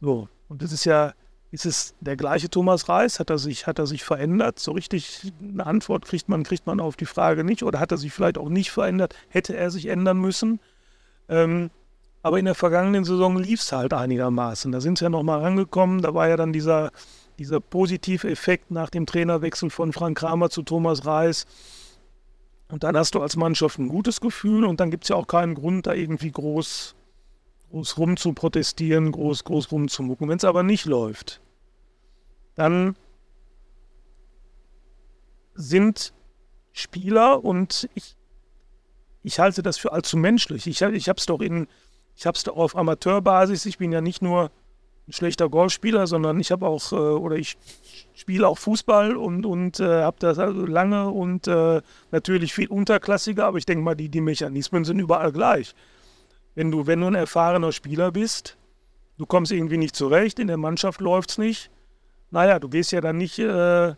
So. 0.00 0.28
Und 0.48 0.62
das 0.62 0.72
ist 0.72 0.84
ja, 0.84 1.14
ist 1.50 1.64
es 1.64 1.94
der 2.00 2.16
gleiche 2.16 2.50
Thomas 2.50 2.88
Reis? 2.88 3.20
Hat 3.20 3.30
er 3.30 3.38
sich, 3.38 3.66
hat 3.66 3.78
er 3.78 3.86
sich 3.86 4.04
verändert? 4.04 4.58
So 4.58 4.72
richtig 4.72 5.32
eine 5.40 5.64
Antwort 5.64 6.04
kriegt 6.04 6.28
man, 6.28 6.42
kriegt 6.42 6.66
man 6.66 6.80
auf 6.80 6.96
die 6.96 7.06
Frage 7.06 7.44
nicht. 7.44 7.62
Oder 7.62 7.80
hat 7.80 7.92
er 7.92 7.96
sich 7.96 8.12
vielleicht 8.12 8.38
auch 8.38 8.48
nicht 8.48 8.70
verändert? 8.70 9.14
Hätte 9.28 9.56
er 9.56 9.70
sich 9.70 9.86
ändern 9.86 10.18
müssen? 10.18 10.60
Ähm, 11.28 11.70
aber 12.22 12.38
in 12.38 12.46
der 12.46 12.54
vergangenen 12.54 13.04
Saison 13.04 13.36
lief 13.36 13.60
es 13.60 13.70
halt 13.70 13.92
einigermaßen. 13.92 14.72
Da 14.72 14.80
sind 14.80 14.98
sie 14.98 15.04
ja 15.04 15.10
nochmal 15.10 15.40
rangekommen. 15.40 16.02
Da 16.02 16.12
war 16.12 16.28
ja 16.28 16.36
dann 16.36 16.52
dieser, 16.52 16.90
dieser 17.38 17.60
positive 17.60 18.28
Effekt 18.28 18.70
nach 18.70 18.90
dem 18.90 19.06
Trainerwechsel 19.06 19.70
von 19.70 19.92
Frank 19.92 20.18
Kramer 20.18 20.50
zu 20.50 20.62
Thomas 20.62 21.06
Reis. 21.06 21.46
Und 22.74 22.82
dann 22.82 22.96
hast 22.96 23.14
du 23.14 23.22
als 23.22 23.36
Mannschaft 23.36 23.78
ein 23.78 23.86
gutes 23.86 24.20
Gefühl 24.20 24.64
und 24.64 24.80
dann 24.80 24.90
gibt 24.90 25.04
es 25.04 25.10
ja 25.10 25.14
auch 25.14 25.28
keinen 25.28 25.54
Grund, 25.54 25.86
da 25.86 25.94
irgendwie 25.94 26.32
groß, 26.32 26.96
groß 27.70 27.98
rum 27.98 28.16
zu 28.16 28.32
protestieren, 28.32 29.12
groß, 29.12 29.44
groß 29.44 29.70
rumzumucken. 29.70 30.28
Wenn 30.28 30.38
es 30.38 30.44
aber 30.44 30.64
nicht 30.64 30.84
läuft, 30.84 31.40
dann 32.56 32.96
sind 35.54 36.12
Spieler 36.72 37.44
und 37.44 37.88
ich, 37.94 38.16
ich 39.22 39.38
halte 39.38 39.62
das 39.62 39.78
für 39.78 39.92
allzu 39.92 40.16
menschlich. 40.16 40.66
Ich, 40.66 40.82
ich 40.82 41.08
habe 41.08 41.18
es 41.20 41.26
doch 41.26 41.42
ich 41.42 42.26
habe 42.26 42.36
es 42.36 42.48
auf 42.48 42.74
Amateurbasis. 42.74 43.66
Ich 43.66 43.78
bin 43.78 43.92
ja 43.92 44.00
nicht 44.00 44.20
nur 44.20 44.50
ein 45.06 45.12
schlechter 45.12 45.48
Golfspieler, 45.48 46.06
sondern 46.06 46.40
ich 46.40 46.50
habe 46.50 46.66
auch, 46.66 46.92
äh, 46.92 46.96
oder 46.96 47.36
ich 47.36 47.56
spiele 48.14 48.48
auch 48.48 48.58
Fußball 48.58 49.16
und, 49.16 49.44
und 49.44 49.80
äh, 49.80 50.02
habe 50.02 50.16
das 50.20 50.38
also 50.38 50.64
lange 50.64 51.10
und 51.10 51.46
äh, 51.46 51.82
natürlich 52.10 52.54
viel 52.54 52.68
unterklassiger, 52.68 53.46
aber 53.46 53.58
ich 53.58 53.66
denke 53.66 53.84
mal, 53.84 53.94
die, 53.94 54.08
die 54.08 54.20
Mechanismen 54.20 54.84
sind 54.84 54.98
überall 54.98 55.32
gleich. 55.32 55.74
Wenn 56.54 56.70
du, 56.70 56.86
wenn 56.86 57.00
du 57.00 57.08
ein 57.08 57.14
erfahrener 57.14 57.72
Spieler 57.72 58.12
bist, 58.12 58.56
du 59.18 59.26
kommst 59.26 59.52
irgendwie 59.52 59.76
nicht 59.76 59.96
zurecht, 59.96 60.38
in 60.38 60.46
der 60.46 60.56
Mannschaft 60.56 61.00
läuft 61.00 61.30
es 61.30 61.38
nicht, 61.38 61.70
naja, 62.30 62.58
du 62.58 62.68
gehst 62.68 62.92
ja 62.92 63.00
dann 63.00 63.16
nicht 63.18 63.38
äh, 63.38 63.94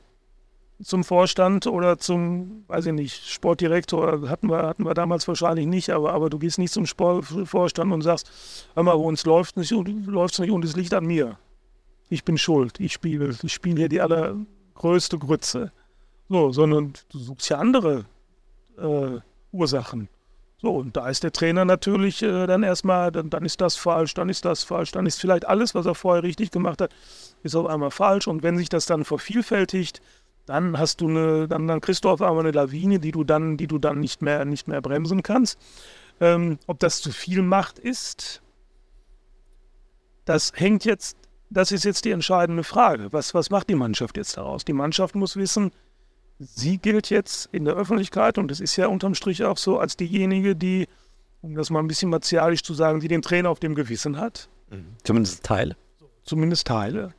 zum 0.82 1.04
Vorstand 1.04 1.66
oder 1.66 1.98
zum, 1.98 2.64
weiß 2.68 2.86
ich 2.86 2.92
nicht, 2.92 3.26
Sportdirektor 3.26 4.28
hatten 4.28 4.50
wir, 4.50 4.62
hatten 4.62 4.84
wir 4.84 4.94
damals 4.94 5.26
wahrscheinlich 5.26 5.66
nicht, 5.66 5.90
aber, 5.90 6.12
aber 6.12 6.28
du 6.28 6.38
gehst 6.38 6.58
nicht 6.58 6.72
zum 6.72 6.86
Sportvorstand 6.86 7.92
und 7.92 8.02
sagst, 8.02 8.30
hör 8.74 8.82
mal, 8.82 8.92
uns 8.92 9.24
läuft 9.24 9.56
es 9.56 9.72
nicht, 9.72 9.88
nicht 9.88 10.50
und 10.50 10.64
es 10.64 10.76
liegt 10.76 10.92
an 10.92 11.06
mir. 11.06 11.38
Ich 12.08 12.24
bin 12.24 12.38
schuld, 12.38 12.78
ich 12.78 12.92
spiele, 12.92 13.34
ich 13.42 13.52
spiele 13.52 13.76
hier 13.76 13.88
die 13.88 14.00
allergrößte 14.00 15.18
Grütze. 15.18 15.72
So, 16.28 16.50
sondern 16.50 16.92
du 17.10 17.18
suchst 17.18 17.48
ja 17.48 17.58
andere 17.58 18.04
äh, 18.78 19.20
Ursachen. 19.52 20.08
So, 20.58 20.70
und 20.70 20.96
da 20.96 21.08
ist 21.08 21.22
der 21.22 21.32
Trainer 21.32 21.64
natürlich 21.64 22.22
äh, 22.22 22.46
dann 22.46 22.62
erstmal, 22.62 23.12
dann, 23.12 23.30
dann 23.30 23.44
ist 23.44 23.60
das 23.60 23.76
falsch, 23.76 24.14
dann 24.14 24.28
ist 24.28 24.44
das 24.44 24.64
falsch, 24.64 24.90
dann 24.90 25.06
ist 25.06 25.20
vielleicht 25.20 25.46
alles, 25.46 25.74
was 25.74 25.86
er 25.86 25.94
vorher 25.94 26.22
richtig 26.22 26.50
gemacht 26.50 26.80
hat, 26.80 26.92
ist 27.42 27.54
auf 27.54 27.66
einmal 27.66 27.90
falsch. 27.90 28.26
Und 28.26 28.42
wenn 28.42 28.56
sich 28.56 28.68
das 28.68 28.86
dann 28.86 29.04
vervielfältigt, 29.04 30.00
dann 30.46 30.78
hast 30.78 31.00
du 31.00 31.09
eine, 31.09 31.48
dann, 31.48 31.66
dann 31.66 31.80
kriegst 31.80 32.04
du 32.04 32.09
auf 32.09 32.22
einmal 32.22 32.40
eine 32.40 32.52
Lawine, 32.52 32.98
die 33.00 33.11
du 33.11 33.24
dann, 33.24 33.56
die 33.56 33.66
du 33.66 33.78
dann 33.78 34.00
nicht 34.00 34.22
mehr, 34.22 34.44
nicht 34.44 34.68
mehr 34.68 34.80
bremsen 34.80 35.22
kannst. 35.22 35.59
Ähm, 36.20 36.59
ob 36.66 36.78
das 36.78 37.02
zu 37.02 37.11
viel 37.11 37.42
Macht 37.42 37.78
ist, 37.78 38.42
das 40.24 40.52
hängt 40.54 40.85
jetzt, 40.85 41.16
das 41.50 41.72
ist 41.72 41.85
jetzt 41.85 42.04
die 42.04 42.11
entscheidende 42.11 42.64
Frage. 42.64 43.12
Was, 43.12 43.35
was 43.35 43.50
macht 43.50 43.68
die 43.68 43.74
Mannschaft 43.74 44.16
jetzt 44.16 44.37
daraus? 44.37 44.64
Die 44.64 44.72
Mannschaft 44.72 45.14
muss 45.14 45.37
wissen, 45.37 45.72
sie 46.38 46.78
gilt 46.78 47.11
jetzt 47.11 47.48
in 47.52 47.64
der 47.64 47.74
Öffentlichkeit, 47.74 48.38
und 48.38 48.50
es 48.50 48.61
ist 48.61 48.76
ja 48.76 48.87
unterm 48.87 49.14
Strich 49.14 49.44
auch 49.44 49.59
so, 49.59 49.78
als 49.78 49.96
diejenige, 49.96 50.56
die, 50.56 50.87
um 51.42 51.54
das 51.54 51.70
mal 51.70 51.80
ein 51.80 51.88
bisschen 51.88 52.11
martialisch 52.11 52.62
zu 52.62 52.74
sagen, 52.74 53.00
die 53.00 53.09
den 53.09 53.22
Trainer 53.22 53.50
auf 53.50 53.61
dem 53.61 53.74
Gewissen 53.74 54.18
hat. 54.18 54.48
Zumindest 55.04 55.44
Teile. 55.44 55.76
Zumindest 56.24 56.66
Teile. 56.66 57.14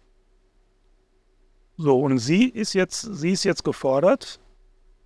So, 1.77 1.99
und 1.99 2.17
sie 2.17 2.49
ist 2.49 2.73
jetzt, 2.73 3.01
sie 3.01 3.31
ist 3.31 3.43
jetzt 3.43 3.63
gefordert. 3.63 4.39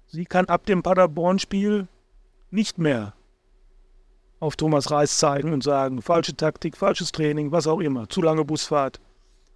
Sie 0.07 0.25
kann 0.25 0.45
ab 0.45 0.65
dem 0.65 0.83
Paderborn-Spiel 0.83 1.87
nicht 2.49 2.77
mehr 2.77 3.13
auf 4.39 4.55
Thomas 4.55 4.89
Reis 4.89 5.17
zeigen 5.17 5.53
und 5.53 5.63
sagen, 5.63 6.01
falsche 6.01 6.35
Taktik, 6.35 6.75
falsches 6.75 7.11
Training, 7.11 7.51
was 7.51 7.67
auch 7.67 7.79
immer, 7.79 8.09
zu 8.09 8.21
lange 8.21 8.43
Busfahrt. 8.43 8.99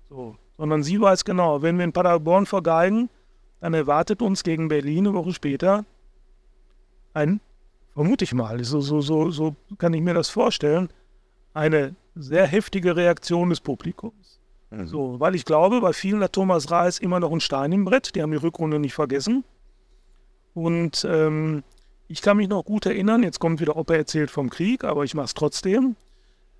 So. 0.09 0.35
Sondern 0.57 0.83
sie 0.83 1.01
weiß 1.01 1.25
genau, 1.25 1.61
wenn 1.61 1.77
wir 1.77 1.85
in 1.85 1.91
Paderborn 1.91 2.45
vergeigen, 2.45 3.09
dann 3.61 3.73
erwartet 3.73 4.21
uns 4.21 4.43
gegen 4.43 4.67
Berlin 4.67 5.07
eine 5.07 5.15
Woche 5.15 5.33
später 5.33 5.85
ein, 7.13 7.39
vermute 7.93 8.25
ich 8.25 8.33
mal, 8.33 8.63
so, 8.63 8.81
so, 8.81 9.01
so, 9.01 9.31
so 9.31 9.55
kann 9.77 9.93
ich 9.93 10.01
mir 10.01 10.13
das 10.13 10.29
vorstellen, 10.29 10.89
eine 11.53 11.95
sehr 12.13 12.45
heftige 12.45 12.95
Reaktion 12.95 13.49
des 13.49 13.61
Publikums. 13.61 14.39
Mhm. 14.75 14.87
So, 14.87 15.19
weil 15.19 15.35
ich 15.35 15.45
glaube, 15.45 15.81
bei 15.81 15.93
vielen 15.93 16.21
hat 16.21 16.33
Thomas 16.33 16.69
Reis 16.69 16.99
immer 16.99 17.19
noch 17.19 17.31
ein 17.31 17.39
Stein 17.39 17.71
im 17.71 17.85
Brett, 17.85 18.15
die 18.15 18.21
haben 18.21 18.31
die 18.31 18.37
Rückrunde 18.37 18.79
nicht 18.79 18.93
vergessen. 18.93 19.43
Und 20.53 21.05
ähm, 21.09 21.63
ich 22.07 22.21
kann 22.21 22.37
mich 22.37 22.47
noch 22.47 22.63
gut 22.63 22.85
erinnern, 22.85 23.23
jetzt 23.23 23.39
kommt 23.39 23.59
wieder 23.59 23.75
Opa 23.75 23.95
erzählt 23.95 24.31
vom 24.31 24.49
Krieg, 24.49 24.83
aber 24.83 25.03
ich 25.03 25.15
mache 25.15 25.25
es 25.25 25.33
trotzdem. 25.33 25.95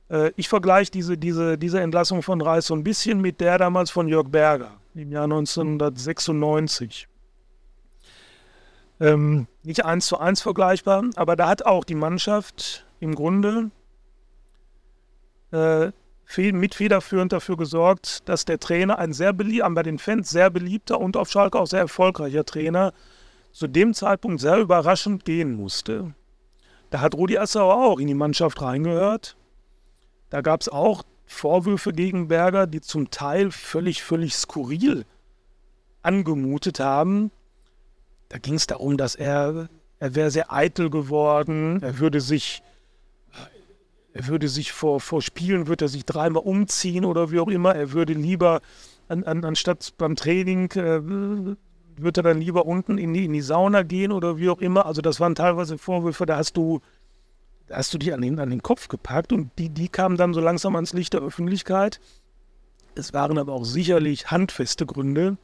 Äh, 0.09 0.31
ich 0.35 0.49
vergleiche 0.49 0.91
diese, 0.91 1.17
diese, 1.17 1.57
diese 1.57 1.81
Entlassung 1.81 2.21
von 2.21 2.41
Reis 2.41 2.67
so 2.67 2.73
ein 2.73 2.83
bisschen 2.83 3.21
mit 3.21 3.41
der 3.41 3.57
damals 3.57 3.91
von 3.91 4.07
Jörg 4.07 4.29
Berger 4.29 4.71
im 4.93 5.11
Jahr 5.11 5.25
1996. 5.25 7.07
Ähm, 9.01 9.47
nicht 9.63 9.83
eins 9.83 10.05
zu 10.05 10.17
eins 10.17 10.41
vergleichbar, 10.41 11.03
aber 11.15 11.35
da 11.35 11.49
hat 11.49 11.65
auch 11.65 11.83
die 11.83 11.95
Mannschaft 11.95 12.85
im 13.01 13.13
Grunde 13.13 13.71
äh, 15.51 15.91
mit 16.37 16.75
federführend 16.75 17.31
dafür 17.31 17.57
gesorgt, 17.57 18.27
dass 18.27 18.45
der 18.45 18.59
Trainer 18.59 18.99
ein 18.99 19.13
sehr 19.13 19.33
beliebter, 19.33 19.69
bei 19.69 19.83
den 19.83 19.99
Fans 19.99 20.29
sehr 20.29 20.49
beliebter 20.49 20.99
und 20.99 21.17
auf 21.17 21.29
Schalke 21.29 21.59
auch 21.59 21.67
sehr 21.67 21.81
erfolgreicher 21.81 22.45
Trainer 22.45 22.93
zu 23.51 23.67
dem 23.67 23.93
Zeitpunkt 23.93 24.41
sehr 24.41 24.57
überraschend 24.57 25.23
gehen 25.23 25.55
musste. 25.55 26.13
Da 26.89 26.99
hat 27.01 27.15
Rudi 27.15 27.37
Assauer 27.37 27.75
auch 27.75 27.99
in 27.99 28.07
die 28.07 28.13
Mannschaft 28.13 28.61
reingehört. 28.61 29.37
Da 30.29 30.41
gab 30.41 30.61
es 30.61 30.69
auch 30.69 31.03
Vorwürfe 31.25 31.93
gegen 31.93 32.27
Berger, 32.27 32.67
die 32.67 32.81
zum 32.81 33.09
Teil 33.11 33.51
völlig, 33.51 34.03
völlig 34.03 34.35
skurril 34.35 35.05
angemutet 36.01 36.79
haben. 36.79 37.31
Da 38.29 38.37
ging 38.37 38.55
es 38.55 38.67
darum, 38.67 38.97
dass 38.97 39.15
er, 39.15 39.69
er 39.99 40.15
wäre 40.15 40.31
sehr 40.31 40.51
eitel 40.51 40.89
geworden, 40.89 41.81
er 41.81 41.99
würde 41.99 42.21
sich, 42.21 42.61
er 44.15 44.27
würde 44.27 44.47
sich 44.47 44.71
vor, 44.71 45.01
vor 45.01 45.21
Spielen, 45.21 45.67
würde 45.67 45.85
er 45.85 45.89
sich 45.89 46.05
dreimal 46.05 46.41
umziehen 46.43 47.03
oder 47.03 47.31
wie 47.31 47.39
auch 47.39 47.49
immer, 47.49 47.75
er 47.75 47.91
würde 47.91 48.13
lieber, 48.13 48.61
an, 49.09 49.25
an, 49.25 49.43
anstatt 49.43 49.93
beim 49.97 50.15
Training, 50.15 50.71
äh, 50.71 51.01
würde 51.03 52.19
er 52.21 52.23
dann 52.23 52.39
lieber 52.39 52.65
unten 52.65 52.97
in 52.97 53.13
die, 53.13 53.25
in 53.25 53.33
die 53.33 53.41
Sauna 53.41 53.83
gehen 53.83 54.13
oder 54.13 54.37
wie 54.37 54.49
auch 54.49 54.61
immer. 54.61 54.85
Also 54.85 55.01
das 55.01 55.19
waren 55.19 55.35
teilweise 55.35 55.77
Vorwürfe, 55.77 56.25
da 56.25 56.37
hast 56.37 56.55
du, 56.55 56.79
da 57.67 57.75
hast 57.75 57.93
du 57.93 57.97
dich 57.97 58.13
an 58.13 58.21
den, 58.21 58.39
an 58.39 58.51
den 58.51 58.63
Kopf 58.63 58.87
gepackt 58.87 59.33
und 59.33 59.51
die, 59.59 59.67
die 59.67 59.89
kamen 59.89 60.15
dann 60.15 60.33
so 60.33 60.39
langsam 60.39 60.75
ans 60.75 60.93
Licht 60.93 61.11
der 61.11 61.21
Öffentlichkeit. 61.21 61.99
Es 62.95 63.13
waren 63.13 63.37
aber 63.37 63.51
auch 63.51 63.65
sicherlich 63.65 64.31
handfeste 64.31 64.85
Gründe, 64.85 65.35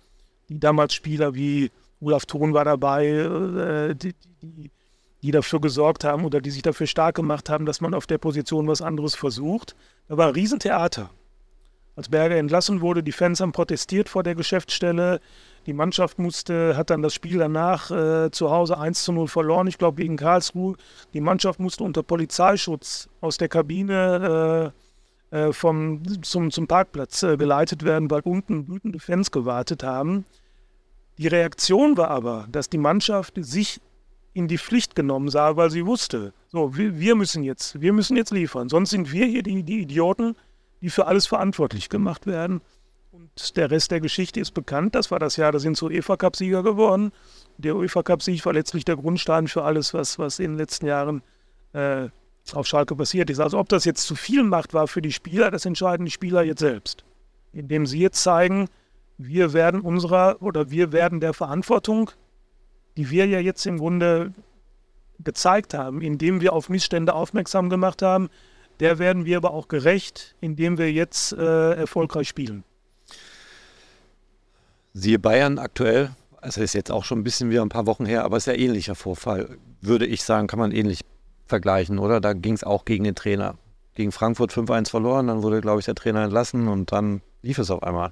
die 0.47 0.61
damals 0.61 0.93
Spieler 0.93 1.35
wie 1.35 1.71
Olaf 1.99 2.25
Thon 2.25 2.53
war 2.53 2.63
dabei, 2.63 3.07
äh, 3.07 3.95
die, 3.95 4.13
die, 4.41 4.47
die, 4.47 4.71
dafür 5.29 5.61
gesorgt 5.61 6.03
haben 6.03 6.25
oder 6.25 6.41
die 6.41 6.49
sich 6.49 6.63
dafür 6.63 6.87
stark 6.87 7.15
gemacht 7.15 7.47
haben, 7.47 7.67
dass 7.67 7.79
man 7.79 7.93
auf 7.93 8.07
der 8.07 8.17
Position 8.17 8.67
was 8.67 8.81
anderes 8.81 9.13
versucht. 9.13 9.75
Da 10.07 10.17
war 10.17 10.29
ein 10.29 10.33
Riesentheater. 10.33 11.11
Als 11.95 12.09
Berger 12.09 12.37
entlassen 12.37 12.81
wurde, 12.81 13.03
die 13.03 13.11
Fans 13.11 13.39
haben 13.39 13.51
protestiert 13.51 14.09
vor 14.09 14.23
der 14.23 14.33
Geschäftsstelle. 14.33 15.19
Die 15.67 15.73
Mannschaft 15.73 16.17
musste, 16.17 16.75
hat 16.75 16.89
dann 16.89 17.03
das 17.03 17.13
Spiel 17.13 17.37
danach 17.37 17.91
äh, 17.91 18.31
zu 18.31 18.49
Hause 18.49 18.79
1 18.79 19.03
zu 19.03 19.11
0 19.11 19.27
verloren, 19.27 19.67
ich 19.67 19.77
glaube 19.77 20.01
gegen 20.01 20.17
Karlsruhe. 20.17 20.77
Die 21.13 21.21
Mannschaft 21.21 21.59
musste 21.59 21.83
unter 21.83 22.01
Polizeischutz 22.01 23.07
aus 23.19 23.37
der 23.37 23.49
Kabine 23.49 24.73
äh, 25.31 25.37
äh, 25.37 25.53
vom, 25.53 26.01
zum, 26.23 26.51
zum 26.51 26.67
Parkplatz 26.67 27.23
äh, 27.23 27.37
geleitet 27.37 27.83
werden, 27.83 28.09
weil 28.09 28.21
unten 28.21 28.67
wütende 28.67 28.99
Fans 28.99 29.29
gewartet 29.31 29.83
haben. 29.83 30.25
Die 31.17 31.27
Reaktion 31.27 31.97
war 31.97 32.09
aber, 32.09 32.47
dass 32.51 32.69
die 32.69 32.77
Mannschaft 32.77 33.35
sich 33.37 33.79
in 34.33 34.47
die 34.47 34.57
Pflicht 34.57 34.95
genommen 34.95 35.29
sah, 35.29 35.55
weil 35.55 35.69
sie 35.69 35.85
wusste, 35.85 36.33
so, 36.47 36.75
wir, 36.75 37.15
müssen 37.15 37.43
jetzt, 37.43 37.81
wir 37.81 37.93
müssen 37.93 38.15
jetzt 38.15 38.31
liefern. 38.31 38.69
Sonst 38.69 38.91
sind 38.91 39.11
wir 39.11 39.25
hier 39.25 39.43
die, 39.43 39.63
die 39.63 39.81
Idioten, 39.81 40.35
die 40.81 40.89
für 40.89 41.07
alles 41.07 41.27
verantwortlich 41.27 41.89
gemacht 41.89 42.25
werden. 42.25 42.61
Und 43.11 43.57
der 43.57 43.69
Rest 43.71 43.91
der 43.91 43.99
Geschichte 43.99 44.39
ist 44.39 44.51
bekannt. 44.51 44.95
Das 44.95 45.11
war 45.11 45.19
das 45.19 45.35
Jahr, 45.35 45.51
da 45.51 45.59
sind 45.59 45.75
so 45.75 45.87
UEFA-Cup-Sieger 45.87 46.63
geworden. 46.63 47.11
Der 47.57 47.75
UEFA-Cup-Sieg 47.75 48.45
war 48.45 48.53
letztlich 48.53 48.85
der 48.85 48.95
Grundstein 48.95 49.47
für 49.47 49.63
alles, 49.63 49.93
was, 49.93 50.17
was 50.17 50.39
in 50.39 50.51
den 50.51 50.57
letzten 50.57 50.85
Jahren 50.85 51.21
äh, 51.73 52.07
auf 52.53 52.67
Schalke 52.67 52.95
passiert 52.95 53.29
ist. 53.29 53.39
Also 53.39 53.59
ob 53.59 53.67
das 53.69 53.83
jetzt 53.85 54.03
zu 54.07 54.15
viel 54.15 54.43
Macht 54.43 54.73
war 54.73 54.87
für 54.87 55.01
die 55.01 55.11
Spieler, 55.11 55.51
das 55.51 55.65
entscheiden 55.65 56.05
die 56.05 56.11
Spieler 56.11 56.43
jetzt 56.43 56.59
selbst. 56.59 57.03
Indem 57.51 57.85
sie 57.85 57.99
jetzt 57.99 58.23
zeigen, 58.23 58.69
wir 59.17 59.53
werden 59.53 59.81
unserer 59.81 60.41
oder 60.41 60.71
wir 60.71 60.91
werden 60.91 61.19
der 61.19 61.33
Verantwortung, 61.33 62.11
die 62.97 63.09
wir 63.09 63.25
ja 63.27 63.39
jetzt 63.39 63.65
im 63.65 63.77
Grunde 63.77 64.33
gezeigt 65.23 65.73
haben, 65.73 66.01
indem 66.01 66.41
wir 66.41 66.53
auf 66.53 66.69
Missstände 66.69 67.13
aufmerksam 67.13 67.69
gemacht 67.69 68.01
haben, 68.01 68.29
der 68.79 68.97
werden 68.99 69.25
wir 69.25 69.37
aber 69.37 69.51
auch 69.51 69.67
gerecht, 69.67 70.35
indem 70.41 70.77
wir 70.77 70.91
jetzt 70.91 71.33
äh, 71.33 71.73
erfolgreich 71.73 72.27
spielen. 72.27 72.63
Siehe 74.93 75.19
Bayern 75.19 75.59
aktuell, 75.59 76.11
also 76.41 76.61
ist 76.61 76.73
jetzt 76.73 76.91
auch 76.91 77.05
schon 77.05 77.19
ein 77.19 77.23
bisschen 77.23 77.49
wieder 77.49 77.61
ein 77.61 77.69
paar 77.69 77.85
Wochen 77.85 78.05
her, 78.05 78.25
aber 78.25 78.37
es 78.37 78.47
ist 78.47 78.53
ja 78.53 78.59
ähnlicher 78.59 78.95
Vorfall, 78.95 79.57
würde 79.81 80.05
ich 80.05 80.23
sagen, 80.23 80.47
kann 80.47 80.59
man 80.59 80.71
ähnlich 80.71 81.01
vergleichen, 81.45 81.99
oder? 81.99 82.19
Da 82.19 82.33
ging 82.33 82.53
es 82.53 82.63
auch 82.63 82.85
gegen 82.85 83.03
den 83.03 83.15
Trainer. 83.15 83.55
Gegen 83.93 84.11
Frankfurt 84.11 84.51
5-1 84.51 84.89
verloren, 84.89 85.27
dann 85.27 85.43
wurde, 85.43 85.61
glaube 85.61 85.79
ich, 85.79 85.85
der 85.85 85.95
Trainer 85.95 86.23
entlassen 86.23 86.67
und 86.67 86.91
dann 86.91 87.21
lief 87.41 87.59
es 87.59 87.69
auf 87.69 87.83
einmal. 87.83 88.11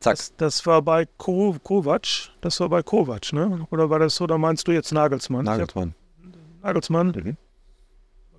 Zack. 0.00 0.16
Das, 0.16 0.36
das 0.36 0.66
war 0.66 0.82
bei 0.82 1.06
Ko 1.16 1.56
Kovac. 1.62 2.30
Das 2.40 2.60
war 2.60 2.68
bei 2.68 2.82
Kovac, 2.82 3.32
ne? 3.32 3.66
Oder 3.70 3.90
war 3.90 3.98
das 3.98 4.14
so, 4.14 4.26
da 4.26 4.38
meinst 4.38 4.68
du 4.68 4.72
jetzt 4.72 4.92
Nagelsmann? 4.92 5.44
Nagelsmann. 5.44 5.94
Hab, 6.22 6.64
Nagelsmann. 6.64 7.06
Mhm. 7.08 7.36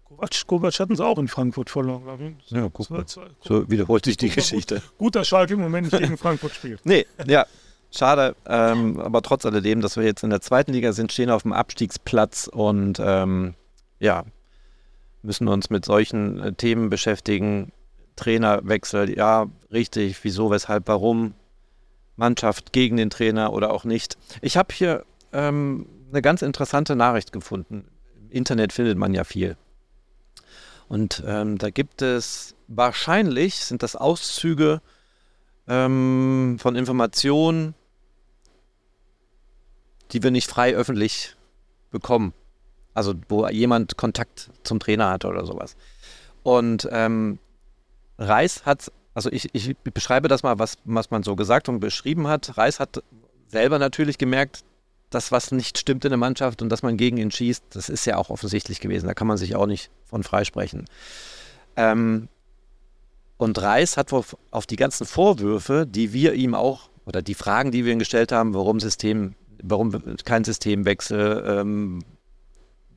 Kovac, 0.05 0.47
Kovac 0.47 0.79
hatten 0.79 0.95
sie 0.95 1.05
auch 1.05 1.17
in 1.17 1.27
Frankfurt 1.27 1.69
verloren, 1.69 2.03
glaube 2.03 2.35
ich. 2.39 2.51
Ja, 2.51 2.69
guck 2.71 2.89
mal. 2.89 3.05
So 3.41 3.69
wiederholt 3.69 4.05
sich 4.05 4.15
die 4.15 4.29
Geschichte. 4.29 4.81
Guter 4.97 5.25
Schalke 5.25 5.55
im 5.55 5.61
Moment 5.61 5.91
nicht 5.91 6.01
gegen 6.01 6.17
Frankfurt 6.17 6.53
spielt. 6.53 6.85
Nee, 6.85 7.05
ja. 7.27 7.45
Schade, 7.91 8.35
ähm, 8.45 8.99
aber 8.99 9.23
trotz 9.23 9.45
alledem, 9.45 9.81
dass 9.81 9.97
wir 9.97 10.03
jetzt 10.03 10.23
in 10.23 10.29
der 10.29 10.41
zweiten 10.41 10.73
Liga 10.73 10.93
sind, 10.93 11.11
stehen 11.11 11.31
auf 11.31 11.41
dem 11.41 11.53
Abstiegsplatz 11.53 12.47
und 12.47 12.99
ähm, 13.03 13.55
ja, 13.99 14.25
müssen 15.23 15.47
uns 15.47 15.71
mit 15.71 15.85
solchen 15.85 16.39
äh, 16.39 16.53
Themen 16.53 16.89
beschäftigen. 16.91 17.71
Trainerwechsel, 18.15 19.17
ja, 19.17 19.47
richtig, 19.71 20.23
wieso, 20.23 20.51
weshalb, 20.51 20.87
warum, 20.87 21.33
Mannschaft 22.19 22.71
gegen 22.73 22.97
den 22.97 23.09
Trainer 23.09 23.51
oder 23.53 23.71
auch 23.71 23.85
nicht. 23.85 24.17
Ich 24.41 24.57
habe 24.57 24.73
hier 24.73 25.05
ähm, 25.33 25.87
eine 26.11 26.21
ganz 26.21 26.43
interessante 26.43 26.95
Nachricht 26.95 27.31
gefunden. 27.31 27.87
Im 28.15 28.29
Internet 28.29 28.73
findet 28.73 28.97
man 28.97 29.13
ja 29.13 29.23
viel. 29.23 29.57
Und 30.87 31.23
ähm, 31.25 31.57
da 31.57 31.69
gibt 31.69 32.01
es 32.01 32.55
wahrscheinlich, 32.67 33.55
sind 33.55 33.81
das 33.83 33.95
Auszüge 33.95 34.81
ähm, 35.67 36.57
von 36.59 36.75
Informationen, 36.75 37.73
die 40.11 40.21
wir 40.23 40.31
nicht 40.31 40.49
frei 40.49 40.75
öffentlich 40.75 41.35
bekommen. 41.91 42.33
Also 42.93 43.13
wo 43.29 43.47
jemand 43.47 43.97
Kontakt 43.97 44.49
zum 44.63 44.79
Trainer 44.79 45.11
hatte 45.11 45.27
oder 45.27 45.45
sowas. 45.45 45.77
Und 46.43 46.87
ähm, 46.91 47.39
Reis 48.17 48.65
hat 48.65 48.91
also 49.19 49.29
ich, 49.33 49.49
ich 49.51 49.75
beschreibe 49.79 50.29
das 50.29 50.43
mal, 50.43 50.59
was, 50.59 50.77
was 50.85 51.11
man 51.11 51.23
so 51.23 51.35
gesagt 51.35 51.67
und 51.67 51.81
beschrieben 51.81 52.27
hat. 52.29 52.57
Reis 52.57 52.79
hat 52.79 53.03
selber 53.49 53.77
natürlich 53.77 54.17
gemerkt, 54.17 54.63
dass 55.09 55.33
was 55.33 55.51
nicht 55.51 55.77
stimmt 55.77 56.05
in 56.05 56.11
der 56.11 56.17
Mannschaft 56.17 56.61
und 56.61 56.69
dass 56.69 56.83
man 56.83 56.95
gegen 56.95 57.17
ihn 57.17 57.29
schießt, 57.29 57.65
das 57.71 57.89
ist 57.89 58.05
ja 58.05 58.15
auch 58.15 58.29
offensichtlich 58.29 58.79
gewesen. 58.79 59.07
Da 59.07 59.13
kann 59.13 59.27
man 59.27 59.35
sich 59.35 59.57
auch 59.57 59.65
nicht 59.65 59.91
von 60.05 60.23
freisprechen. 60.23 60.85
Ähm, 61.75 62.29
und 63.35 63.61
Reis 63.61 63.97
hat 63.97 64.13
auf, 64.13 64.37
die 64.69 64.77
ganzen 64.77 65.05
Vorwürfe, 65.05 65.85
die 65.85 66.13
wir 66.13 66.33
ihm 66.33 66.55
auch, 66.55 66.89
oder 67.05 67.21
die 67.21 67.33
Fragen, 67.33 67.71
die 67.71 67.83
wir 67.83 67.91
ihm 67.91 67.99
gestellt 67.99 68.31
haben, 68.31 68.53
warum 68.53 68.79
System, 68.79 69.35
warum 69.61 69.91
kein 70.23 70.45
Systemwechsel, 70.45 71.43
ähm, 71.45 71.99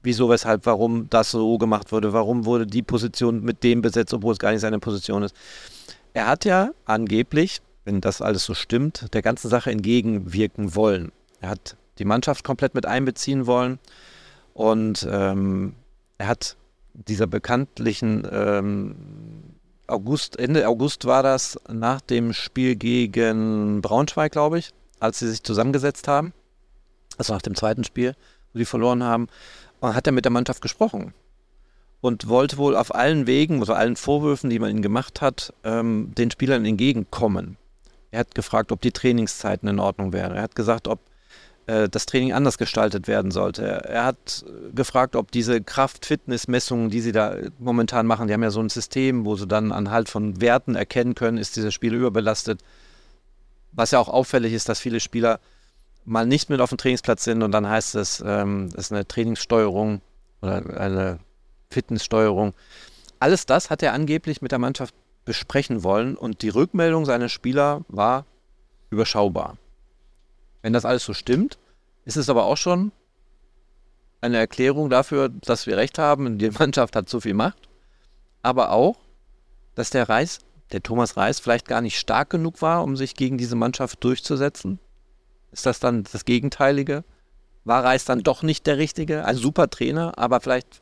wieso, 0.05 0.29
weshalb, 0.29 0.67
warum 0.67 1.11
das 1.11 1.33
so 1.33 1.59
gemacht 1.59 1.91
wurde, 1.91 2.13
warum 2.13 2.45
wurde 2.45 2.69
die 2.69 2.83
Position 2.83 3.43
mit 3.43 3.65
dem 3.65 3.83
besetzt, 3.83 4.15
obwohl 4.15 4.35
es 4.35 4.39
gar 4.39 4.53
nicht 4.53 4.61
seine 4.61 4.79
Position 4.79 5.25
ist. 5.25 5.35
Er 6.15 6.27
hat 6.27 6.45
ja 6.45 6.71
angeblich, 6.85 7.63
wenn 7.85 8.01
das 8.01 8.21
alles 8.21 8.45
so 8.45 8.55
stimmt, 8.55 9.13
der 9.15 9.23
ganzen 9.23 9.49
Sache 9.49 9.71
entgegenwirken 9.71 10.75
wollen. 10.75 11.13
Er 11.41 11.51
hat 11.51 11.77
die 11.99 12.05
Mannschaft 12.05 12.45
komplett 12.45 12.75
mit 12.75 12.87
einbeziehen 12.87 13.47
wollen. 13.47 13.79
Und 14.55 15.07
ähm, 15.11 15.75
er 16.19 16.29
hat 16.29 16.57
dieser 16.93 17.27
bekanntlichen 17.27 18.27
ähm, 18.31 18.95
August, 19.87 20.39
Ende 20.39 20.69
August 20.69 21.07
war 21.07 21.23
das, 21.23 21.59
nach 21.69 22.01
dem 22.01 22.33
Spiel 22.33 22.77
gegen 22.77 23.81
Braunschweig, 23.81 24.33
glaube 24.33 24.59
ich, 24.59 24.73
als 25.01 25.19
sie 25.19 25.29
sich 25.29 25.43
zusammengesetzt 25.43 26.09
haben. 26.09 26.33
Also 27.19 27.33
nach 27.33 27.43
dem 27.43 27.55
zweiten 27.55 27.85
Spiel, 27.85 28.15
wo 28.53 28.59
sie 28.59 28.65
verloren 28.65 29.03
haben. 29.03 29.29
Hat 29.81 30.07
er 30.07 30.13
mit 30.13 30.25
der 30.25 30.33
Mannschaft 30.33 30.63
gesprochen 30.63 31.13
und 32.03 32.29
wollte 32.29 32.59
wohl 32.59 32.77
auf 32.77 32.95
allen 32.95 33.27
Wegen, 33.27 33.61
also 33.61 33.73
allen 33.73 33.97
Vorwürfen, 33.97 34.51
die 34.51 34.59
man 34.59 34.71
ihm 34.71 34.83
gemacht 34.83 35.21
hat, 35.23 35.55
ähm, 35.63 36.13
den 36.19 36.31
Spielern 36.33 36.67
entgegenkommen. 36.67 37.57
Er 38.11 38.21
hat 38.21 38.35
gefragt, 38.35 38.73
ob 38.73 38.83
die 38.83 38.91
Trainingszeiten 38.91 39.69
in 39.69 39.79
Ordnung 39.79 40.13
wären. 40.13 40.35
Er 40.35 40.43
hat 40.43 40.57
gesagt, 40.57 40.89
ob 40.89 40.99
äh, 41.67 41.89
das 41.89 42.07
Training 42.07 42.33
anders 42.33 42.59
gestaltet 42.59 43.07
werden 43.07 43.31
sollte. 43.31 43.65
Er 43.65 44.05
hat 44.05 44.45
äh, 44.45 44.73
gefragt, 44.73 45.15
ob 45.15 45.31
diese 45.31 45.63
Kraft-Fitness-Messungen, 45.63 46.91
die 46.91 47.01
sie 47.01 47.13
da 47.13 47.37
momentan 47.61 48.09
machen, 48.09 48.27
die 48.27 48.35
haben 48.35 48.43
ja 48.43 48.51
so 48.51 48.61
ein 48.61 48.69
System, 48.69 49.25
wo 49.25 49.37
sie 49.37 49.47
dann 49.47 49.71
anhand 49.71 50.09
von 50.09 50.41
Werten 50.41 50.75
erkennen 50.75 51.15
können, 51.15 51.39
ist 51.39 51.55
dieser 51.55 51.71
Spieler 51.71 51.99
überbelastet. 51.99 52.63
Was 53.71 53.93
ja 53.93 54.01
auch 54.01 54.09
auffällig 54.09 54.53
ist, 54.53 54.69
dass 54.69 54.81
viele 54.81 54.99
Spieler 54.99 55.39
mal 56.05 56.27
nicht 56.27 56.51
mit 56.51 56.61
auf 56.61 56.71
dem 56.71 56.79
Trainingsplatz 56.79 57.23
sind 57.23 57.45
und 57.45 57.53
dann 57.53 57.69
heißt 57.69 57.95
es, 57.95 58.23
ähm, 58.27 58.71
das 58.75 58.87
ist 58.87 58.93
eine 58.93 59.07
Trainingssteuerung 59.07 60.01
oder 60.43 60.81
eine 60.81 61.21
Fitnesssteuerung. 61.73 62.55
Alles 63.19 63.47
das 63.47 63.71
hat 63.71 63.83
er 63.83 63.93
angeblich 63.93 64.43
mit 64.43 64.53
der 64.53 64.59
Mannschaft 64.59 64.95
besprechen 65.25 65.83
wollen 65.83 66.17
und 66.17 66.43
die 66.43 66.49
Rückmeldung 66.49 67.05
seiner 67.05 67.29
Spieler 67.29 67.83
war 67.89 68.27
überschaubar. 68.91 69.57
Wenn 70.63 70.73
das 70.73 70.85
alles 70.85 71.05
so 71.05 71.15
stimmt, 71.15 71.59
ist 72.05 72.17
es 72.17 72.29
aber 72.29 72.45
auch 72.45 72.57
schon 72.57 72.93
eine 74.21 74.39
Erklärung 74.39 74.91
dafür, 74.91 75.29
dass 75.29 75.67
wir 75.67 75.77
recht 75.77 75.99
haben, 75.99 76.39
die 76.39 76.51
Mannschaft 76.51 76.95
hat 76.95 77.09
so 77.09 77.21
viel 77.21 77.35
Macht, 77.35 77.69
aber 78.43 78.71
auch, 78.71 78.97
dass 79.75 79.91
der 79.91 80.09
Reis, 80.09 80.41
der 80.71 80.83
Thomas 80.83 81.17
Reis, 81.17 81.41
vielleicht 81.41 81.67
gar 81.67 81.81
nicht 81.81 81.99
stark 81.99 82.31
genug 82.31 82.63
war, 82.63 82.85
um 82.85 82.97
sich 82.97 83.15
gegen 83.15 83.39
diese 83.39 83.57
Mannschaft 83.57 84.03
durchzusetzen. 84.05 84.79
Ist 85.51 85.67
das 85.67 85.81
dann 85.81 86.05
das 86.11 86.25
Gegenteilige? 86.25 87.05
War 87.65 87.85
Reis 87.85 88.05
dann 88.05 88.23
doch 88.23 88.43
nicht 88.43 88.67
der 88.67 88.79
Richtige? 88.79 89.25
Ein 89.25 89.37
super 89.37 89.71
Trainer, 89.71 90.19
aber 90.19 90.41
vielleicht 90.41 90.82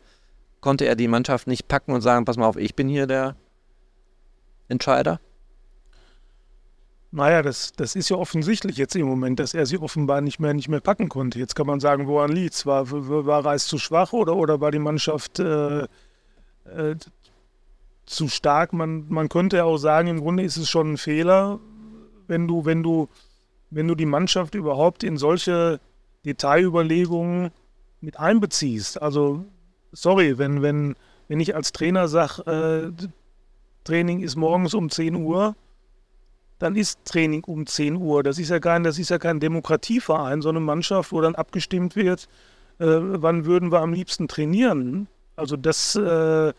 konnte 0.60 0.86
er 0.86 0.96
die 0.96 1.08
Mannschaft 1.08 1.46
nicht 1.46 1.68
packen 1.68 1.92
und 1.92 2.00
sagen, 2.00 2.24
pass 2.24 2.36
mal 2.36 2.46
auf, 2.46 2.56
ich 2.56 2.74
bin 2.74 2.88
hier 2.88 3.06
der 3.06 3.36
Entscheider? 4.68 5.20
Naja, 7.12 7.42
das, 7.42 7.72
das 7.72 7.96
ist 7.96 8.08
ja 8.08 8.16
offensichtlich 8.16 8.76
jetzt 8.76 8.94
im 8.94 9.06
Moment, 9.06 9.40
dass 9.40 9.52
er 9.52 9.66
sie 9.66 9.78
offenbar 9.78 10.20
nicht 10.20 10.38
mehr, 10.38 10.54
nicht 10.54 10.68
mehr 10.68 10.80
packen 10.80 11.08
konnte. 11.08 11.40
Jetzt 11.40 11.56
kann 11.56 11.66
man 11.66 11.80
sagen, 11.80 12.06
woran 12.06 12.30
liegt 12.30 12.54
es? 12.54 12.66
War, 12.66 12.88
war 12.90 13.44
Reis 13.44 13.66
zu 13.66 13.78
schwach 13.78 14.12
oder, 14.12 14.36
oder 14.36 14.60
war 14.60 14.70
die 14.70 14.78
Mannschaft 14.78 15.40
äh, 15.40 15.80
äh, 15.80 16.94
zu 18.06 18.28
stark? 18.28 18.72
Man, 18.72 19.06
man 19.08 19.28
könnte 19.28 19.56
ja 19.56 19.64
auch 19.64 19.78
sagen, 19.78 20.06
im 20.06 20.20
Grunde 20.20 20.44
ist 20.44 20.56
es 20.56 20.68
schon 20.68 20.92
ein 20.92 20.98
Fehler, 20.98 21.58
wenn 22.28 22.46
du, 22.46 22.64
wenn 22.64 22.84
du, 22.84 23.08
wenn 23.70 23.88
du 23.88 23.96
die 23.96 24.06
Mannschaft 24.06 24.54
überhaupt 24.54 25.02
in 25.02 25.16
solche 25.16 25.80
Detailüberlegungen 26.24 27.50
mit 28.00 28.20
einbeziehst. 28.20 29.02
Also, 29.02 29.44
sorry, 29.92 30.38
wenn, 30.38 30.62
wenn, 30.62 30.96
wenn 31.28 31.40
ich 31.40 31.54
als 31.54 31.72
Trainer 31.72 32.08
sage, 32.08 32.92
äh, 32.98 33.06
Training 33.84 34.20
ist 34.20 34.36
morgens 34.36 34.74
um 34.74 34.90
10 34.90 35.14
Uhr, 35.16 35.56
dann 36.58 36.76
ist 36.76 37.04
Training 37.04 37.42
um 37.44 37.66
10 37.66 37.96
Uhr. 37.96 38.22
Das 38.22 38.38
ist 38.38 38.50
ja 38.50 38.60
kein, 38.60 38.84
das 38.84 38.98
ist 38.98 39.08
ja 39.10 39.18
kein 39.18 39.40
Demokratieverein, 39.40 40.42
sondern 40.42 40.64
Mannschaft, 40.64 41.12
wo 41.12 41.20
dann 41.20 41.34
abgestimmt 41.34 41.96
wird, 41.96 42.28
äh, 42.78 42.86
wann 42.86 43.46
würden 43.46 43.72
wir 43.72 43.80
am 43.80 43.92
liebsten 43.92 44.28
trainieren. 44.28 45.08
Also 45.36 45.56
das, 45.56 45.96
äh, 45.96 46.52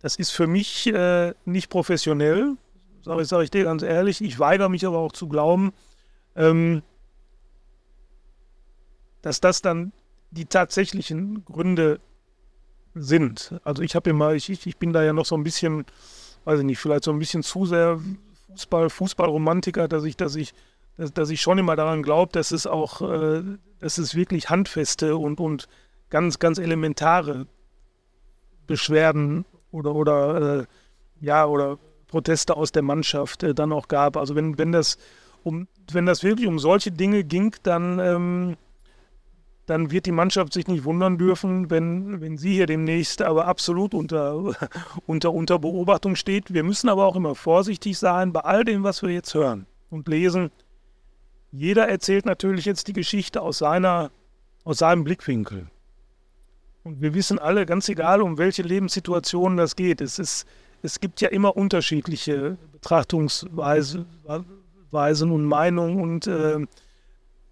das 0.00 0.16
ist 0.16 0.30
für 0.30 0.46
mich 0.46 0.86
äh, 0.86 1.32
nicht 1.46 1.70
professionell, 1.70 2.56
sage 3.02 3.24
sag 3.24 3.42
ich 3.42 3.50
dir 3.50 3.64
ganz 3.64 3.82
ehrlich. 3.82 4.20
Ich 4.20 4.38
weigere 4.38 4.68
mich 4.68 4.86
aber 4.86 4.98
auch 4.98 5.12
zu 5.12 5.28
glauben, 5.28 5.72
ähm, 6.36 6.82
dass 9.22 9.40
das 9.40 9.62
dann 9.62 9.92
die 10.30 10.46
tatsächlichen 10.46 11.44
Gründe 11.44 12.00
sind. 12.94 13.54
Also 13.64 13.82
ich 13.82 13.94
habe 13.94 14.10
immer, 14.10 14.34
ich, 14.34 14.48
ich 14.50 14.76
bin 14.76 14.92
da 14.92 15.02
ja 15.02 15.12
noch 15.12 15.26
so 15.26 15.36
ein 15.36 15.44
bisschen 15.44 15.84
weiß 16.48 16.60
ich 16.60 16.64
nicht, 16.64 16.78
vielleicht 16.78 17.04
so 17.04 17.12
ein 17.12 17.18
bisschen 17.18 17.42
zu 17.42 17.66
sehr 17.66 18.00
Fußball, 18.48 18.88
Fußballromantiker, 18.88 19.86
dass 19.86 20.04
ich, 20.04 20.16
dass 20.16 20.34
ich, 20.34 20.54
dass, 20.96 21.12
dass 21.12 21.28
ich 21.28 21.42
schon 21.42 21.58
immer 21.58 21.76
daran 21.76 22.02
glaube, 22.02 22.32
dass 22.32 22.52
es 22.52 22.66
auch, 22.66 23.02
äh, 23.02 23.42
dass 23.80 23.98
es 23.98 24.14
wirklich 24.14 24.48
handfeste 24.48 25.18
und, 25.18 25.40
und 25.40 25.68
ganz, 26.08 26.38
ganz 26.38 26.58
elementare 26.58 27.46
Beschwerden 28.66 29.44
oder, 29.70 29.94
oder 29.94 30.60
äh, 30.60 30.66
ja, 31.20 31.44
oder 31.44 31.78
Proteste 32.06 32.56
aus 32.56 32.72
der 32.72 32.82
Mannschaft 32.82 33.42
äh, 33.42 33.54
dann 33.54 33.70
auch 33.70 33.88
gab. 33.88 34.16
Also 34.16 34.34
wenn, 34.34 34.56
wenn 34.56 34.72
das 34.72 34.96
um, 35.42 35.68
wenn 35.92 36.06
das 36.06 36.24
wirklich 36.24 36.48
um 36.48 36.58
solche 36.58 36.90
Dinge 36.90 37.24
ging, 37.24 37.54
dann 37.62 37.98
ähm, 37.98 38.56
dann 39.68 39.90
wird 39.90 40.06
die 40.06 40.12
Mannschaft 40.12 40.54
sich 40.54 40.66
nicht 40.66 40.84
wundern 40.84 41.18
dürfen, 41.18 41.68
wenn, 41.70 42.22
wenn 42.22 42.38
sie 42.38 42.54
hier 42.54 42.66
demnächst 42.66 43.20
aber 43.20 43.46
absolut 43.46 43.92
unter, 43.92 44.54
unter, 45.06 45.34
unter 45.34 45.58
Beobachtung 45.58 46.16
steht. 46.16 46.54
Wir 46.54 46.64
müssen 46.64 46.88
aber 46.88 47.04
auch 47.04 47.16
immer 47.16 47.34
vorsichtig 47.34 47.98
sein 47.98 48.32
bei 48.32 48.40
all 48.40 48.64
dem, 48.64 48.82
was 48.82 49.02
wir 49.02 49.10
jetzt 49.10 49.34
hören 49.34 49.66
und 49.90 50.08
lesen. 50.08 50.50
Jeder 51.52 51.86
erzählt 51.86 52.24
natürlich 52.24 52.64
jetzt 52.64 52.88
die 52.88 52.94
Geschichte 52.94 53.42
aus, 53.42 53.58
seiner, 53.58 54.10
aus 54.64 54.78
seinem 54.78 55.04
Blickwinkel. 55.04 55.66
Und 56.82 57.02
wir 57.02 57.12
wissen 57.12 57.38
alle, 57.38 57.66
ganz 57.66 57.90
egal, 57.90 58.22
um 58.22 58.38
welche 58.38 58.62
Lebenssituationen 58.62 59.58
das 59.58 59.76
geht, 59.76 60.00
es, 60.00 60.18
ist, 60.18 60.46
es 60.82 60.98
gibt 60.98 61.20
ja 61.20 61.28
immer 61.28 61.58
unterschiedliche 61.58 62.56
Betrachtungsweisen 62.72 64.06
und 65.30 65.44
Meinungen 65.44 66.00
und 66.00 66.26
äh, 66.26 66.66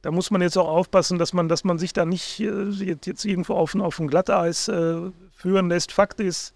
da 0.07 0.13
muss 0.13 0.31
man 0.31 0.41
jetzt 0.41 0.57
auch 0.57 0.69
aufpassen, 0.69 1.19
dass 1.19 1.33
man, 1.33 1.49
dass 1.49 1.65
man 1.65 1.79
sich 1.79 1.93
da 1.93 2.05
nicht 2.05 2.39
äh, 2.39 2.69
jetzt 2.71 3.25
irgendwo 3.25 3.55
auf, 3.55 3.75
auf 3.75 3.99
ein 3.99 4.07
Glatteis 4.07 4.69
äh, 4.69 4.99
führen 5.33 5.69
lässt. 5.69 5.91
Fakt 5.91 6.21
ist, 6.21 6.55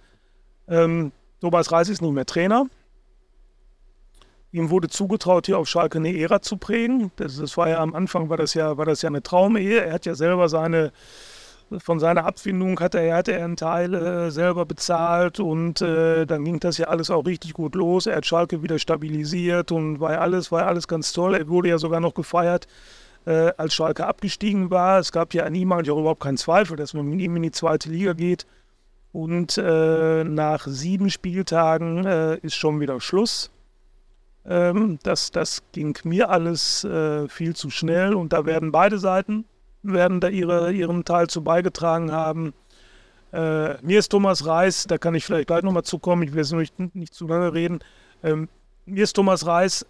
ähm, 0.69 1.11
Tobias 1.41 1.73
Reis 1.73 1.89
ist 1.89 2.01
nicht 2.01 2.13
mehr 2.13 2.27
Trainer. 2.27 2.67
Ihm 4.53 4.71
wurde 4.71 4.87
zugetraut, 4.89 5.47
hier 5.47 5.59
auf 5.59 5.67
Schalke 5.67 5.99
eine 5.99 6.17
Ära 6.17 6.43
zu 6.43 6.59
prägen. 6.59 7.11
Das, 7.17 7.39
das, 7.39 7.57
war 7.57 7.69
ja 7.69 7.81
am 7.81 7.97
Anfang 7.97 8.29
war 8.29 8.37
das 8.37 8.55
ja, 8.55 8.77
war 8.77 8.85
das 8.85 9.03
ja 9.03 9.09
eine 9.09 9.21
Traumehe. 9.21 9.85
Er 9.85 9.95
hat 9.95 10.07
ja 10.07 10.15
selber 10.15 10.49
seine, 10.49 10.93
von 11.79 11.99
seiner 11.99 12.27
Abfindung 12.27 12.79
hatte 12.79 13.01
er, 13.01 13.17
hatte 13.17 13.33
er 13.33 13.47
einen 13.47 13.57
Teil 13.57 13.95
äh, 13.95 14.31
selber 14.31 14.65
bezahlt 14.65 15.41
und 15.41 15.83
äh, 15.83 16.25
dann 16.25 16.45
ging 16.45 16.61
das 16.61 16.79
ja 16.79 16.87
alles 16.87 17.11
auch 17.11 17.27
richtig 17.27 17.55
gut 17.55 17.75
los. 17.75 18.07
Er 18.07 18.19
hat 18.19 18.27
Schalke 18.27 18.63
wieder 18.63 18.79
stabilisiert 18.79 19.73
und 19.73 19.99
war 19.99 20.21
alles, 20.21 20.53
war 20.53 20.69
alles 20.69 20.87
ganz 20.87 21.13
toll. 21.13 21.35
Er 21.35 21.49
wurde 21.49 21.71
ja 21.71 21.79
sogar 21.79 21.99
noch 21.99 22.15
gefeiert 22.15 22.69
äh, 23.27 23.53
als 23.57 23.75
Schalke 23.75 24.07
abgestiegen 24.07 24.71
war. 24.71 24.99
Es 24.99 25.13
gab 25.13 25.35
ja 25.35 25.49
niemals 25.51 25.89
auch 25.89 25.99
überhaupt 25.99 26.23
keinen 26.23 26.37
Zweifel, 26.37 26.77
dass 26.77 26.95
man 26.95 27.07
mit 27.07 27.21
ihm 27.21 27.37
in 27.37 27.43
die 27.43 27.51
zweite 27.51 27.91
Liga 27.91 28.13
geht. 28.13 28.47
Und 29.13 29.59
äh, 29.59 30.25
nach 30.25 30.67
sieben 30.67 31.11
Spieltagen 31.11 32.07
äh, 32.07 32.37
ist 32.39 32.55
schon 32.55 32.81
wieder 32.81 33.01
Schluss. 33.01 33.51
Ähm, 34.47 34.99
das, 35.03 35.31
das 35.31 35.63
ging 35.73 35.99
mir 36.05 36.31
alles 36.31 36.85
äh, 36.85 37.29
viel 37.29 37.55
zu 37.57 37.71
schnell 37.71 38.15
und 38.15 38.33
da 38.33 38.47
werden 38.47 38.73
beide 38.73 38.99
Seiten 38.99 39.45
werden 39.83 40.21
da 40.21 40.29
ihre, 40.29 40.73
ihren 40.73 41.05
Teil 41.05 41.29
zu 41.29 41.43
beigetragen 41.43 42.13
haben. 42.13 42.53
Äh, 43.33 43.81
mir 43.83 43.99
ist 43.99 44.11
Thomas 44.11 44.47
Reis, 44.47 44.85
da 44.89 44.99
kann 44.99 45.15
ich 45.15 45.25
vielleicht 45.25 45.47
gleich 45.47 45.63
nochmal 45.63 45.85
zukommen, 45.85 46.23
ich 46.23 46.33
will 46.33 46.43
jetzt 46.43 46.53
nicht, 46.53 46.95
nicht 46.95 47.15
zu 47.15 47.27
lange 47.27 47.53
reden. 47.53 47.81
Ähm, 48.23 48.49
mir 48.87 49.05
ist 49.05 49.15
Thomas 49.15 49.47
Reis 49.47 49.87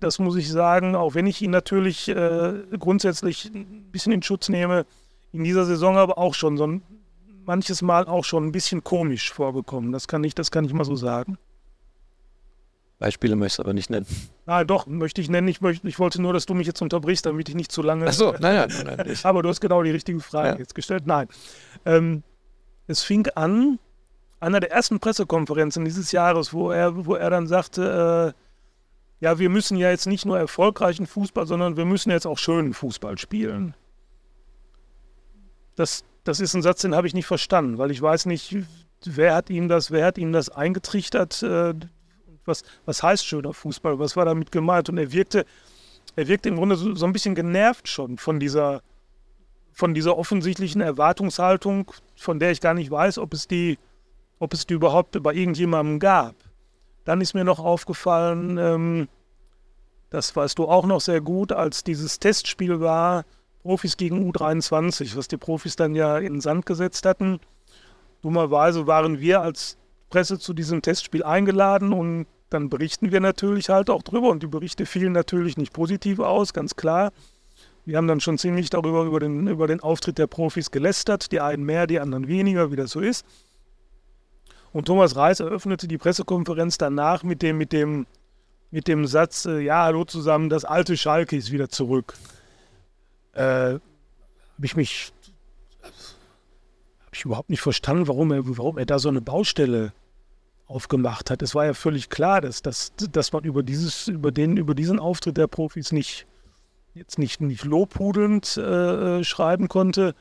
das 0.00 0.18
muss 0.18 0.36
ich 0.36 0.50
sagen, 0.50 0.94
auch 0.94 1.14
wenn 1.14 1.26
ich 1.26 1.40
ihn 1.42 1.50
natürlich 1.50 2.08
äh, 2.08 2.62
grundsätzlich 2.78 3.50
ein 3.54 3.90
bisschen 3.90 4.12
in 4.12 4.22
Schutz 4.22 4.48
nehme, 4.48 4.86
in 5.32 5.44
dieser 5.44 5.64
Saison 5.64 5.96
aber 5.96 6.18
auch 6.18 6.34
schon 6.34 6.56
so 6.56 6.66
ein, 6.66 6.82
manches 7.46 7.82
Mal 7.82 8.06
auch 8.06 8.24
schon 8.24 8.46
ein 8.46 8.52
bisschen 8.52 8.84
komisch 8.84 9.32
vorgekommen. 9.32 9.92
Das 9.92 10.08
kann 10.08 10.22
ich, 10.24 10.34
das 10.34 10.50
kann 10.50 10.64
ich 10.64 10.72
mal 10.72 10.84
so 10.84 10.96
sagen. 10.96 11.38
Beispiele 12.98 13.36
möchtest 13.36 13.58
du 13.58 13.62
aber 13.62 13.74
nicht 13.74 13.90
nennen. 13.90 14.06
Nein, 14.46 14.66
doch, 14.66 14.86
möchte 14.86 15.20
ich 15.20 15.28
nennen. 15.28 15.48
Ich, 15.48 15.60
möchte, 15.60 15.86
ich 15.86 15.98
wollte 15.98 16.20
nur, 16.20 16.32
dass 16.32 16.46
du 16.46 16.54
mich 16.54 16.66
jetzt 16.66 16.80
unterbrichst, 16.80 17.26
damit 17.26 17.48
ich 17.48 17.54
nicht 17.54 17.70
zu 17.70 17.82
lange. 17.82 18.06
Ach 18.08 18.12
so, 18.12 18.32
nein, 18.32 18.68
nein, 18.68 18.68
nein. 18.84 18.96
nein 18.96 19.16
aber 19.22 19.42
du 19.42 19.50
hast 19.50 19.60
genau 19.60 19.82
die 19.82 19.90
richtige 19.90 20.20
Frage 20.20 20.48
ja. 20.48 20.58
jetzt 20.58 20.74
gestellt. 20.74 21.06
Nein. 21.06 21.28
Ähm, 21.84 22.22
es 22.86 23.02
fing 23.02 23.28
an, 23.34 23.78
einer 24.40 24.60
der 24.60 24.70
ersten 24.70 24.98
Pressekonferenzen 24.98 25.84
dieses 25.84 26.10
Jahres, 26.12 26.54
wo 26.54 26.70
er, 26.70 27.04
wo 27.04 27.14
er 27.14 27.28
dann 27.28 27.46
sagte, 27.46 28.34
äh, 28.34 28.45
ja, 29.20 29.38
wir 29.38 29.48
müssen 29.48 29.76
ja 29.76 29.90
jetzt 29.90 30.06
nicht 30.06 30.26
nur 30.26 30.38
erfolgreichen 30.38 31.06
Fußball, 31.06 31.46
sondern 31.46 31.76
wir 31.76 31.84
müssen 31.84 32.10
jetzt 32.10 32.26
auch 32.26 32.38
schönen 32.38 32.74
Fußball 32.74 33.16
spielen. 33.18 33.74
Das, 35.74 36.04
das 36.24 36.40
ist 36.40 36.54
ein 36.54 36.62
Satz, 36.62 36.82
den 36.82 36.94
habe 36.94 37.06
ich 37.06 37.14
nicht 37.14 37.26
verstanden, 37.26 37.78
weil 37.78 37.90
ich 37.90 38.00
weiß 38.00 38.26
nicht, 38.26 38.56
wer 39.04 39.34
hat 39.34 39.50
ihm 39.50 39.68
das, 39.68 39.90
wer 39.90 40.06
hat 40.06 40.18
ihm 40.18 40.32
das 40.32 40.50
eingetrichtert, 40.50 41.42
äh, 41.42 41.74
was, 42.44 42.62
was 42.84 43.02
heißt 43.02 43.26
schöner 43.26 43.52
Fußball, 43.52 43.98
was 43.98 44.16
war 44.16 44.24
damit 44.24 44.52
gemeint? 44.52 44.88
Und 44.88 44.98
er 44.98 45.12
wirkte, 45.12 45.46
er 46.14 46.28
wirkte 46.28 46.48
im 46.48 46.56
Grunde 46.56 46.76
so, 46.76 46.94
so 46.94 47.06
ein 47.06 47.12
bisschen 47.12 47.34
genervt 47.34 47.88
schon 47.88 48.18
von 48.18 48.38
dieser, 48.38 48.82
von 49.72 49.94
dieser 49.94 50.16
offensichtlichen 50.16 50.80
Erwartungshaltung, 50.80 51.90
von 52.16 52.38
der 52.38 52.52
ich 52.52 52.60
gar 52.60 52.74
nicht 52.74 52.90
weiß, 52.90 53.18
ob 53.18 53.34
es 53.34 53.48
die, 53.48 53.78
ob 54.38 54.52
es 54.54 54.66
die 54.66 54.74
überhaupt 54.74 55.20
bei 55.22 55.34
irgendjemandem 55.34 55.98
gab. 55.98 56.34
Dann 57.06 57.20
ist 57.22 57.34
mir 57.34 57.44
noch 57.44 57.60
aufgefallen, 57.60 58.58
ähm, 58.58 59.08
das 60.10 60.36
weißt 60.36 60.58
du 60.58 60.66
auch 60.66 60.84
noch 60.84 61.00
sehr 61.00 61.20
gut, 61.20 61.52
als 61.52 61.84
dieses 61.84 62.18
Testspiel 62.18 62.80
war, 62.80 63.24
Profis 63.62 63.96
gegen 63.96 64.30
U23, 64.30 65.16
was 65.16 65.28
die 65.28 65.36
Profis 65.36 65.76
dann 65.76 65.94
ja 65.94 66.18
in 66.18 66.34
den 66.34 66.40
Sand 66.40 66.66
gesetzt 66.66 67.06
hatten. 67.06 67.40
Dummerweise 68.22 68.86
waren 68.86 69.20
wir 69.20 69.40
als 69.40 69.78
Presse 70.10 70.38
zu 70.38 70.52
diesem 70.52 70.82
Testspiel 70.82 71.22
eingeladen 71.22 71.92
und 71.92 72.26
dann 72.50 72.70
berichten 72.70 73.12
wir 73.12 73.20
natürlich 73.20 73.68
halt 73.68 73.88
auch 73.88 74.02
drüber 74.02 74.28
und 74.28 74.42
die 74.42 74.48
Berichte 74.48 74.84
fielen 74.84 75.12
natürlich 75.12 75.56
nicht 75.56 75.72
positiv 75.72 76.18
aus, 76.18 76.52
ganz 76.52 76.74
klar. 76.74 77.12
Wir 77.84 77.98
haben 77.98 78.08
dann 78.08 78.20
schon 78.20 78.36
ziemlich 78.36 78.68
darüber, 78.68 79.04
über 79.04 79.20
den, 79.20 79.46
über 79.46 79.68
den 79.68 79.78
Auftritt 79.78 80.18
der 80.18 80.26
Profis 80.26 80.72
gelästert, 80.72 81.30
die 81.30 81.40
einen 81.40 81.64
mehr, 81.64 81.86
die 81.86 82.00
anderen 82.00 82.26
weniger, 82.26 82.72
wie 82.72 82.76
das 82.76 82.90
so 82.90 83.00
ist. 83.00 83.24
Und 84.76 84.84
Thomas 84.84 85.16
Reis 85.16 85.40
eröffnete 85.40 85.88
die 85.88 85.96
Pressekonferenz 85.96 86.76
danach 86.76 87.22
mit 87.22 87.40
dem, 87.40 87.56
mit 87.56 87.72
dem, 87.72 88.06
mit 88.70 88.88
dem 88.88 89.06
Satz, 89.06 89.46
äh, 89.46 89.60
ja, 89.60 89.84
hallo 89.84 90.04
zusammen, 90.04 90.50
das 90.50 90.66
alte 90.66 90.98
Schalke 90.98 91.34
ist 91.34 91.50
wieder 91.50 91.70
zurück. 91.70 92.12
Äh, 93.32 93.40
Habe 93.40 93.80
ich 94.60 94.76
mich 94.76 95.14
habe 95.82 95.94
ich 97.14 97.24
überhaupt 97.24 97.48
nicht 97.48 97.62
verstanden, 97.62 98.06
warum 98.06 98.30
er, 98.32 98.46
warum 98.58 98.76
er 98.76 98.84
da 98.84 98.98
so 98.98 99.08
eine 99.08 99.22
Baustelle 99.22 99.94
aufgemacht 100.66 101.30
hat. 101.30 101.40
Es 101.40 101.54
war 101.54 101.64
ja 101.64 101.72
völlig 101.72 102.10
klar, 102.10 102.42
dass, 102.42 102.60
dass, 102.60 102.92
dass 102.96 103.32
man 103.32 103.44
über, 103.44 103.62
dieses, 103.62 104.08
über, 104.08 104.30
den, 104.30 104.58
über 104.58 104.74
diesen 104.74 104.98
Auftritt 104.98 105.38
der 105.38 105.46
Profis 105.46 105.90
nicht, 105.90 106.26
jetzt 106.92 107.18
nicht, 107.18 107.40
nicht 107.40 107.64
lobhudelnd 107.64 108.58
äh, 108.58 109.24
schreiben 109.24 109.68
konnte. 109.68 110.14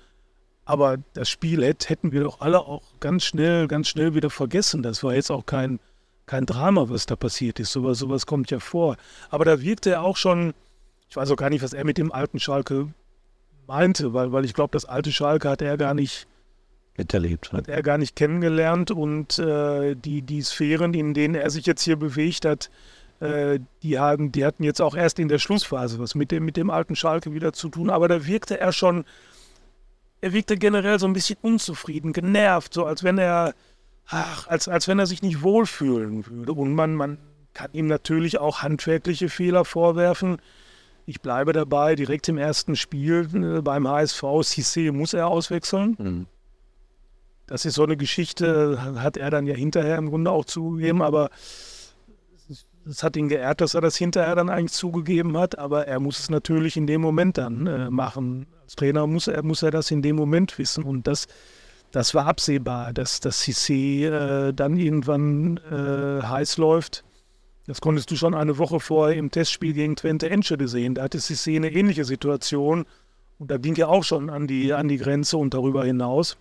Aber 0.65 0.97
das 1.13 1.29
Spiel 1.29 1.63
hätten 1.63 2.11
wir 2.11 2.23
doch 2.23 2.41
alle 2.41 2.59
auch 2.59 2.81
ganz 2.99 3.23
schnell, 3.23 3.67
ganz 3.67 3.87
schnell 3.87 4.15
wieder 4.15 4.31
vergessen. 4.31 4.81
Das 4.81 5.03
war 5.03 5.13
jetzt 5.13 5.29
auch 5.29 5.45
kein, 5.45 5.79
kein 6.25 6.47
Drama, 6.47 6.89
was 6.89 7.05
da 7.05 7.15
passiert 7.15 7.59
ist. 7.59 7.71
Sowas, 7.71 7.99
sowas 7.99 8.25
kommt 8.25 8.49
ja 8.49 8.59
vor. 8.59 8.97
Aber 9.29 9.45
da 9.45 9.61
wirkte 9.61 9.91
er 9.91 10.01
auch 10.01 10.17
schon, 10.17 10.53
ich 11.07 11.15
weiß 11.15 11.29
auch 11.29 11.37
gar 11.37 11.51
nicht, 11.51 11.63
was 11.63 11.73
er 11.73 11.85
mit 11.85 11.99
dem 11.99 12.11
alten 12.11 12.39
Schalke 12.39 12.89
meinte, 13.67 14.13
weil, 14.13 14.31
weil 14.31 14.43
ich 14.43 14.53
glaube, 14.55 14.71
das 14.71 14.85
alte 14.85 15.11
Schalke 15.11 15.49
hat 15.49 15.61
er 15.61 15.77
gar 15.77 15.93
nicht 15.93 16.27
miterlebt. 16.97 17.51
Hat 17.51 17.67
er 17.67 17.83
gar 17.83 17.97
nicht 17.97 18.15
kennengelernt 18.15 18.89
und 18.89 19.37
äh, 19.37 19.95
die, 19.95 20.21
die 20.21 20.41
Sphären, 20.41 20.93
in 20.93 21.13
denen 21.13 21.35
er 21.35 21.49
sich 21.49 21.65
jetzt 21.65 21.83
hier 21.83 21.97
bewegt 21.97 22.45
hat, 22.45 22.71
äh, 23.19 23.59
die, 23.83 23.99
haben, 23.99 24.31
die 24.31 24.45
hatten 24.45 24.63
jetzt 24.63 24.81
auch 24.81 24.95
erst 24.95 25.19
in 25.19 25.27
der 25.27 25.39
Schlussphase 25.39 25.99
was 25.99 26.15
mit 26.15 26.31
dem, 26.31 26.45
mit 26.45 26.57
dem 26.57 26.69
alten 26.69 26.95
Schalke 26.95 27.33
wieder 27.33 27.53
zu 27.53 27.69
tun. 27.69 27.89
Aber 27.89 28.07
da 28.07 28.25
wirkte 28.25 28.59
er 28.59 28.71
schon, 28.71 29.05
er 30.25 30.33
wirkte 30.33 30.57
generell 30.57 30.97
so 30.97 31.05
ein 31.05 31.13
bisschen 31.13 31.37
unzufrieden, 31.43 32.11
genervt, 32.11 32.73
so 32.73 32.83
als 32.83 33.03
wenn 33.03 33.19
er, 33.19 33.53
ach, 34.07 34.47
als, 34.47 34.67
als 34.67 34.87
wenn 34.87 34.97
er 34.97 35.05
sich 35.05 35.21
nicht 35.21 35.43
wohlfühlen 35.43 36.25
würde. 36.25 36.53
Und 36.53 36.73
man, 36.73 36.95
man 36.95 37.19
kann 37.53 37.69
ihm 37.73 37.85
natürlich 37.85 38.39
auch 38.39 38.63
handwerkliche 38.63 39.29
Fehler 39.29 39.65
vorwerfen. 39.65 40.37
Ich 41.05 41.21
bleibe 41.21 41.53
dabei, 41.53 41.93
direkt 41.93 42.27
im 42.27 42.39
ersten 42.39 42.75
Spiel 42.75 43.29
äh, 43.35 43.61
beim 43.61 43.87
HSV, 43.87 44.23
Cissé 44.23 44.91
muss 44.91 45.13
er 45.13 45.27
auswechseln. 45.27 45.95
Mhm. 45.99 46.25
Das 47.45 47.65
ist 47.65 47.75
so 47.75 47.83
eine 47.83 47.95
Geschichte, 47.95 48.95
hat 48.95 49.17
er 49.17 49.29
dann 49.29 49.45
ja 49.45 49.53
hinterher 49.53 49.99
im 49.99 50.09
Grunde 50.09 50.31
auch 50.31 50.45
zugegeben, 50.45 51.03
aber 51.03 51.29
es 52.87 53.03
hat 53.03 53.17
ihn 53.17 53.29
geehrt, 53.29 53.61
dass 53.61 53.73
er 53.73 53.81
das 53.81 53.95
hinterher 53.95 54.35
dann 54.35 54.49
eigentlich 54.49 54.73
zugegeben 54.73 55.37
hat, 55.37 55.57
aber 55.57 55.87
er 55.87 55.99
muss 55.99 56.19
es 56.19 56.29
natürlich 56.29 56.77
in 56.77 56.87
dem 56.87 57.01
Moment 57.01 57.37
dann 57.37 57.67
äh, 57.67 57.89
machen. 57.89 58.47
Als 58.63 58.75
Trainer 58.75 59.07
muss 59.07 59.27
er, 59.27 59.43
muss 59.43 59.63
er 59.63 59.71
das 59.71 59.91
in 59.91 60.01
dem 60.01 60.15
Moment 60.15 60.57
wissen 60.57 60.83
und 60.83 61.07
das, 61.07 61.27
das 61.91 62.13
war 62.13 62.27
absehbar, 62.27 62.93
dass 62.93 63.19
das 63.19 63.41
Cissé 63.41 64.07
äh, 64.07 64.53
dann 64.53 64.77
irgendwann 64.77 65.57
äh, 65.71 66.23
heiß 66.23 66.57
läuft. 66.57 67.03
Das 67.67 67.81
konntest 67.81 68.11
du 68.11 68.15
schon 68.15 68.35
eine 68.35 68.59
Woche 68.59 68.79
vorher 68.79 69.17
im 69.17 69.31
Testspiel 69.31 69.73
gegen 69.73 69.95
Twente 69.95 70.29
Enschede 70.29 70.67
sehen. 70.67 70.93
Da 70.93 71.03
hatte 71.03 71.17
Cissé 71.17 71.55
eine 71.55 71.71
ähnliche 71.71 72.05
Situation 72.05 72.85
und 73.39 73.49
da 73.49 73.57
ging 73.57 73.75
er 73.75 73.89
auch 73.89 74.03
schon 74.03 74.29
an 74.29 74.45
die, 74.45 74.73
an 74.73 74.87
die 74.87 74.97
Grenze 74.97 75.37
und 75.37 75.53
darüber 75.53 75.83
hinaus. 75.83 76.37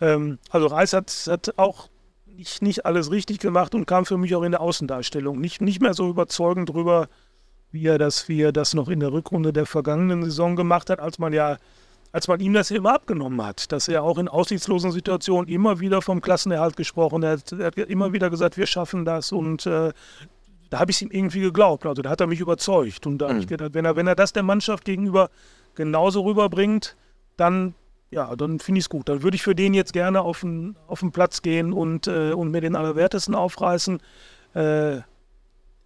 Ähm, 0.00 0.38
also 0.50 0.68
Reis 0.68 0.92
hat, 0.92 1.10
hat 1.28 1.58
auch 1.58 1.89
nicht, 2.40 2.62
nicht 2.62 2.86
alles 2.86 3.10
richtig 3.10 3.38
gemacht 3.38 3.74
und 3.74 3.86
kam 3.86 4.06
für 4.06 4.16
mich 4.16 4.34
auch 4.34 4.42
in 4.42 4.52
der 4.52 4.62
Außendarstellung 4.62 5.38
nicht, 5.38 5.60
nicht 5.60 5.82
mehr 5.82 5.94
so 5.94 6.08
überzeugend 6.08 6.70
drüber, 6.70 7.08
wie 7.70 7.86
er, 7.86 7.98
das, 7.98 8.28
wie 8.28 8.40
er 8.40 8.52
das 8.52 8.74
noch 8.74 8.88
in 8.88 9.00
der 9.00 9.12
Rückrunde 9.12 9.52
der 9.52 9.66
vergangenen 9.66 10.24
Saison 10.24 10.56
gemacht 10.56 10.90
hat, 10.90 11.00
als 11.00 11.18
man 11.18 11.32
ja 11.32 11.58
als 12.12 12.26
man 12.26 12.40
ihm 12.40 12.54
das 12.54 12.72
immer 12.72 12.94
abgenommen 12.94 13.40
hat, 13.40 13.70
dass 13.70 13.86
er 13.86 14.02
auch 14.02 14.18
in 14.18 14.26
aussichtslosen 14.26 14.90
Situationen 14.90 15.48
immer 15.48 15.78
wieder 15.78 16.02
vom 16.02 16.20
Klassenerhalt 16.20 16.76
gesprochen 16.76 17.24
hat. 17.24 17.52
Er 17.52 17.66
hat 17.66 17.76
immer 17.76 18.12
wieder 18.12 18.30
gesagt, 18.30 18.56
wir 18.56 18.66
schaffen 18.66 19.04
das 19.04 19.30
und 19.30 19.64
äh, 19.66 19.92
da 20.70 20.78
habe 20.80 20.90
ich 20.90 20.96
es 20.96 21.02
ihm 21.02 21.10
irgendwie 21.12 21.38
geglaubt. 21.38 21.86
Also 21.86 22.02
da 22.02 22.10
hat 22.10 22.20
er 22.20 22.26
mich 22.26 22.40
überzeugt. 22.40 23.06
Und 23.06 23.18
da 23.18 23.26
mhm. 23.26 23.30
habe 23.30 23.40
ich 23.40 23.46
gedacht, 23.46 23.74
wenn 23.74 23.84
er, 23.84 23.94
wenn 23.94 24.08
er 24.08 24.16
das 24.16 24.32
der 24.32 24.42
Mannschaft 24.42 24.84
gegenüber 24.84 25.30
genauso 25.76 26.22
rüberbringt, 26.22 26.96
dann 27.36 27.74
ja, 28.10 28.34
dann 28.36 28.58
finde 28.58 28.78
ich 28.78 28.84
es 28.84 28.88
gut. 28.88 29.08
Dann 29.08 29.22
würde 29.22 29.36
ich 29.36 29.42
für 29.42 29.54
den 29.54 29.72
jetzt 29.72 29.92
gerne 29.92 30.22
auf 30.22 30.40
den, 30.40 30.76
auf 30.86 31.00
den 31.00 31.12
Platz 31.12 31.42
gehen 31.42 31.72
und, 31.72 32.06
äh, 32.08 32.32
und 32.32 32.50
mir 32.50 32.60
den 32.60 32.76
Allerwertesten 32.76 33.34
aufreißen. 33.34 34.00
Äh, 34.54 34.98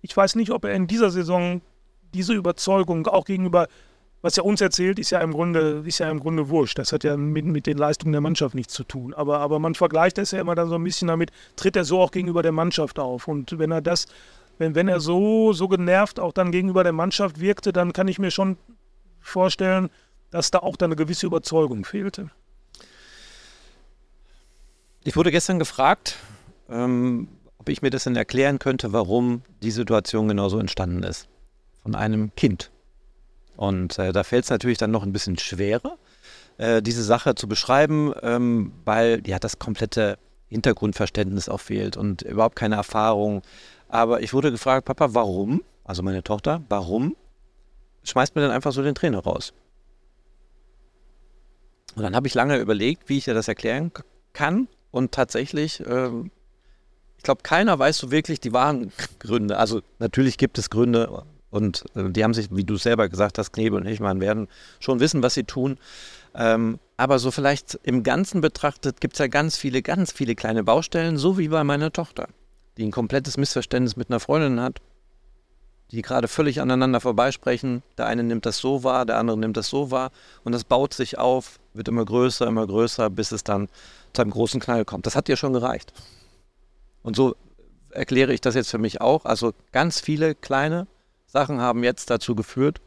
ich 0.00 0.16
weiß 0.16 0.34
nicht, 0.36 0.50
ob 0.50 0.64
er 0.64 0.74
in 0.74 0.86
dieser 0.86 1.10
Saison 1.10 1.60
diese 2.14 2.32
Überzeugung 2.32 3.06
auch 3.06 3.24
gegenüber, 3.24 3.68
was 4.22 4.38
er 4.38 4.46
uns 4.46 4.62
erzählt, 4.62 4.98
ist 4.98 5.10
ja 5.10 5.20
im 5.20 5.32
Grunde, 5.32 5.82
ist 5.84 5.98
ja 5.98 6.10
im 6.10 6.18
Grunde 6.18 6.48
wurscht. 6.48 6.78
Das 6.78 6.92
hat 6.92 7.04
ja 7.04 7.14
mit, 7.14 7.44
mit 7.44 7.66
den 7.66 7.76
Leistungen 7.76 8.12
der 8.12 8.22
Mannschaft 8.22 8.54
nichts 8.54 8.72
zu 8.72 8.84
tun. 8.84 9.12
Aber, 9.12 9.40
aber 9.40 9.58
man 9.58 9.74
vergleicht 9.74 10.16
das 10.16 10.30
ja 10.30 10.40
immer 10.40 10.54
dann 10.54 10.70
so 10.70 10.76
ein 10.76 10.84
bisschen 10.84 11.08
damit, 11.08 11.30
tritt 11.56 11.76
er 11.76 11.84
so 11.84 12.00
auch 12.00 12.10
gegenüber 12.10 12.42
der 12.42 12.52
Mannschaft 12.52 12.98
auf. 12.98 13.28
Und 13.28 13.58
wenn 13.58 13.70
er 13.70 13.82
das, 13.82 14.06
wenn, 14.56 14.74
wenn 14.74 14.88
er 14.88 15.00
so, 15.00 15.52
so 15.52 15.68
genervt 15.68 16.18
auch 16.18 16.32
dann 16.32 16.52
gegenüber 16.52 16.84
der 16.84 16.94
Mannschaft 16.94 17.38
wirkte, 17.38 17.70
dann 17.70 17.92
kann 17.92 18.08
ich 18.08 18.18
mir 18.18 18.30
schon 18.30 18.56
vorstellen, 19.20 19.90
dass 20.34 20.50
da 20.50 20.58
auch 20.58 20.76
dann 20.76 20.88
eine 20.88 20.96
gewisse 20.96 21.26
Überzeugung 21.26 21.84
fehlte. 21.84 22.28
Ich 25.04 25.14
wurde 25.14 25.30
gestern 25.30 25.60
gefragt, 25.60 26.16
ähm, 26.68 27.28
ob 27.58 27.68
ich 27.68 27.82
mir 27.82 27.90
das 27.90 28.02
denn 28.02 28.16
erklären 28.16 28.58
könnte, 28.58 28.92
warum 28.92 29.42
die 29.62 29.70
Situation 29.70 30.26
genauso 30.26 30.58
entstanden 30.58 31.04
ist. 31.04 31.28
Von 31.84 31.94
einem 31.94 32.34
Kind. 32.34 32.72
Und 33.56 33.96
äh, 34.00 34.12
da 34.12 34.24
fällt 34.24 34.42
es 34.42 34.50
natürlich 34.50 34.76
dann 34.76 34.90
noch 34.90 35.04
ein 35.04 35.12
bisschen 35.12 35.38
schwerer, 35.38 35.98
äh, 36.58 36.82
diese 36.82 37.04
Sache 37.04 37.36
zu 37.36 37.46
beschreiben, 37.46 38.12
ähm, 38.22 38.72
weil 38.84 39.22
ja 39.26 39.38
das 39.38 39.60
komplette 39.60 40.18
Hintergrundverständnis 40.48 41.48
auch 41.48 41.60
fehlt 41.60 41.96
und 41.96 42.22
überhaupt 42.22 42.56
keine 42.56 42.74
Erfahrung. 42.74 43.42
Aber 43.88 44.20
ich 44.20 44.34
wurde 44.34 44.50
gefragt, 44.50 44.86
Papa, 44.86 45.14
warum, 45.14 45.62
also 45.84 46.02
meine 46.02 46.24
Tochter, 46.24 46.64
warum 46.68 47.14
schmeißt 48.02 48.34
mir 48.34 48.42
dann 48.42 48.50
einfach 48.50 48.72
so 48.72 48.82
den 48.82 48.96
Trainer 48.96 49.20
raus? 49.20 49.54
Und 51.96 52.02
dann 52.02 52.14
habe 52.14 52.26
ich 52.26 52.34
lange 52.34 52.58
überlegt, 52.58 53.08
wie 53.08 53.18
ich 53.18 53.24
dir 53.24 53.34
das 53.34 53.48
erklären 53.48 53.92
kann. 54.32 54.68
Und 54.90 55.12
tatsächlich, 55.12 55.82
ähm, 55.86 56.30
ich 57.16 57.24
glaube, 57.24 57.42
keiner 57.42 57.78
weiß 57.78 57.98
so 57.98 58.10
wirklich 58.10 58.40
die 58.40 58.52
wahren 58.52 58.92
Gründe. 59.18 59.58
Also 59.58 59.82
natürlich 59.98 60.38
gibt 60.38 60.58
es 60.58 60.70
Gründe 60.70 61.24
und 61.50 61.84
äh, 61.94 62.10
die 62.10 62.24
haben 62.24 62.34
sich, 62.34 62.48
wie 62.50 62.64
du 62.64 62.76
selber 62.76 63.08
gesagt 63.08 63.38
hast, 63.38 63.52
Knebel 63.52 63.80
und 63.80 63.86
Hichmann 63.86 64.20
werden 64.20 64.48
schon 64.80 65.00
wissen, 65.00 65.22
was 65.22 65.34
sie 65.34 65.44
tun. 65.44 65.78
Ähm, 66.34 66.78
aber 66.96 67.18
so 67.18 67.30
vielleicht 67.30 67.78
im 67.82 68.02
Ganzen 68.02 68.40
betrachtet 68.40 69.00
gibt 69.00 69.14
es 69.14 69.18
ja 69.18 69.28
ganz 69.28 69.56
viele, 69.56 69.82
ganz 69.82 70.12
viele 70.12 70.34
kleine 70.34 70.64
Baustellen, 70.64 71.16
so 71.16 71.38
wie 71.38 71.48
bei 71.48 71.64
meiner 71.64 71.92
Tochter, 71.92 72.28
die 72.76 72.84
ein 72.84 72.90
komplettes 72.90 73.36
Missverständnis 73.36 73.96
mit 73.96 74.10
einer 74.10 74.20
Freundin 74.20 74.60
hat, 74.60 74.80
die 75.90 76.02
gerade 76.02 76.28
völlig 76.28 76.60
aneinander 76.60 77.00
vorbeisprechen. 77.00 77.82
Der 77.98 78.06
eine 78.06 78.22
nimmt 78.22 78.46
das 78.46 78.58
so 78.58 78.84
wahr, 78.84 79.06
der 79.06 79.18
andere 79.18 79.38
nimmt 79.38 79.56
das 79.56 79.68
so 79.68 79.90
wahr 79.90 80.10
und 80.42 80.52
das 80.52 80.64
baut 80.64 80.94
sich 80.94 81.18
auf, 81.18 81.58
wird 81.72 81.88
immer 81.88 82.04
größer, 82.04 82.46
immer 82.46 82.66
größer, 82.66 83.10
bis 83.10 83.32
es 83.32 83.44
dann 83.44 83.68
zu 84.12 84.22
einem 84.22 84.30
großen 84.30 84.60
Knall 84.60 84.84
kommt. 84.84 85.06
Das 85.06 85.16
hat 85.16 85.28
dir 85.28 85.36
schon 85.36 85.52
gereicht. 85.52 85.92
Und 87.02 87.16
so 87.16 87.36
erkläre 87.90 88.32
ich 88.32 88.40
das 88.40 88.54
jetzt 88.54 88.70
für 88.70 88.78
mich 88.78 89.00
auch. 89.00 89.24
Also 89.24 89.52
ganz 89.72 90.00
viele 90.00 90.34
kleine 90.34 90.86
Sachen 91.26 91.60
haben 91.60 91.84
jetzt 91.84 92.10
dazu 92.10 92.34
geführt, 92.34 92.80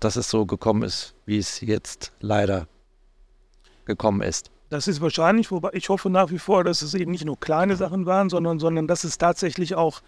dass 0.00 0.16
es 0.16 0.30
so 0.30 0.46
gekommen 0.46 0.82
ist, 0.82 1.14
wie 1.26 1.38
es 1.38 1.60
jetzt 1.60 2.12
leider 2.20 2.68
gekommen 3.84 4.22
ist. 4.22 4.50
Das 4.70 4.86
ist 4.86 5.00
wahrscheinlich, 5.00 5.50
wobei 5.50 5.70
ich 5.72 5.88
hoffe 5.88 6.10
nach 6.10 6.30
wie 6.30 6.38
vor, 6.38 6.62
dass 6.62 6.82
es 6.82 6.92
eben 6.94 7.10
nicht 7.10 7.24
nur 7.24 7.40
kleine 7.40 7.76
Sachen 7.76 8.04
waren, 8.04 8.28
sondern, 8.28 8.58
sondern 8.58 8.86
dass 8.86 9.04
es 9.04 9.16
tatsächlich 9.16 9.74
auch 9.74 10.02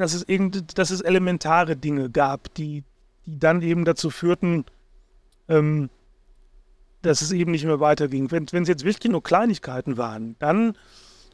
dass 0.00 0.14
es, 0.14 0.22
irgend, 0.28 0.78
dass 0.78 0.90
es 0.90 1.00
elementare 1.00 1.76
Dinge 1.76 2.10
gab, 2.10 2.54
die, 2.54 2.84
die 3.26 3.38
dann 3.38 3.60
eben 3.62 3.84
dazu 3.84 4.10
führten, 4.10 4.64
ähm, 5.48 5.90
dass 7.02 7.22
es 7.22 7.32
eben 7.32 7.50
nicht 7.50 7.64
mehr 7.64 7.80
weiterging. 7.80 8.30
Wenn 8.30 8.44
es 8.44 8.68
jetzt 8.68 8.84
wirklich 8.84 9.10
nur 9.10 9.22
Kleinigkeiten 9.22 9.96
waren, 9.96 10.36
dann 10.38 10.76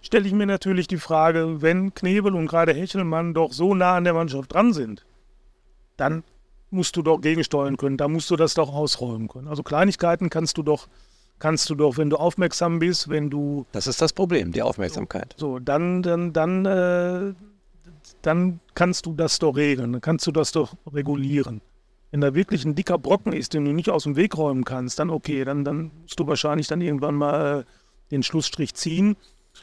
stelle 0.03 0.27
ich 0.27 0.33
mir 0.33 0.47
natürlich 0.47 0.89
die 0.89 0.99
Frage, 0.99 1.63
wenn 1.63 1.95
Knebel 1.95 2.35
und 2.35 2.47
gerade 2.47 2.73
Hechelmann 2.73 3.35
doch 3.35 3.53
so 3.53 3.75
nah 3.75 3.97
an 3.97 4.05
der 4.05 4.15
Mannschaft 4.15 4.53
dran 4.53 4.73
sind, 4.73 5.07
dann 5.97 6.25
musst 6.71 6.97
du 6.97 7.03
doch 7.03 7.21
gegensteuern 7.21 7.77
können, 7.77 7.97
da 7.97 8.09
musst 8.09 8.31
du 8.31 8.37
das 8.37 8.55
doch 8.55 8.73
ausräumen 8.73 9.29
können. 9.29 9.49
Also 9.49 9.63
Kleinigkeiten 9.63 10.29
kannst 10.29 10.59
du 10.59 10.63
doch, 10.63 10.89
kannst 11.39 11.71
du 11.71 11.75
doch, 11.77 11.97
wenn 11.99 12.11
du 12.11 12.17
aufmerksam 12.17 12.81
bist, 12.81 13.09
wenn 13.09 13.31
du. 13.31 13.67
Das 13.73 13.87
ist 13.87 14.03
das 14.03 14.13
Problem, 14.13 14.53
die 14.53 14.63
Aufmerksamkeit. 14.63 15.35
So, 15.37 15.59
dann, 15.61 16.03
dann, 16.03 16.33
dann, 16.33 16.67
äh, 16.67 17.35
dann 18.23 18.61
kannst 18.75 19.07
du 19.07 19.15
das 19.15 19.39
doch 19.39 19.57
regeln, 19.57 19.93
dann 19.93 20.01
kannst 20.01 20.27
du 20.27 20.33
das 20.33 20.53
doch 20.53 20.75
regulieren. 20.93 21.61
Wenn 22.11 22.21
da 22.21 22.35
wirklich 22.35 22.65
ein 22.65 22.75
dicker 22.75 22.99
Brocken 22.99 23.33
ist, 23.33 23.55
den 23.55 23.65
du 23.65 23.73
nicht 23.73 23.91
aus 23.91 24.05
dem 24.05 24.17
Weg 24.17 24.37
räumen 24.37 24.65
kannst, 24.65 24.99
dann 24.99 25.11
okay, 25.11 25.45
dann, 25.45 25.65
dann 25.65 25.91
musst 26.03 26.19
du 26.19 26.27
wahrscheinlich 26.27 26.67
dann 26.67 26.81
irgendwann 26.81 27.15
mal 27.15 27.61
äh, 27.61 28.11
den 28.11 28.23
Schlussstrich 28.23 28.75
ziehen. 28.75 29.17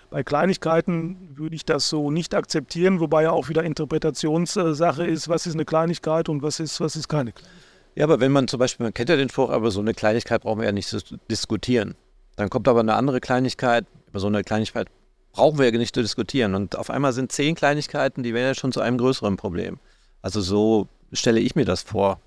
Bei 0.10 0.24
Kleinigkeiten 0.24 1.30
würde 1.36 1.56
ich 1.56 1.66
das 1.66 1.88
so 1.88 2.12
nicht 2.12 2.36
akzeptieren, 2.36 2.99
wobei 2.99 3.24
ja 3.24 3.32
auch 3.32 3.49
wieder 3.49 3.64
Interpretationssache 3.64 5.06
ist, 5.06 5.30
was 5.30 5.45
ist 5.45 5.54
eine 5.54 5.66
Kleinigkeit 5.66 6.30
und 6.30 6.41
was 6.41 6.60
ist, 6.60 6.80
was 6.82 6.95
ist 6.95 7.08
keine 7.08 7.32
Kleinigkeit. 7.32 7.64
Ja, 7.95 8.06
aber 8.06 8.20
wenn 8.20 8.32
man 8.32 8.47
zum 8.47 8.60
Beispiel, 8.60 8.86
man 8.86 8.93
kennt 8.93 9.10
ja 9.10 9.16
den 9.16 9.30
Spruch, 9.30 9.49
aber 9.49 9.70
so 9.70 9.80
eine 9.80 9.93
Kleinigkeit 9.93 10.41
brauchen 10.41 10.60
wir 10.60 10.66
ja 10.66 10.72
nicht 10.72 10.88
zu 10.88 10.99
diskutieren. 11.30 11.95
Dann 12.36 12.49
kommt 12.49 12.68
aber 12.68 12.80
eine 12.80 12.95
andere 12.95 13.20
Kleinigkeit, 13.20 13.86
über 14.08 14.20
so 14.20 14.28
eine 14.28 14.43
Kleinigkeit 14.43 14.88
brauchen 15.34 15.58
wir 15.60 15.66
ja 15.66 15.78
nicht 15.78 15.94
zu 15.94 16.02
diskutieren. 16.02 16.56
Und 16.56 16.78
auf 16.78 16.90
einmal 16.90 17.12
sind 17.12 17.32
zehn 17.32 17.56
Kleinigkeiten, 17.56 18.24
die 18.24 18.34
werden 18.34 18.48
ja 18.48 18.56
schon 18.56 18.72
zu 18.72 18.80
einem 18.80 18.98
größeren 18.98 19.36
Problem. 19.36 19.80
Also 20.22 20.40
so 20.40 20.88
stelle 21.12 21.42
ich 21.42 21.56
mir 21.56 21.66
das 21.66 21.82
vor. 21.82 22.22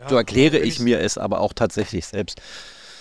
Ja, 0.00 0.08
so 0.08 0.16
erkläre 0.16 0.58
ich 0.58 0.80
mir 0.80 1.00
es 1.00 1.18
aber 1.18 1.40
auch 1.40 1.52
tatsächlich 1.52 2.06
selbst. 2.06 2.40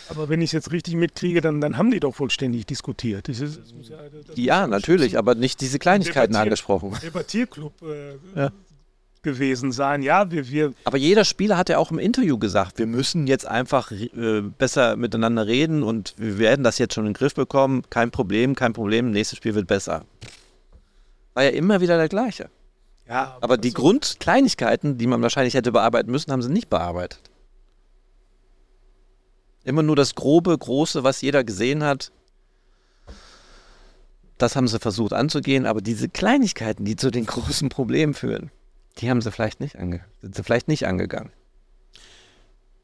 Aber 0.09 0.27
wenn 0.27 0.41
ich 0.41 0.49
es 0.49 0.53
jetzt 0.53 0.71
richtig 0.71 0.95
mitkriege, 0.95 1.39
dann, 1.39 1.61
dann 1.61 1.77
haben 1.77 1.91
die 1.91 1.99
doch 1.99 2.15
vollständig 2.15 2.65
diskutiert. 2.65 3.29
Das 3.29 3.39
ist, 3.39 3.59
das 3.59 3.87
ja, 3.87 3.97
das 4.09 4.37
ja 4.37 4.67
natürlich, 4.67 5.17
aber 5.17 5.35
nicht 5.35 5.61
diese 5.61 5.77
Kleinigkeiten 5.77 6.33
Debattier 6.33 6.41
angesprochen. 6.41 6.97
Debattierclub 7.01 7.73
äh, 7.83 8.15
ja. 8.35 8.51
Gewesen 9.21 9.71
sein. 9.71 10.01
Ja, 10.01 10.31
wir, 10.31 10.49
wir. 10.49 10.73
Aber 10.85 10.97
jeder 10.97 11.25
Spieler 11.25 11.57
hat 11.57 11.69
ja 11.69 11.77
auch 11.77 11.91
im 11.91 11.99
Interview 11.99 12.37
gesagt, 12.37 12.77
wir 12.79 12.87
müssen 12.87 13.27
jetzt 13.27 13.45
einfach 13.45 13.91
äh, 13.91 14.41
besser 14.41 14.95
miteinander 14.95 15.47
reden 15.47 15.83
und 15.83 16.13
wir 16.17 16.39
werden 16.39 16.63
das 16.63 16.77
jetzt 16.77 16.93
schon 16.93 17.05
in 17.05 17.13
den 17.13 17.17
Griff 17.17 17.33
bekommen. 17.33 17.83
Kein 17.89 18.11
Problem, 18.11 18.55
kein 18.55 18.73
Problem, 18.73 19.11
nächstes 19.11 19.37
Spiel 19.37 19.55
wird 19.55 19.67
besser. 19.67 20.05
War 21.33 21.43
ja 21.43 21.49
immer 21.49 21.81
wieder 21.81 21.97
der 21.97 22.09
gleiche. 22.09 22.49
Ja, 23.07 23.33
aber, 23.35 23.43
aber 23.43 23.57
die 23.57 23.69
also, 23.69 23.81
Grundkleinigkeiten, 23.81 24.97
die 24.97 25.07
man 25.07 25.21
wahrscheinlich 25.21 25.55
hätte 25.55 25.71
bearbeiten 25.71 26.11
müssen, 26.11 26.31
haben 26.31 26.41
sie 26.41 26.51
nicht 26.51 26.69
bearbeitet. 26.69 27.21
Immer 29.63 29.83
nur 29.83 29.95
das 29.95 30.15
grobe, 30.15 30.57
große, 30.57 31.03
was 31.03 31.21
jeder 31.21 31.43
gesehen 31.43 31.83
hat. 31.83 32.11
Das 34.37 34.55
haben 34.55 34.67
sie 34.67 34.79
versucht 34.79 35.11
anzugehen, 35.11 35.65
aber 35.65 35.81
diese 35.81 36.07
Kleinigkeiten, 36.07 36.85
die 36.85 36.95
zu 36.95 37.11
den 37.11 37.25
großen 37.27 37.69
Problemen 37.69 38.13
führen, 38.13 38.51
die 38.97 39.09
haben 39.09 39.21
sie 39.21 39.31
vielleicht 39.31 39.59
nicht, 39.59 39.77
ange 39.77 40.01
sind 40.21 40.35
sie 40.35 40.43
vielleicht 40.43 40.67
nicht 40.67 40.87
angegangen. 40.87 41.31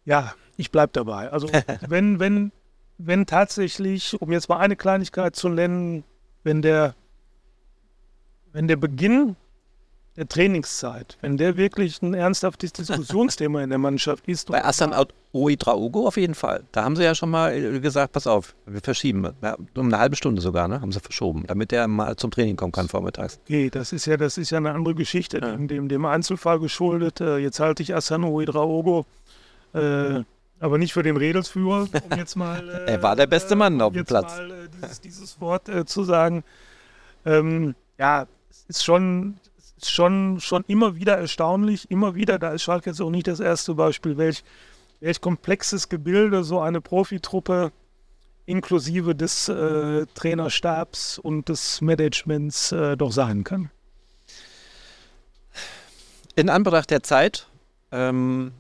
Ja, 0.06 0.34
ich 0.56 0.72
bleibe 0.72 0.94
dabei. 0.94 1.32
Also 1.32 1.50
wenn, 1.88 2.20
wenn, 2.20 2.52
wenn 2.98 3.26
tatsächlich, 3.26 4.22
um 4.22 4.32
jetzt 4.32 4.48
mal 4.50 4.60
eine 4.60 4.76
Kleinigkeit 4.76 5.36
zu 5.36 5.50
nennen, 5.50 6.04
wenn 6.44 6.62
der, 6.62 6.96
wenn 8.52 8.68
der 8.68 8.78
Beginn 8.78 9.36
der 10.18 10.28
Trainingszeit, 10.28 11.18
wenn 11.22 11.38
der 11.38 11.58
wirklich 11.58 12.02
ein 12.02 12.14
ernsthaftes 12.14 12.72
Diskussionsthema 12.72 13.62
in 13.62 13.70
der 13.70 13.80
Mannschaft 13.80 14.28
ist. 14.28 14.48
Bei 14.48 14.64
Assan 14.64 14.94
Oidraogo 15.34 16.08
auf 16.08 16.16
jeden 16.16 16.36
Fall. 16.36 16.64
Da 16.72 16.86
haben 16.86 16.96
sie 16.96 17.04
ja 17.04 17.14
schon 17.16 17.30
mal 17.30 17.54
äh, 17.54 17.80
gesagt, 17.82 18.14
pass 18.14 18.26
auf, 18.26 18.56
wir 18.66 18.80
verschieben. 18.80 19.34
Ja, 19.42 19.58
um 19.76 19.88
eine 19.88 20.00
halbe 20.00 20.16
Stunde 20.16 20.42
sogar, 20.42 20.70
ne? 20.70 20.80
Haben 20.80 20.94
sie 20.94 21.02
verschoben, 21.02 21.44
damit 21.48 21.72
der 21.72 21.88
mal 21.88 22.16
zum 22.16 22.32
Training 22.32 22.56
kommen 22.56 22.72
kann 22.72 22.88
vormittags. 22.88 23.40
Okay, 23.44 23.70
das 23.70 23.92
ist 23.92 24.06
ja, 24.06 24.16
das 24.16 24.38
ist 24.38 24.52
ja 24.52 24.58
eine 24.58 24.72
andere 24.72 24.96
Geschichte, 24.96 25.40
ja. 25.40 25.58
dem, 25.58 25.90
dem 25.90 26.06
Einzelfall 26.06 26.60
geschuldet. 26.60 27.20
Äh, 27.20 27.38
jetzt 27.38 27.60
halte 27.60 27.84
ich 27.84 27.94
Assan 27.94 28.24
Oidraogo. 28.24 29.06
Äh, 29.74 30.24
aber 30.62 30.78
nicht 30.78 30.94
für 30.94 31.04
den 31.04 31.18
Redelsführer, 31.18 31.88
um 32.10 32.18
jetzt 32.18 32.36
mal. 32.36 32.56
Äh, 32.88 32.94
er 32.94 33.04
war 33.04 33.16
der 33.16 33.28
beste 33.28 33.56
Mann 33.56 33.82
auf 33.82 33.94
dem 33.94 34.06
Platz. 34.06 34.38
Mal, 34.38 34.52
äh, 34.52 34.54
dieses, 34.82 35.02
dieses, 35.02 35.42
Wort 35.42 35.68
äh, 35.68 35.86
zu 35.86 36.04
sagen. 36.04 36.44
Ähm, 37.26 37.76
ja, 37.98 38.28
es 38.50 38.64
ist 38.68 38.84
schon 38.86 39.38
schon, 39.90 40.40
schon 40.40 40.64
immer 40.68 40.96
wieder 40.96 41.18
erstaunlich, 41.18 41.90
immer 41.90 42.16
wieder, 42.16 42.40
da 42.40 42.52
ist 42.52 42.64
Schalke 42.64 42.90
jetzt 42.90 43.02
auch 43.02 43.10
nicht 43.10 43.28
das 43.28 43.40
erste 43.40 43.74
Beispiel, 43.76 44.18
welch, 44.18 44.44
welch 45.00 45.22
komplexes 45.22 45.90
Gebilde 45.90 46.44
so 46.44 46.60
eine 46.60 46.82
Profitruppe 46.82 47.72
inklusive 48.46 49.16
des 49.16 49.50
äh, 49.50 50.06
Trainerstabs 50.14 51.18
und 51.18 51.50
des 51.50 51.82
Managements 51.82 52.72
äh, 52.72 52.96
doch 52.96 53.12
sein 53.12 53.44
kann. 53.44 53.72
In 56.36 56.50
Anbetracht 56.50 56.92
der 56.92 57.02
Zeit 57.02 57.48
ähm, 57.92 58.52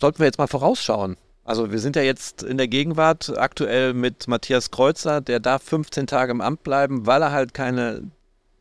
sollten 0.00 0.18
wir 0.18 0.26
jetzt 0.26 0.38
mal 0.38 0.46
vorausschauen. 0.46 1.16
Also 1.48 1.72
wir 1.72 1.78
sind 1.78 1.96
ja 1.96 2.02
jetzt 2.02 2.42
in 2.42 2.58
der 2.58 2.68
Gegenwart 2.68 3.38
aktuell 3.38 3.94
mit 3.94 4.28
Matthias 4.28 4.70
Kreuzer, 4.70 5.22
der 5.22 5.40
darf 5.40 5.62
15 5.62 6.06
Tage 6.06 6.30
im 6.30 6.42
Amt 6.42 6.62
bleiben, 6.62 7.06
weil 7.06 7.22
er 7.22 7.32
halt 7.32 7.54
keine 7.54 8.02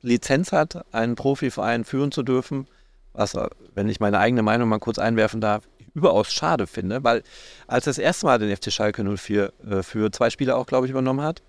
Lizenz 0.02 0.54
hat, 0.54 0.86
einen 0.94 1.16
Profiverein 1.16 1.84
führen 1.84 2.14
zu 2.14 2.24
dürfen. 2.24 2.66
Was, 3.12 3.36
wenn 3.76 3.90
ich 3.90 4.00
meine 4.00 4.20
eigene 4.20 4.42
Meinung 4.42 4.70
mal 4.70 4.80
kurz 4.80 5.00
einwerfen 5.00 5.42
darf, 5.42 5.68
überaus 5.96 6.32
schade 6.32 6.66
finde, 6.66 7.04
weil 7.04 7.24
als 7.68 7.88
er 7.88 7.90
das 7.90 7.98
erste 7.98 8.26
Mal 8.26 8.40
den 8.40 8.56
FC 8.56 8.72
Schalke 8.72 9.04
04 9.04 9.52
äh, 9.70 9.84
für 9.84 10.10
zwei 10.14 10.30
Spiele 10.30 10.56
auch, 10.56 10.66
glaube 10.66 10.86
ich, 10.86 10.92
übernommen 10.92 11.24
hat, 11.24 11.44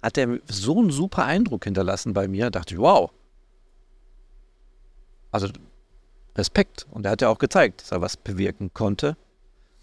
hat 0.00 0.16
er 0.18 0.38
so 0.46 0.78
einen 0.78 0.92
super 0.92 1.24
Eindruck 1.24 1.64
hinterlassen 1.64 2.12
bei 2.12 2.28
mir, 2.28 2.48
dachte 2.48 2.74
ich, 2.74 2.80
wow. 2.80 3.10
Also 5.32 5.48
Respekt. 6.36 6.86
Und 6.92 7.06
er 7.06 7.10
hat 7.10 7.22
ja 7.22 7.28
auch 7.28 7.38
gezeigt, 7.38 7.82
dass 7.82 7.90
er 7.90 8.00
was 8.02 8.16
bewirken 8.16 8.72
konnte. 8.72 9.16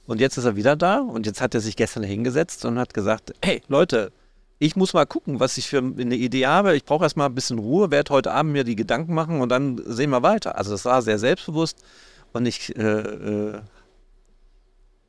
Und 0.07 0.21
jetzt 0.21 0.37
ist 0.37 0.45
er 0.45 0.55
wieder 0.55 0.75
da 0.77 0.99
und 0.99 1.25
jetzt 1.25 1.41
hat 1.41 1.53
er 1.53 1.59
sich 1.59 1.75
gestern 1.75 2.03
hingesetzt 2.03 2.63
und 2.63 2.79
hat 2.79 2.93
gesagt, 2.93 3.33
hey 3.43 3.61
Leute, 3.67 4.13
ich 4.57 4.75
muss 4.77 4.93
mal 4.93 5.05
gucken, 5.05 5.41
was 5.41 5.57
ich 5.57 5.67
für 5.67 5.79
eine 5.79 6.15
Idee 6.15 6.47
habe. 6.47 6.75
Ich 6.75 6.85
brauche 6.85 7.03
erstmal 7.03 7.27
ein 7.27 7.35
bisschen 7.35 7.59
Ruhe, 7.59 7.91
werde 7.91 8.13
heute 8.13 8.31
Abend 8.31 8.53
mir 8.53 8.63
die 8.63 8.77
Gedanken 8.77 9.13
machen 9.13 9.41
und 9.41 9.49
dann 9.49 9.79
sehen 9.85 10.09
wir 10.09 10.23
weiter. 10.23 10.57
Also 10.57 10.71
das 10.71 10.85
war 10.85 11.01
sehr 11.01 11.19
selbstbewusst 11.19 11.83
und 12.31 12.45
ich 12.45 12.75
äh, 12.77 12.81
äh, 12.81 13.61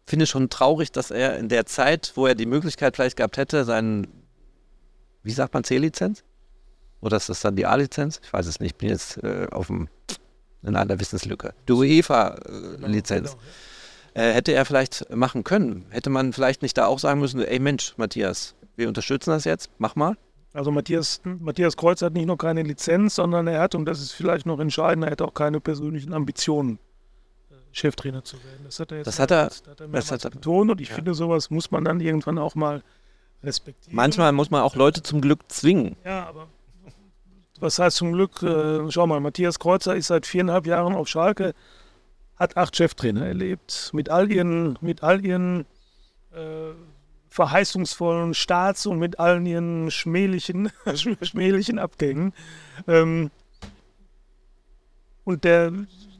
finde 0.05 0.27
schon 0.27 0.51
traurig, 0.51 0.91
dass 0.91 1.13
er 1.13 1.39
in 1.39 1.49
der 1.49 1.65
Zeit, 1.65 2.13
wo 2.17 2.27
er 2.27 2.35
die 2.35 2.47
Möglichkeit 2.47 2.97
vielleicht 2.97 3.17
gehabt 3.17 3.37
hätte, 3.37 3.65
seinen, 3.65 4.09
wie 5.23 5.33
sagt 5.33 5.55
man, 5.55 5.63
C-Lizenz? 5.63 6.25
Oder 7.01 7.19
ist 7.19 7.29
das 7.29 7.41
dann 7.41 7.55
die 7.55 7.67
A-Lizenz? 7.67 8.21
Ich 8.25 8.33
weiß 8.33 8.47
es 8.49 8.59
nicht, 8.59 8.73
ich 8.73 8.79
bin 8.79 8.89
jetzt 8.89 9.23
äh, 9.23 9.47
auf 9.53 9.69
dem, 9.69 9.89
in 10.65 10.75
einer 10.75 10.99
Wissenslücke. 10.99 11.55
Die 11.69 11.73
UEFA-Lizenz. 11.73 13.31
Genau, 13.31 13.41
genau 13.41 13.53
äh, 14.15 14.33
hätte 14.33 14.53
er 14.53 14.65
vielleicht 14.65 15.15
machen 15.15 15.45
können. 15.45 15.87
Hätte 15.91 16.11
man 16.11 16.33
vielleicht 16.33 16.63
nicht 16.63 16.77
da 16.77 16.87
auch 16.87 16.99
sagen 16.99 17.21
müssen, 17.21 17.41
ey 17.41 17.59
Mensch, 17.59 17.95
Matthias, 17.97 18.55
wir 18.77 18.89
unterstützen 18.89 19.31
das 19.31 19.45
jetzt, 19.45 19.71
mach 19.79 19.97
mal. 19.97 20.17
Also 20.53 20.71
Matthias, 20.71 21.21
Matthias 21.25 21.77
Kreuz 21.77 22.01
hat 22.03 22.15
nicht 22.15 22.27
nur 22.27 22.39
keine 22.39 22.63
Lizenz, 22.63 23.17
sondern 23.17 23.47
er 23.47 23.61
hat, 23.61 23.75
und 23.75 23.85
das 23.85 24.01
ist 24.01 24.13
vielleicht 24.13 24.47
noch 24.47 24.59
entscheidend, 24.61 25.05
er 25.05 25.11
hat 25.13 25.23
auch 25.23 25.35
keine 25.35 25.61
persönlichen 25.61 26.13
Ambitionen, 26.15 26.79
äh, 27.51 27.55
Cheftrainer 27.73 28.25
zu 28.25 28.37
werden. 28.39 28.65
Das 28.65 28.81
hat 28.81 28.91
er 28.91 28.99
jetzt 28.99 29.07
das 29.07 29.19
hat 29.19 29.31
er, 29.31 29.45
das 29.45 29.63
hat 29.69 29.81
er, 29.81 29.89
das 29.89 30.11
hat 30.11 30.25
er 30.25 30.31
betont 30.31 30.71
und 30.71 30.81
ich 30.81 30.89
ja. 30.89 30.95
finde, 30.95 31.15
sowas 31.15 31.51
muss 31.51 31.71
man 31.71 31.85
dann 31.85 32.01
irgendwann 32.01 32.39
auch 32.39 32.55
mal 32.55 32.83
respektieren. 33.43 33.95
Manchmal 33.95 34.33
muss 34.33 34.51
man 34.51 34.63
auch 34.63 34.75
Leute 34.75 35.03
zum 35.03 35.21
Glück 35.21 35.41
zwingen. 35.49 35.97
Ja, 36.05 36.27
aber 36.27 36.49
was 37.61 37.79
heißt 37.79 37.97
zum 37.97 38.13
Glück? 38.13 38.43
Äh, 38.43 38.91
schau 38.91 39.07
mal, 39.07 39.21
Matthias 39.21 39.59
Kreuzer 39.59 39.97
ist 39.97 40.07
seit 40.07 40.27
viereinhalb 40.27 40.67
Jahren 40.67 40.95
auf 40.95 41.09
Schalke 41.09 41.55
hat 42.39 42.57
acht 42.57 42.77
Cheftrainer 42.77 43.27
erlebt. 43.27 43.91
Mit 43.93 44.09
all 44.09 44.31
ihren, 44.31 44.79
mit 44.81 45.03
all 45.03 45.25
ihren 45.25 45.67
äh, 46.33 46.73
verheißungsvollen 47.29 48.35
Starts 48.35 48.87
und 48.87 48.99
mit 48.99 49.19
allen 49.19 49.47
ihren 49.47 49.91
schmählichen, 49.91 50.71
schmählichen 51.23 51.79
Abgängen. 51.79 52.33
Ähm, 52.87 53.31
und 55.25 55.45
der 55.45 55.73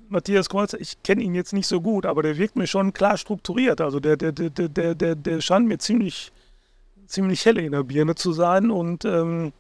Matthias 0.09 0.49
Kreuzer, 0.49 0.81
ich 0.81 1.03
kenne 1.03 1.23
ihn 1.23 1.35
jetzt 1.35 1.53
nicht 1.53 1.67
so 1.67 1.81
gut, 1.81 2.07
aber 2.07 2.23
der 2.23 2.37
wirkt 2.39 2.57
mir 2.57 2.67
schon 2.67 2.93
klar 2.93 3.17
strukturiert. 3.17 3.81
Also 3.81 4.01
der, 4.01 4.17
der, 4.17 4.33
der, 4.33 4.51
der, 4.51 4.95
der, 4.95 5.15
der 5.15 5.41
scheint 5.41 5.67
mir 5.67 5.79
ziemlich, 5.79 6.33
ziemlich 7.07 7.45
helle 7.45 7.63
in 7.63 7.73
der 7.73 7.85
Birne 7.85 8.15
zu 8.15 8.33
sein 8.33 8.71
und 8.71 9.05
ähm, 9.05 9.53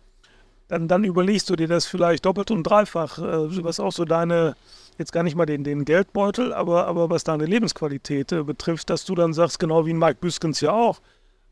dann, 0.68 0.86
dann 0.86 1.04
überlegst 1.04 1.48
du 1.50 1.56
dir 1.56 1.66
das 1.66 1.86
vielleicht 1.86 2.26
doppelt 2.26 2.50
und 2.50 2.62
dreifach, 2.62 3.18
äh, 3.18 3.64
was 3.64 3.80
auch 3.80 3.92
so 3.92 4.04
deine, 4.04 4.54
jetzt 4.98 5.12
gar 5.12 5.22
nicht 5.22 5.34
mal 5.34 5.46
den, 5.46 5.64
den 5.64 5.84
Geldbeutel, 5.84 6.52
aber, 6.52 6.86
aber 6.86 7.10
was 7.10 7.24
deine 7.24 7.46
Lebensqualität 7.46 8.32
äh, 8.32 8.42
betrifft, 8.44 8.90
dass 8.90 9.04
du 9.04 9.14
dann 9.14 9.32
sagst, 9.32 9.58
genau 9.58 9.86
wie 9.86 9.94
Mike 9.94 10.18
Büskens 10.20 10.60
ja 10.60 10.72
auch, 10.72 11.00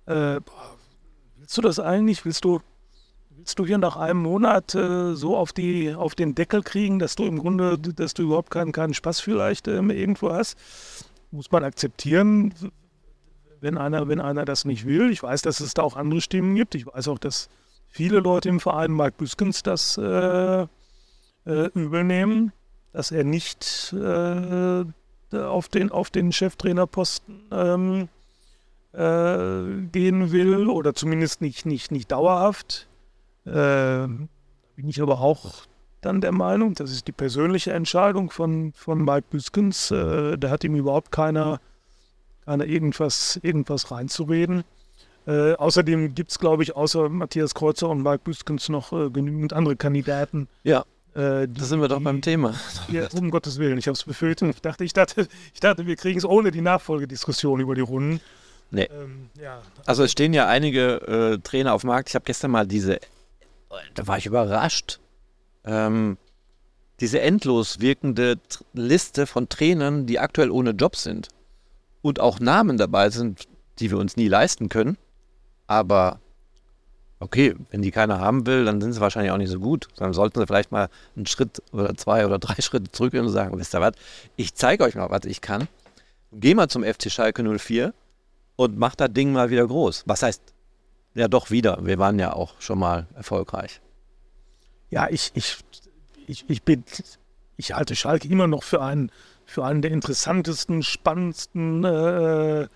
äh, 0.04 0.40
willst 1.38 1.56
du 1.56 1.62
das 1.62 1.80
eigentlich? 1.80 2.24
Willst 2.26 2.44
du, 2.44 2.60
willst 3.30 3.58
du 3.58 3.64
hier 3.64 3.78
nach 3.78 3.96
einem 3.96 4.22
Monat 4.22 4.74
äh, 4.74 5.14
so 5.14 5.36
auf, 5.36 5.54
die, 5.54 5.94
auf 5.94 6.14
den 6.14 6.34
Deckel 6.34 6.62
kriegen, 6.62 6.98
dass 6.98 7.16
du 7.16 7.24
im 7.24 7.38
Grunde, 7.38 7.78
dass 7.78 8.12
du 8.12 8.22
überhaupt 8.22 8.50
keinen, 8.50 8.72
keinen 8.72 8.94
Spaß 8.94 9.20
vielleicht 9.20 9.66
ähm, 9.66 9.90
irgendwo 9.90 10.30
hast? 10.30 10.58
Muss 11.30 11.50
man 11.50 11.64
akzeptieren. 11.64 12.54
wenn 13.60 13.78
einer, 13.78 14.08
wenn 14.08 14.20
einer 14.20 14.44
das 14.44 14.64
nicht 14.66 14.86
will. 14.86 15.10
Ich 15.10 15.22
weiß, 15.22 15.42
dass 15.42 15.60
es 15.60 15.74
da 15.74 15.82
auch 15.82 15.96
andere 15.96 16.20
Stimmen 16.20 16.54
gibt. 16.54 16.74
Ich 16.74 16.86
weiß 16.86 17.08
auch, 17.08 17.18
dass 17.18 17.48
viele 17.97 18.20
Leute 18.20 18.51
im 18.51 18.61
Verein 18.61 18.92
Mark 18.92 19.16
Büskens 19.16 19.62
das 19.62 19.97
äh, 19.97 20.66
äh, 21.47 21.70
übel 21.72 22.05
nehmen, 22.05 22.53
dass 22.92 23.11
er 23.11 23.24
nicht 23.24 23.94
äh, 23.94 24.84
auf 25.34 25.68
den, 25.68 25.90
auf 25.90 26.11
den 26.11 26.30
Cheftrainerposten 26.30 27.49
ähm, 27.51 28.09
äh, 28.92 29.86
gehen 29.92 30.30
will 30.30 30.68
oder 30.68 30.94
zumindest 30.94 31.40
nicht, 31.40 31.64
nicht, 31.64 31.90
nicht 31.90 32.12
dauerhaft. 32.12 32.86
Äh, 33.47 34.07
bin 34.07 34.88
ich 34.88 35.01
aber 35.01 35.20
auch 35.20 35.64
dann 36.03 36.20
der 36.20 36.32
Meinung, 36.32 36.74
das 36.74 36.92
ist 36.92 37.09
die 37.09 37.12
persönliche 37.12 37.72
Entscheidung 37.72 38.30
von, 38.30 38.74
von 38.74 39.03
Mike 39.03 39.28
Büskens. 39.30 39.90
Äh, 39.90 40.36
da 40.36 40.51
hat 40.51 40.64
ihm 40.64 40.76
überhaupt 40.76 41.11
keiner, 41.12 41.61
keiner 42.44 42.66
irgendwas, 42.66 43.40
irgendwas 43.42 43.90
reinzureden. 43.90 44.64
Äh, 45.27 45.55
außerdem 45.55 46.14
gibt 46.14 46.31
es, 46.31 46.39
glaube 46.39 46.62
ich, 46.62 46.77
außer 46.77 47.09
Matthias 47.09 47.55
Kreuzer 47.55 47.89
und 47.89 48.03
Mike 48.03 48.20
Büskens 48.24 48.68
noch 48.68 48.93
äh, 48.93 49.11
genügend 49.11 49.53
andere 49.53 49.77
Kandidaten. 49.77 50.49
Ja. 50.62 50.85
Äh, 51.14 51.49
da 51.49 51.64
sind 51.64 51.81
wir 51.81 51.89
doch 51.89 52.01
beim 52.01 52.20
Thema. 52.20 52.55
Ja, 52.89 53.09
um 53.14 53.31
Gottes 53.31 53.59
Willen, 53.59 53.79
ich 53.79 53.87
habe 53.89 53.95
es 53.95 54.05
befürchtet. 54.05 54.55
Ich 54.55 54.61
dachte, 54.61 54.85
ich 54.85 54.93
dachte, 54.93 55.27
ich 55.55 55.61
dachte 55.61 55.87
wir 55.87 55.97
kriegen 55.97 56.18
es 56.18 56.24
ohne 56.24 56.51
die 56.51 56.61
Nachfolgediskussion 56.61 57.59
über 57.59 57.74
die 57.74 57.81
Runden. 57.81 58.20
Nee. 58.70 58.89
Ähm, 58.93 59.31
ja. 59.41 59.62
Also 59.87 60.05
es 60.05 60.12
stehen 60.12 60.35
ja 60.35 60.47
einige 60.47 61.37
äh, 61.37 61.39
Trainer 61.39 61.74
auf 61.74 61.81
dem 61.81 61.89
Markt. 61.89 62.11
Ich 62.11 62.14
habe 62.14 62.24
gestern 62.24 62.51
mal 62.51 62.66
diese, 62.66 63.01
da 63.95 64.07
war 64.07 64.18
ich 64.18 64.27
überrascht, 64.27 65.01
ähm, 65.64 66.18
diese 67.01 67.20
endlos 67.20 67.81
wirkende 67.81 68.39
Liste 68.74 69.27
von 69.27 69.49
Trainern, 69.49 70.07
die 70.07 70.18
aktuell 70.18 70.51
ohne 70.51 70.70
Job 70.70 70.97
sind 70.97 71.29
und 72.03 72.20
auch 72.20 72.41
Namen 72.41 72.79
dabei 72.79 73.11
sind, 73.11 73.49
die 73.79 73.91
wir 73.91 73.99
uns 73.99 74.16
nie 74.16 74.29
leisten 74.29 74.68
können. 74.68 74.97
Aber 75.66 76.20
okay, 77.20 77.54
wenn 77.70 77.82
die 77.82 77.90
keiner 77.90 78.20
haben 78.20 78.46
will, 78.46 78.64
dann 78.64 78.80
sind 78.80 78.92
sie 78.92 79.00
wahrscheinlich 79.00 79.32
auch 79.32 79.38
nicht 79.38 79.50
so 79.50 79.60
gut. 79.60 79.88
Dann 79.96 80.12
sollten 80.12 80.38
sie 80.40 80.46
vielleicht 80.46 80.72
mal 80.72 80.88
einen 81.16 81.26
Schritt 81.26 81.62
oder 81.72 81.94
zwei 81.96 82.26
oder 82.26 82.38
drei 82.38 82.54
Schritte 82.60 82.90
zurückgehen 82.90 83.24
und 83.24 83.32
sagen, 83.32 83.58
wisst 83.58 83.74
ihr 83.74 83.80
was, 83.80 83.94
ich 84.36 84.54
zeige 84.54 84.84
euch 84.84 84.94
mal, 84.94 85.10
was 85.10 85.24
ich 85.24 85.40
kann. 85.40 85.68
Geh 86.32 86.54
mal 86.54 86.68
zum 86.68 86.84
FC 86.84 87.10
Schalke 87.10 87.42
04 87.42 87.94
und 88.56 88.78
mach 88.78 88.94
das 88.94 89.12
Ding 89.12 89.32
mal 89.32 89.50
wieder 89.50 89.66
groß. 89.66 90.04
Was 90.06 90.22
heißt, 90.22 90.42
ja 91.14 91.28
doch 91.28 91.50
wieder, 91.50 91.78
wir 91.82 91.98
waren 91.98 92.18
ja 92.18 92.32
auch 92.32 92.60
schon 92.60 92.78
mal 92.78 93.06
erfolgreich. 93.14 93.80
Ja, 94.90 95.08
ich, 95.08 95.32
ich, 95.34 95.58
ich, 96.26 96.44
ich 96.48 96.62
bin, 96.62 96.84
ich 97.56 97.72
halte 97.72 97.96
Schalke 97.96 98.28
immer 98.28 98.46
noch 98.46 98.62
für 98.62 98.82
einen, 98.82 99.10
für 99.46 99.64
einen 99.64 99.82
der 99.82 99.92
interessantesten, 99.92 100.82
spannendsten 100.82 101.84
äh, 101.84 102.68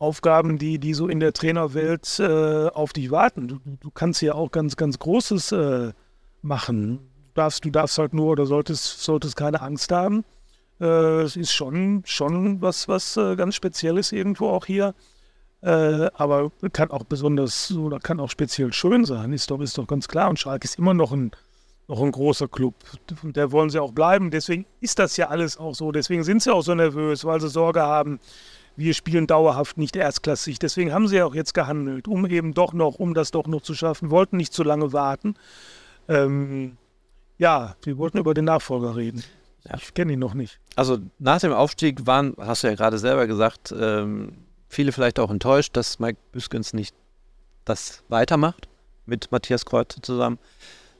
Aufgaben, 0.00 0.56
die, 0.56 0.78
die 0.78 0.94
so 0.94 1.08
in 1.08 1.20
der 1.20 1.34
Trainerwelt 1.34 2.18
äh, 2.18 2.68
auf 2.68 2.94
dich 2.94 3.10
warten. 3.10 3.48
Du, 3.48 3.60
du 3.80 3.90
kannst 3.90 4.22
ja 4.22 4.34
auch 4.34 4.50
ganz, 4.50 4.76
ganz 4.76 4.98
Großes 4.98 5.52
äh, 5.52 5.92
machen. 6.40 6.98
Du 7.16 7.34
darfst, 7.34 7.64
du 7.66 7.70
darfst 7.70 7.98
halt 7.98 8.14
nur 8.14 8.28
oder 8.28 8.46
solltest, 8.46 9.02
solltest 9.02 9.36
keine 9.36 9.60
Angst 9.60 9.92
haben. 9.92 10.24
Äh, 10.80 11.20
es 11.20 11.36
ist 11.36 11.52
schon, 11.52 12.02
schon 12.06 12.62
was, 12.62 12.88
was 12.88 13.18
äh, 13.18 13.36
ganz 13.36 13.54
Spezielles 13.54 14.10
irgendwo 14.12 14.48
auch 14.48 14.64
hier. 14.64 14.94
Äh, 15.60 16.08
aber 16.14 16.50
kann 16.72 16.90
auch 16.90 17.04
besonders 17.04 17.70
oder 17.70 18.00
kann 18.00 18.20
auch 18.20 18.30
speziell 18.30 18.72
schön 18.72 19.04
sein, 19.04 19.34
ist 19.34 19.50
doch, 19.50 19.60
ist 19.60 19.76
doch 19.76 19.86
ganz 19.86 20.08
klar. 20.08 20.30
Und 20.30 20.38
Schalke 20.38 20.64
ist 20.64 20.78
immer 20.78 20.94
noch 20.94 21.12
ein, 21.12 21.32
noch 21.88 22.00
ein 22.00 22.10
großer 22.12 22.48
Club. 22.48 22.74
Der 23.22 23.52
wollen 23.52 23.68
sie 23.68 23.78
auch 23.78 23.92
bleiben. 23.92 24.30
Deswegen 24.30 24.64
ist 24.80 24.98
das 24.98 25.18
ja 25.18 25.28
alles 25.28 25.58
auch 25.58 25.74
so. 25.74 25.92
Deswegen 25.92 26.24
sind 26.24 26.42
sie 26.42 26.54
auch 26.54 26.62
so 26.62 26.74
nervös, 26.74 27.26
weil 27.26 27.38
sie 27.42 27.50
Sorge 27.50 27.82
haben, 27.82 28.18
wir 28.80 28.94
spielen 28.94 29.26
dauerhaft 29.26 29.76
nicht 29.76 29.94
erstklassig. 29.94 30.58
Deswegen 30.58 30.92
haben 30.92 31.06
sie 31.06 31.16
ja 31.16 31.26
auch 31.26 31.34
jetzt 31.34 31.52
gehandelt, 31.52 32.08
um 32.08 32.26
eben 32.26 32.54
doch 32.54 32.72
noch, 32.72 32.98
um 32.98 33.12
das 33.12 33.30
doch 33.30 33.46
noch 33.46 33.60
zu 33.60 33.74
schaffen, 33.74 34.10
wollten 34.10 34.38
nicht 34.38 34.54
zu 34.54 34.62
lange 34.64 34.94
warten. 34.94 35.34
Ähm, 36.08 36.78
ja, 37.36 37.76
wir 37.82 37.98
wollten 37.98 38.18
über 38.18 38.32
den 38.32 38.46
Nachfolger 38.46 38.96
reden. 38.96 39.22
Ja. 39.68 39.76
Ich 39.76 39.92
kenne 39.92 40.14
ihn 40.14 40.18
noch 40.18 40.32
nicht. 40.32 40.58
Also 40.76 40.98
nach 41.18 41.40
dem 41.40 41.52
Aufstieg 41.52 42.06
waren, 42.06 42.34
hast 42.38 42.64
du 42.64 42.68
ja 42.68 42.74
gerade 42.74 42.98
selber 42.98 43.26
gesagt, 43.26 43.72
ähm, 43.78 44.32
viele 44.68 44.92
vielleicht 44.92 45.18
auch 45.18 45.30
enttäuscht, 45.30 45.76
dass 45.76 45.98
Mike 45.98 46.18
Büskens 46.32 46.72
nicht 46.72 46.96
das 47.66 48.02
weitermacht 48.08 48.66
mit 49.04 49.30
Matthias 49.30 49.66
Kreuzer 49.66 50.02
zusammen. 50.02 50.38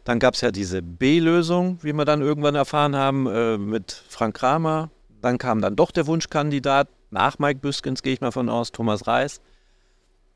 Dann 0.04 0.18
gab 0.18 0.34
es 0.34 0.42
ja 0.42 0.50
diese 0.50 0.82
B-Lösung, 0.82 1.78
wie 1.80 1.94
wir 1.94 2.04
dann 2.04 2.20
irgendwann 2.20 2.56
erfahren 2.56 2.94
haben, 2.94 3.26
äh, 3.26 3.56
mit 3.56 4.02
Frank 4.10 4.36
Kramer. 4.36 4.90
Dann 5.22 5.38
kam 5.38 5.62
dann 5.62 5.76
doch 5.76 5.90
der 5.90 6.06
Wunschkandidat 6.06 6.88
nach 7.10 7.38
Mike 7.38 7.60
Büskens, 7.60 8.02
gehe 8.02 8.12
ich 8.12 8.20
mal 8.20 8.32
von 8.32 8.48
aus, 8.48 8.72
Thomas 8.72 9.06
Reis. 9.06 9.40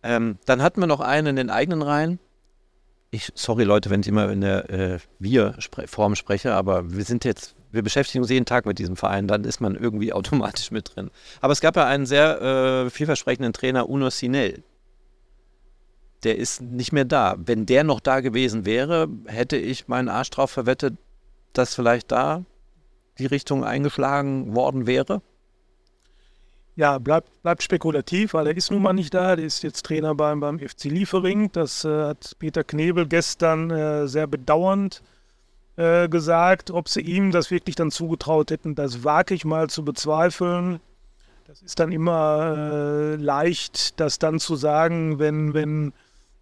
Ähm, 0.03 0.39
dann 0.45 0.63
hatten 0.63 0.81
wir 0.81 0.87
noch 0.87 1.01
einen 1.01 1.29
in 1.29 1.37
den 1.37 1.51
eigenen 1.51 1.83
Reihen. 1.83 2.19
Ich, 3.11 3.31
sorry 3.35 3.65
Leute, 3.65 3.91
wenn 3.91 4.01
ich 4.01 4.09
immer 4.09 4.31
in 4.31 4.41
der 4.41 4.71
äh, 4.71 4.99
Wir-Form 5.19 6.17
spreche, 6.17 6.55
aber 6.55 6.93
wir 6.93 7.05
sind 7.05 7.25
jetzt 7.25 7.55
wir 7.75 7.83
beschäftigen 7.83 8.23
uns 8.23 8.31
jeden 8.31 8.47
Tag 8.47 8.67
mit 8.67 8.79
diesem 8.79 8.97
Verein, 8.97 9.27
dann 9.27 9.45
ist 9.45 9.61
man 9.61 9.75
irgendwie 9.75 10.13
automatisch 10.13 10.71
mit 10.71 10.95
drin. 10.95 11.11
Aber 11.41 11.53
es 11.53 11.61
gab 11.61 11.77
ja 11.77 11.87
einen 11.87 12.07
sehr 12.07 12.41
äh, 12.41 12.91
vielversprechenden 12.91 13.53
Trainer, 13.53 13.89
Uno 13.89 14.11
Sinel. 14.11 14.63
Der 16.23 16.39
ist 16.39 16.63
nicht 16.63 16.93
mehr 16.93 17.05
da. 17.05 17.35
Wenn 17.37 17.67
der 17.67 17.85
noch 17.85 18.01
da 18.01 18.21
gewesen 18.21 18.65
wäre, 18.65 19.09
hätte 19.27 19.57
ich 19.57 19.89
meinen 19.89 20.09
Arsch 20.09 20.31
drauf 20.31 20.51
verwettet, 20.51 20.97
dass 21.53 21.75
vielleicht 21.75 22.13
da 22.13 22.45
die 23.19 23.27
Richtung 23.27 23.65
eingeschlagen 23.65 24.55
worden 24.55 24.87
wäre. 24.87 25.21
Ja, 26.77 26.99
bleibt, 26.99 27.43
bleibt 27.43 27.63
spekulativ, 27.63 28.35
weil 28.35 28.49
er 28.49 28.57
ist 28.57 28.71
nun 28.73 28.83
mal 28.83 28.93
nicht 28.93 29.15
da. 29.15 29.37
Der 29.37 29.45
ist 29.45 29.63
jetzt 29.63 29.87
Trainer 29.87 30.15
beim, 30.15 30.41
beim 30.41 30.59
FC 30.59 30.85
Liefering. 30.85 31.53
Das 31.53 31.85
äh, 31.85 32.07
hat 32.07 32.35
Peter 32.41 32.65
Knebel 32.65 33.07
gestern 33.07 33.71
äh, 33.71 34.09
sehr 34.09 34.27
bedauernd 34.27 35.03
äh, 35.77 36.09
gesagt. 36.09 36.73
Ob 36.73 36.89
sie 36.89 37.01
ihm 37.01 37.31
das 37.31 37.53
wirklich 37.53 37.77
dann 37.77 37.93
zugetraut 37.93 38.51
hätten, 38.51 38.75
das 38.75 39.05
wage 39.05 39.35
ich 39.35 39.45
mal 39.45 39.71
zu 39.71 39.85
bezweifeln. 39.85 40.81
Das 41.47 41.63
ist 41.63 41.79
dann 41.79 41.93
immer 41.93 42.57
äh, 42.57 43.15
leicht, 43.17 44.01
das 44.01 44.19
dann 44.19 44.41
zu 44.41 44.57
sagen, 44.57 45.21
wenn, 45.21 45.55
wenn, 45.55 45.93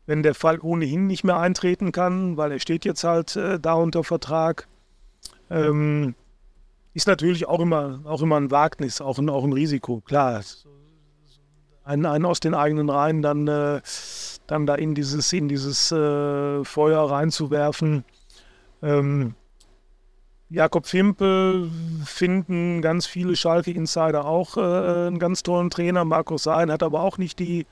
wenn 0.07 0.23
der 0.23 0.35
Fall 0.35 0.61
ohnehin 0.61 1.09
nicht 1.09 1.25
mehr 1.25 1.39
eintreten 1.39 1.93
kann, 1.93 2.39
weil 2.39 2.53
er 2.53 2.61
steht 2.61 2.87
jetzt 2.87 3.05
halt 3.05 3.37
äh, 3.37 3.61
da 3.61 3.75
unter 3.75 4.05
Vertrag. 4.05 4.67
Ähm, 5.51 6.15
ist 6.95 7.07
natürlich 7.07 7.47
auch 7.47 7.61
immer, 7.61 8.01
auch 8.05 8.23
immer 8.23 8.37
ein 8.37 8.51
Wagnis, 8.51 9.01
auch 9.01 9.19
ein, 9.19 9.29
auch 9.29 9.45
ein 9.45 9.53
Risiko, 9.53 10.01
klar. 10.01 10.43
Einen, 11.85 12.07
einen 12.07 12.25
aus 12.25 12.41
den 12.41 12.55
eigenen 12.55 12.91
Reihen 12.91 13.23
dann, 13.23 13.49
äh, 13.49 13.81
dann 14.47 14.67
da 14.67 14.75
in 14.75 14.95
dieses, 14.95 15.33
in 15.33 15.49
dieses 15.49 15.91
äh, 15.91 16.65
Feuer 16.65 17.11
reinzuwerfen, 17.11 18.05
ähm, 18.83 19.35
Jakob 20.53 20.87
Fimpel 20.87 21.71
finden 22.05 22.83
ganz 22.83 23.07
viele 23.07 23.37
Schalke-Insider 23.37 24.27
auch 24.27 24.59
äh, 24.59 24.61
einen 24.61 25.19
ganz 25.19 25.43
tollen 25.43 25.71
Trainer. 25.71 26.05
Markus 26.05 26.43
Sein 26.43 26.71
hat 26.71 26.83
aber 26.83 27.01
auch 27.01 27.17
nicht 27.17 27.39
die, 27.39 27.65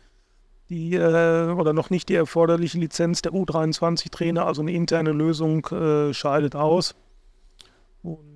die 0.70 0.94
äh, 0.94 1.50
oder 1.50 1.74
noch 1.74 1.90
nicht 1.90 2.08
die 2.08 2.14
erforderliche 2.14 2.78
Lizenz 2.78 3.20
der 3.20 3.32
U23-Trainer. 3.32 4.46
Also 4.46 4.62
eine 4.62 4.72
interne 4.72 5.12
Lösung 5.12 5.66
äh, 5.66 6.14
scheidet 6.14 6.56
aus. 6.56 6.94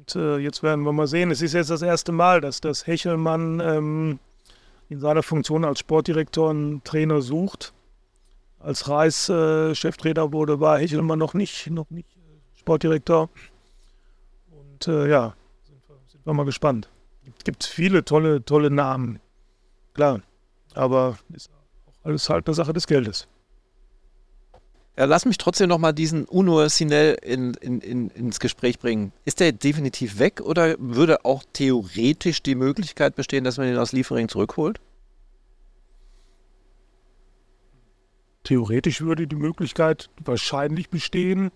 Und 0.04 0.16
äh, 0.16 0.36
jetzt 0.38 0.62
werden 0.62 0.84
wir 0.84 0.92
mal 0.92 1.06
sehen. 1.06 1.30
Es 1.30 1.40
ist 1.40 1.54
jetzt 1.54 1.70
das 1.70 1.80
erste 1.80 2.12
Mal, 2.12 2.40
dass 2.40 2.60
das 2.60 2.86
Hechelmann 2.86 3.60
ähm, 3.60 4.18
in 4.90 5.00
seiner 5.00 5.22
Funktion 5.22 5.64
als 5.64 5.78
Sportdirektor 5.78 6.50
einen 6.50 6.84
Trainer 6.84 7.22
sucht. 7.22 7.72
Als 8.58 8.88
Reis 8.88 9.28
äh, 9.30 9.74
Cheftrainer 9.74 10.32
wurde, 10.32 10.60
war 10.60 10.78
Hechelmann 10.78 11.18
noch 11.18 11.32
nicht, 11.32 11.70
noch 11.70 11.88
nicht 11.90 12.08
Sportdirektor. 12.56 13.30
Und 14.50 14.88
äh, 14.88 15.08
ja, 15.08 15.34
sind 15.62 15.88
wir, 15.88 15.96
sind 16.06 16.26
wir, 16.26 16.34
mal 16.34 16.44
gespannt. 16.44 16.90
Es 17.38 17.44
gibt 17.44 17.64
viele 17.64 18.04
tolle, 18.04 18.44
tolle 18.44 18.70
Namen. 18.70 19.20
Klar. 19.94 20.20
Aber 20.74 21.16
ist 21.32 21.50
auch 21.50 22.06
alles 22.06 22.28
halt 22.28 22.46
eine 22.46 22.54
Sache 22.54 22.74
des 22.74 22.86
Geldes. 22.86 23.26
Ja, 24.96 25.06
lass 25.06 25.24
mich 25.24 25.38
trotzdem 25.38 25.68
nochmal 25.68 25.92
diesen 25.92 26.24
Uno 26.24 26.68
Sinel 26.68 27.16
in, 27.20 27.54
in, 27.54 27.80
in, 27.80 28.10
ins 28.10 28.38
Gespräch 28.38 28.78
bringen. 28.78 29.12
Ist 29.24 29.40
der 29.40 29.50
definitiv 29.50 30.20
weg 30.20 30.40
oder 30.40 30.76
würde 30.78 31.24
auch 31.24 31.42
theoretisch 31.52 32.42
die 32.42 32.54
Möglichkeit 32.54 33.16
bestehen, 33.16 33.42
dass 33.42 33.58
man 33.58 33.68
ihn 33.68 33.76
aus 33.76 33.90
Liefering 33.90 34.28
zurückholt? 34.28 34.80
Theoretisch 38.44 39.00
würde 39.00 39.26
die 39.26 39.36
Möglichkeit 39.36 40.10
wahrscheinlich 40.22 40.90
bestehen. 40.90 41.50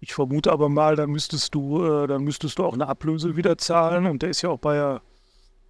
Ich 0.00 0.12
vermute 0.12 0.52
aber 0.52 0.68
mal, 0.68 0.96
dann 0.96 1.10
müsstest 1.10 1.54
du, 1.54 1.82
äh, 1.84 2.06
dann 2.06 2.22
müsstest 2.24 2.58
du 2.58 2.64
auch 2.64 2.74
eine 2.74 2.88
Ablöse 2.88 3.36
wieder 3.36 3.56
zahlen. 3.56 4.06
Und 4.06 4.20
der 4.20 4.30
ist 4.30 4.42
ja 4.42 4.50
auch 4.50 4.58
bei 4.58 4.74
der, 4.74 5.00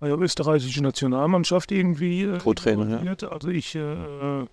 bei 0.00 0.08
der 0.08 0.18
österreichischen 0.18 0.82
Nationalmannschaft 0.82 1.70
irgendwie 1.70 2.22
äh, 2.22 2.38
Co-Trainer. 2.38 3.04
Ja. 3.04 3.28
Also 3.28 3.48
ich 3.48 3.74
äh, 3.76 4.46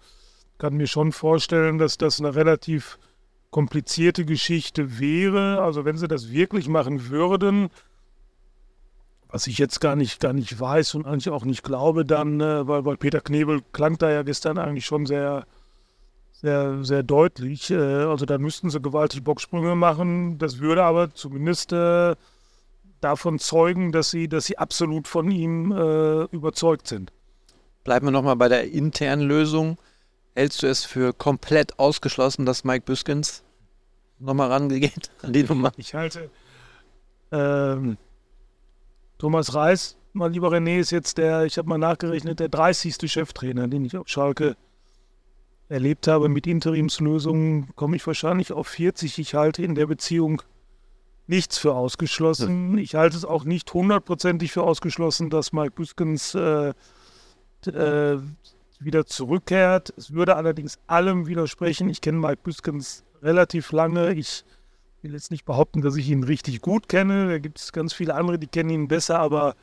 kann 0.60 0.76
mir 0.76 0.88
schon 0.88 1.12
vorstellen, 1.12 1.80
dass 1.80 1.98
das 1.98 2.20
eine 2.20 2.36
relativ 2.36 3.00
komplizierte 3.50 4.26
Geschichte 4.26 5.00
wäre. 5.00 5.62
Also 5.62 5.86
wenn 5.86 5.98
sie 5.98 6.08
das 6.08 6.32
wirklich 6.32 6.68
machen 6.68 7.10
würden, 7.10 7.72
Was 9.32 9.46
ich 9.46 9.60
jetzt 9.60 9.80
gar 9.80 9.96
nicht, 9.96 10.20
gar 10.20 10.34
nicht 10.34 10.60
weiß 10.60 10.96
und 10.96 11.06
eigentlich 11.06 11.30
auch 11.30 11.46
nicht 11.46 11.62
glaube, 11.64 12.04
dann, 12.04 12.42
äh, 12.42 12.68
weil, 12.68 12.84
weil 12.86 12.98
Peter 12.98 13.22
Knebel 13.22 13.62
klang 13.74 13.98
da 14.00 14.10
ja 14.10 14.24
gestern 14.24 14.58
eigentlich 14.58 14.88
schon 14.88 15.06
sehr, 15.06 15.46
sehr, 16.32 16.84
sehr 16.84 17.04
deutlich. 17.04 17.70
Äh, 17.70 17.76
also 17.78 18.26
da 18.26 18.40
müssten 18.40 18.72
sie 18.72 18.82
gewaltig 18.82 19.24
Bocksprünge 19.24 19.76
machen. 19.76 20.40
Das 20.40 20.60
würde 20.60 20.84
aber 20.84 21.14
zumindest 21.14 21.74
äh, 21.74 22.16
davon 23.02 23.38
zeugen, 23.38 23.92
dass 23.92 24.10
sie, 24.10 24.28
dass 24.28 24.46
sie 24.46 24.58
absolut 24.58 25.08
von 25.08 25.30
ihm 25.32 25.72
überzeugt 26.32 26.88
sind. 26.88 27.14
Bleiben 27.84 28.08
wir 28.08 28.12
nochmal 28.12 28.36
bei 28.36 28.50
der 28.50 28.72
internen 28.72 29.28
Lösung. 29.28 29.78
Hältst 30.40 30.64
du 30.64 30.68
es 30.68 30.86
für 30.86 31.12
komplett 31.12 31.78
ausgeschlossen, 31.80 32.46
dass 32.46 32.64
Mike 32.64 32.86
Büskens 32.86 33.44
nochmal 34.20 34.48
rangeht 34.48 35.12
an 35.22 35.34
die 35.34 35.44
Nummer? 35.44 35.74
Ich 35.76 35.94
halte 35.94 36.30
ähm, 37.34 37.98
Thomas 39.18 39.54
Reis, 39.54 39.98
mein 40.14 40.32
lieber 40.32 40.48
René, 40.50 40.80
ist 40.80 40.92
jetzt 40.92 41.18
der, 41.18 41.44
ich 41.44 41.58
habe 41.58 41.68
mal 41.68 41.78
nachgerechnet, 41.78 42.40
der 42.40 42.48
30. 42.48 43.12
Cheftrainer, 43.12 43.68
den 43.68 43.84
ich 43.84 43.98
auf 43.98 44.08
Schalke 44.08 44.56
erlebt 45.68 46.08
habe. 46.08 46.30
Mit 46.30 46.48
Interimslösungen 46.48 47.76
komme 47.76 47.98
ich 47.98 48.08
wahrscheinlich 48.08 48.54
auf 48.54 48.70
40. 48.70 49.20
Ich 49.20 49.34
halte 49.36 49.62
in 49.62 49.76
der 49.76 49.88
Beziehung 49.88 50.42
nichts 51.28 51.58
für 51.58 51.74
ausgeschlossen. 51.74 52.78
Ich 52.78 52.96
halte 52.96 53.18
es 53.18 53.26
auch 53.26 53.44
nicht 53.44 53.74
hundertprozentig 53.74 54.54
für 54.54 54.64
ausgeschlossen, 54.64 55.30
dass 55.30 55.52
Mike 55.52 55.72
Büskens 55.72 56.34
äh, 56.34 56.74
äh, 57.66 58.20
wieder 58.80 59.06
zurückkehrt. 59.06 59.94
Es 59.98 60.14
würde 60.14 60.36
allerdings 60.36 60.80
allem 60.88 61.28
widersprechen. 61.28 61.90
Ich 61.90 62.02
kenne 62.02 62.20
Mike 62.20 62.40
Büskens 62.44 63.04
relativ 63.22 63.72
lange. 63.72 64.14
Ich 64.14 64.44
will 65.02 65.14
jetzt 65.14 65.32
nicht 65.32 65.46
behaupten, 65.46 65.82
dass 65.82 65.96
ich 65.96 66.10
ihn 66.10 66.24
richtig 66.24 66.62
gut 66.62 66.90
kenne. 66.90 67.30
Da 67.30 67.38
gibt 67.40 67.60
es 67.60 67.72
ganz 67.72 67.94
viele 67.94 68.16
andere, 68.16 68.40
die 68.40 68.48
kennen 68.48 68.70
ihn 68.70 68.88
besser, 68.88 69.20
aber 69.20 69.56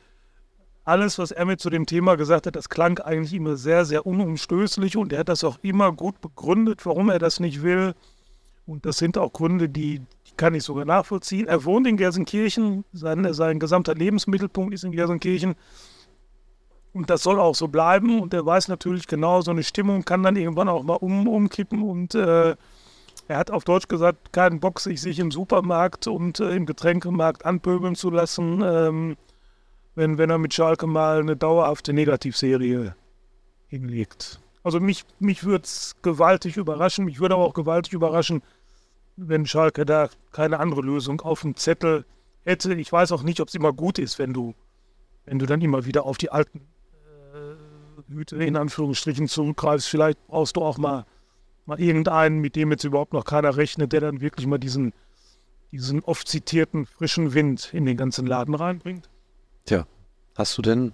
alles, 0.83 1.19
was 1.19 1.31
er 1.31 1.45
mir 1.45 1.57
zu 1.57 1.69
dem 1.69 1.85
Thema 1.85 2.15
gesagt 2.15 2.47
hat, 2.47 2.55
das 2.55 2.69
klang 2.69 2.99
eigentlich 2.99 3.33
immer 3.33 3.57
sehr, 3.57 3.83
sehr 3.83 4.05
unumstößlich 4.05 4.95
und 4.95 5.11
er 5.11 5.19
hat 5.19 5.29
das 5.29 5.43
auch 5.43 5.57
immer 5.61 5.91
gut 5.91 6.21
begründet, 6.21 6.85
warum 6.85 7.09
er 7.09 7.19
das 7.19 7.41
nicht 7.41 7.61
will. 7.61 7.93
Und 8.65 8.85
das 8.85 8.97
sind 8.97 9.17
auch 9.17 9.33
Gründe, 9.33 9.67
die, 9.67 9.99
die 9.99 10.35
kann 10.37 10.55
ich 10.55 10.63
sogar 10.63 10.85
nachvollziehen. 10.85 11.47
Er 11.47 11.65
wohnt 11.65 11.87
in 11.87 11.97
Gelsenkirchen, 11.97 12.85
sein, 12.93 13.33
sein 13.33 13.59
gesamter 13.59 13.95
Lebensmittelpunkt 13.95 14.73
ist 14.73 14.85
in 14.85 14.91
Gelsenkirchen. 14.93 15.55
Und 16.97 17.11
das 17.11 17.21
soll 17.21 17.39
auch 17.39 17.53
so 17.53 17.67
bleiben. 17.67 18.19
Und 18.19 18.33
er 18.33 18.43
weiß 18.43 18.69
natürlich 18.69 19.05
genau, 19.05 19.41
so 19.41 19.51
eine 19.51 19.61
Stimmung 19.63 20.03
kann 20.03 20.23
dann 20.23 20.35
irgendwann 20.35 20.67
auch 20.67 20.81
mal 20.81 20.95
um, 20.95 21.27
umkippen. 21.27 21.83
Und 21.83 22.15
äh, 22.15 22.55
er 23.27 23.37
hat 23.37 23.51
auf 23.51 23.63
Deutsch 23.65 23.87
gesagt, 23.87 24.33
keinen 24.33 24.59
Bock, 24.59 24.79
sich, 24.79 24.99
sich 24.99 25.19
im 25.19 25.29
Supermarkt 25.29 26.07
und 26.07 26.39
äh, 26.39 26.55
im 26.55 26.65
Getränkemarkt 26.65 27.45
anpöbeln 27.45 27.93
zu 27.93 28.09
lassen. 28.09 28.63
Ähm, 28.65 29.15
wenn, 29.93 30.17
wenn 30.17 30.31
er 30.31 30.39
mit 30.39 30.55
Schalke 30.55 30.87
mal 30.87 31.19
eine 31.19 31.35
dauerhafte 31.37 31.93
Negativserie 31.93 32.95
hinlegt. 33.67 34.39
Also 34.63 34.79
mich, 34.79 35.05
mich 35.19 35.43
würde 35.43 35.65
es 35.65 35.95
gewaltig 36.01 36.57
überraschen, 36.57 37.05
mich 37.05 37.19
würde 37.19 37.35
aber 37.35 37.45
auch 37.45 37.53
gewaltig 37.53 37.93
überraschen, 37.93 38.41
wenn 39.17 39.45
Schalke 39.45 39.85
da 39.85 40.09
keine 40.31 40.59
andere 40.59 40.81
Lösung 40.81 41.21
auf 41.21 41.41
dem 41.41 41.55
Zettel 41.55 42.05
hätte. 42.43 42.73
Ich 42.73 42.91
weiß 42.91 43.11
auch 43.11 43.21
nicht, 43.21 43.39
ob 43.39 43.49
es 43.49 43.55
immer 43.55 43.71
gut 43.71 43.99
ist, 43.99 44.17
wenn 44.17 44.33
du, 44.33 44.55
wenn 45.25 45.37
du 45.37 45.45
dann 45.45 45.61
immer 45.61 45.85
wieder 45.85 46.05
auf 46.05 46.17
die 46.17 46.31
alten 46.31 46.61
Hüte 48.09 48.37
in 48.37 48.55
Anführungsstrichen 48.55 49.27
zurückgreifst. 49.27 49.87
Vielleicht 49.87 50.25
brauchst 50.27 50.55
du 50.55 50.61
auch 50.61 50.77
mal, 50.77 51.05
mal 51.65 51.79
irgendeinen, 51.79 52.39
mit 52.39 52.55
dem 52.55 52.71
jetzt 52.71 52.83
überhaupt 52.83 53.13
noch 53.13 53.25
keiner 53.25 53.57
rechnet, 53.57 53.93
der 53.93 54.01
dann 54.01 54.21
wirklich 54.21 54.47
mal 54.47 54.57
diesen, 54.57 54.93
diesen 55.71 56.03
oft 56.03 56.27
zitierten 56.27 56.85
frischen 56.85 57.33
Wind 57.33 57.73
in 57.73 57.85
den 57.85 57.97
ganzen 57.97 58.25
Laden 58.25 58.55
reinbringt. 58.55 59.09
Tja, 59.65 59.85
hast 60.35 60.57
du 60.57 60.61
denn 60.61 60.93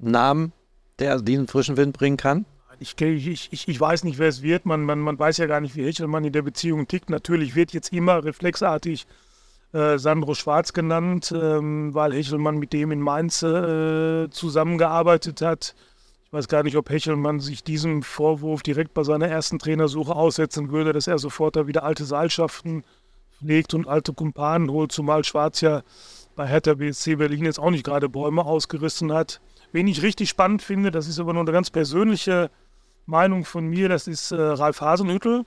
einen 0.00 0.10
Namen, 0.10 0.52
der 0.98 1.20
diesen 1.20 1.46
frischen 1.46 1.76
Wind 1.76 1.96
bringen 1.96 2.16
kann? 2.16 2.46
Ich, 2.78 3.00
ich, 3.00 3.52
ich, 3.52 3.68
ich 3.68 3.80
weiß 3.80 4.04
nicht, 4.04 4.18
wer 4.18 4.28
es 4.28 4.42
wird. 4.42 4.66
Man, 4.66 4.82
man, 4.82 4.98
man 4.98 5.18
weiß 5.18 5.38
ja 5.38 5.46
gar 5.46 5.60
nicht, 5.60 5.76
wie 5.76 5.84
Hechelmann 5.84 6.24
in 6.24 6.32
der 6.32 6.42
Beziehung 6.42 6.86
tickt. 6.86 7.08
Natürlich 7.08 7.54
wird 7.54 7.72
jetzt 7.72 7.92
immer 7.92 8.22
reflexartig 8.22 9.06
äh, 9.72 9.98
Sandro 9.98 10.34
Schwarz 10.34 10.72
genannt, 10.72 11.32
ähm, 11.36 11.94
weil 11.94 12.12
Hechelmann 12.12 12.58
mit 12.58 12.72
dem 12.72 12.92
in 12.92 13.00
Mainz 13.00 13.42
äh, 13.42 14.28
zusammengearbeitet 14.30 15.40
hat. 15.42 15.74
Ich 16.24 16.32
weiß 16.32 16.48
gar 16.48 16.62
nicht, 16.62 16.76
ob 16.76 16.90
Hechelmann 16.90 17.40
sich 17.40 17.62
diesem 17.62 18.02
Vorwurf 18.02 18.62
direkt 18.62 18.94
bei 18.94 19.04
seiner 19.04 19.28
ersten 19.28 19.58
Trainersuche 19.58 20.14
aussetzen 20.14 20.70
würde, 20.70 20.92
dass 20.92 21.06
er 21.06 21.18
sofort 21.18 21.56
da 21.56 21.66
wieder 21.66 21.84
alte 21.84 22.04
Seilschaften 22.04 22.84
pflegt 23.38 23.74
und 23.74 23.86
alte 23.86 24.12
Kumpanen 24.12 24.70
holt, 24.70 24.92
zumal 24.92 25.24
Schwarz 25.24 25.60
ja 25.60 25.82
bei 26.34 26.46
Hertha 26.46 26.74
BSC 26.74 27.16
Berlin 27.16 27.44
jetzt 27.44 27.58
auch 27.58 27.70
nicht 27.70 27.84
gerade 27.84 28.08
Bäume 28.08 28.44
ausgerissen 28.44 29.12
hat. 29.12 29.40
Wen 29.72 29.88
ich 29.88 30.02
richtig 30.02 30.28
spannend 30.28 30.62
finde, 30.62 30.90
das 30.90 31.08
ist 31.08 31.18
aber 31.18 31.32
nur 31.32 31.42
eine 31.42 31.52
ganz 31.52 31.70
persönliche 31.70 32.50
Meinung 33.06 33.44
von 33.44 33.66
mir, 33.66 33.88
das 33.88 34.06
ist 34.06 34.32
äh, 34.32 34.40
Ralf 34.40 34.80
Hasenhüttel. 34.80 35.44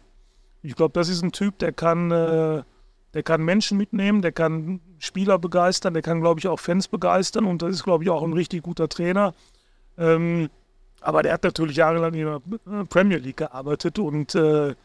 Ich 0.62 0.76
glaube, 0.76 0.94
das 0.94 1.10
ist 1.10 1.22
ein 1.24 1.32
Typ, 1.32 1.60
der 1.60 1.72
kann, 1.72 2.12
äh, 2.12 2.64
der 3.14 3.24
kann 3.24 3.44
Menschen 3.44 3.78
mitnehmen, 3.78 4.22
der 4.22 4.32
kann 4.32 4.82
Spieler 5.00 5.40
begeistern, 5.40 5.94
der 5.94 6.04
kann, 6.04 6.22
glaube 6.22 6.40
ich, 6.40 6.48
auch 6.48 6.60
Fans 6.60 6.88
begeistern 6.88 7.46
und 7.46 7.62
das 7.62 7.76
ist, 7.76 7.84
glaube 7.84 8.04
ich, 8.04 8.10
auch 8.10 8.24
ein 8.24 8.34
richtig 8.34 8.64
guter 8.64 8.88
Trainer. 8.88 9.34
Ähm, 9.98 10.50
aber 11.02 11.24
der 11.24 11.34
hat 11.34 11.44
natürlich 11.44 11.78
jahrelang 11.78 12.14
in 12.14 12.26
der 12.26 12.86
Premier 12.86 13.18
League 13.18 13.38
gearbeitet 13.38 14.00
und 14.00 14.36
äh, 14.36 14.76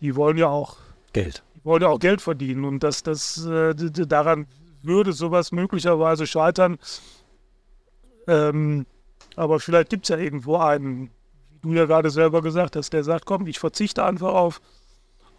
die 0.00 0.16
wollen 0.16 0.36
ja 0.36 0.48
auch 0.48 0.76
Geld. 1.12 1.42
Die 1.54 1.64
wollen 1.64 1.82
ja 1.82 1.88
auch 1.88 1.98
Geld 1.98 2.20
verdienen 2.20 2.64
und 2.64 2.82
das, 2.82 3.02
das, 3.02 3.44
äh, 3.44 3.74
daran 3.74 4.46
würde 4.82 5.12
sowas 5.12 5.52
möglicherweise 5.52 6.26
scheitern. 6.26 6.78
Ähm, 8.26 8.86
aber 9.36 9.60
vielleicht 9.60 9.90
gibt 9.90 10.04
es 10.04 10.08
ja 10.08 10.16
irgendwo 10.16 10.56
einen, 10.56 11.10
wie 11.50 11.68
du 11.68 11.74
ja 11.74 11.84
gerade 11.86 12.10
selber 12.10 12.42
gesagt 12.42 12.76
hast, 12.76 12.92
der 12.92 13.04
sagt, 13.04 13.26
komm, 13.26 13.46
ich 13.46 13.58
verzichte 13.58 14.04
einfach 14.04 14.32
auf, 14.32 14.60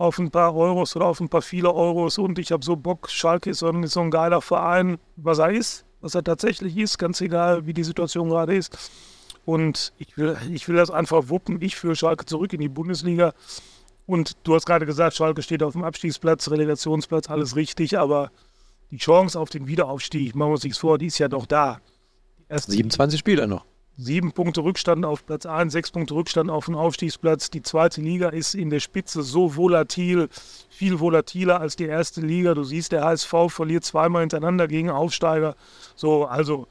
auf 0.02 0.18
ein 0.18 0.32
paar 0.32 0.56
Euros 0.56 0.96
oder 0.96 1.06
auf 1.06 1.20
ein 1.20 1.30
paar 1.30 1.42
viele 1.42 1.74
Euros 1.74 2.18
und 2.18 2.40
ich 2.40 2.52
habe 2.52 2.66
so 2.66 2.76
Bock, 2.76 3.10
Schalke 3.10 3.52
ist 3.52 3.60
so, 3.60 3.68
ein, 3.68 3.84
ist 3.84 3.94
so 3.94 4.02
ein 4.02 4.12
geiler 4.12 4.42
Verein, 4.42 4.98
was 5.16 5.40
er 5.40 5.52
ist, 5.52 5.86
was 6.02 6.16
er 6.16 6.24
tatsächlich 6.24 6.76
ist, 6.78 6.98
ganz 6.98 7.22
egal, 7.22 7.66
wie 7.68 7.74
die 7.74 7.84
Situation 7.84 8.30
gerade 8.30 8.56
ist. 8.56 8.78
Und 9.46 9.94
ich 9.98 10.18
will, 10.18 10.38
ich 10.52 10.68
will 10.68 10.76
das 10.76 10.92
einfach 10.92 11.30
wuppen. 11.30 11.62
Ich 11.62 11.76
führe 11.76 11.96
Schalke 11.96 12.26
zurück 12.26 12.54
in 12.54 12.60
die 12.60 12.70
Bundesliga. 12.70 13.34
Und 14.06 14.38
du 14.44 14.56
hast 14.56 14.66
gerade 14.66 14.86
gesagt, 14.86 15.16
Schalke 15.16 15.42
steht 15.42 15.64
auf 15.64 15.74
dem 15.74 15.84
Abstiegsplatz, 15.84 16.50
Relegationsplatz, 16.50 17.30
alles 17.30 17.56
richtig, 17.56 17.98
aber 17.98 18.32
die 18.92 18.98
Chance 18.98 19.40
auf 19.40 19.50
den 19.50 19.68
Wiederaufstieg, 19.68 20.36
machen 20.36 20.50
wir 20.50 20.54
uns 20.54 20.64
nichts 20.64 20.80
vor, 20.80 20.98
die 20.98 21.08
ist 21.08 21.18
ja 21.18 21.28
doch 21.28 21.46
da. 21.46 21.80
27 22.50 23.20
Spieler 23.20 23.48
noch. 23.48 23.66
Sieben 24.04 24.32
Punkte 24.32 24.64
Rückstand 24.64 25.06
auf 25.06 25.28
Platz 25.28 25.46
1, 25.46 25.72
sechs 25.72 25.92
Punkte 25.92 26.16
Rückstand 26.16 26.50
auf 26.50 26.66
den 26.66 26.74
Aufstiegsplatz. 26.74 27.52
Die 27.52 27.62
zweite 27.62 28.02
Liga 28.02 28.30
ist 28.30 28.56
in 28.56 28.72
der 28.72 28.80
Spitze 28.80 29.22
so 29.22 29.56
volatil, 29.56 30.28
viel 30.70 31.00
volatiler 31.00 31.62
als 31.62 31.76
die 31.76 31.86
erste 31.86 32.20
Liga. 32.20 32.56
Du 32.56 32.64
siehst, 32.64 32.94
der 32.94 33.04
HSV 33.04 33.32
verliert 33.50 33.84
zweimal 33.84 34.22
hintereinander 34.22 34.68
gegen 34.68 34.90
Aufsteiger. 34.90 35.56
So, 35.96 36.26
also 36.26 36.66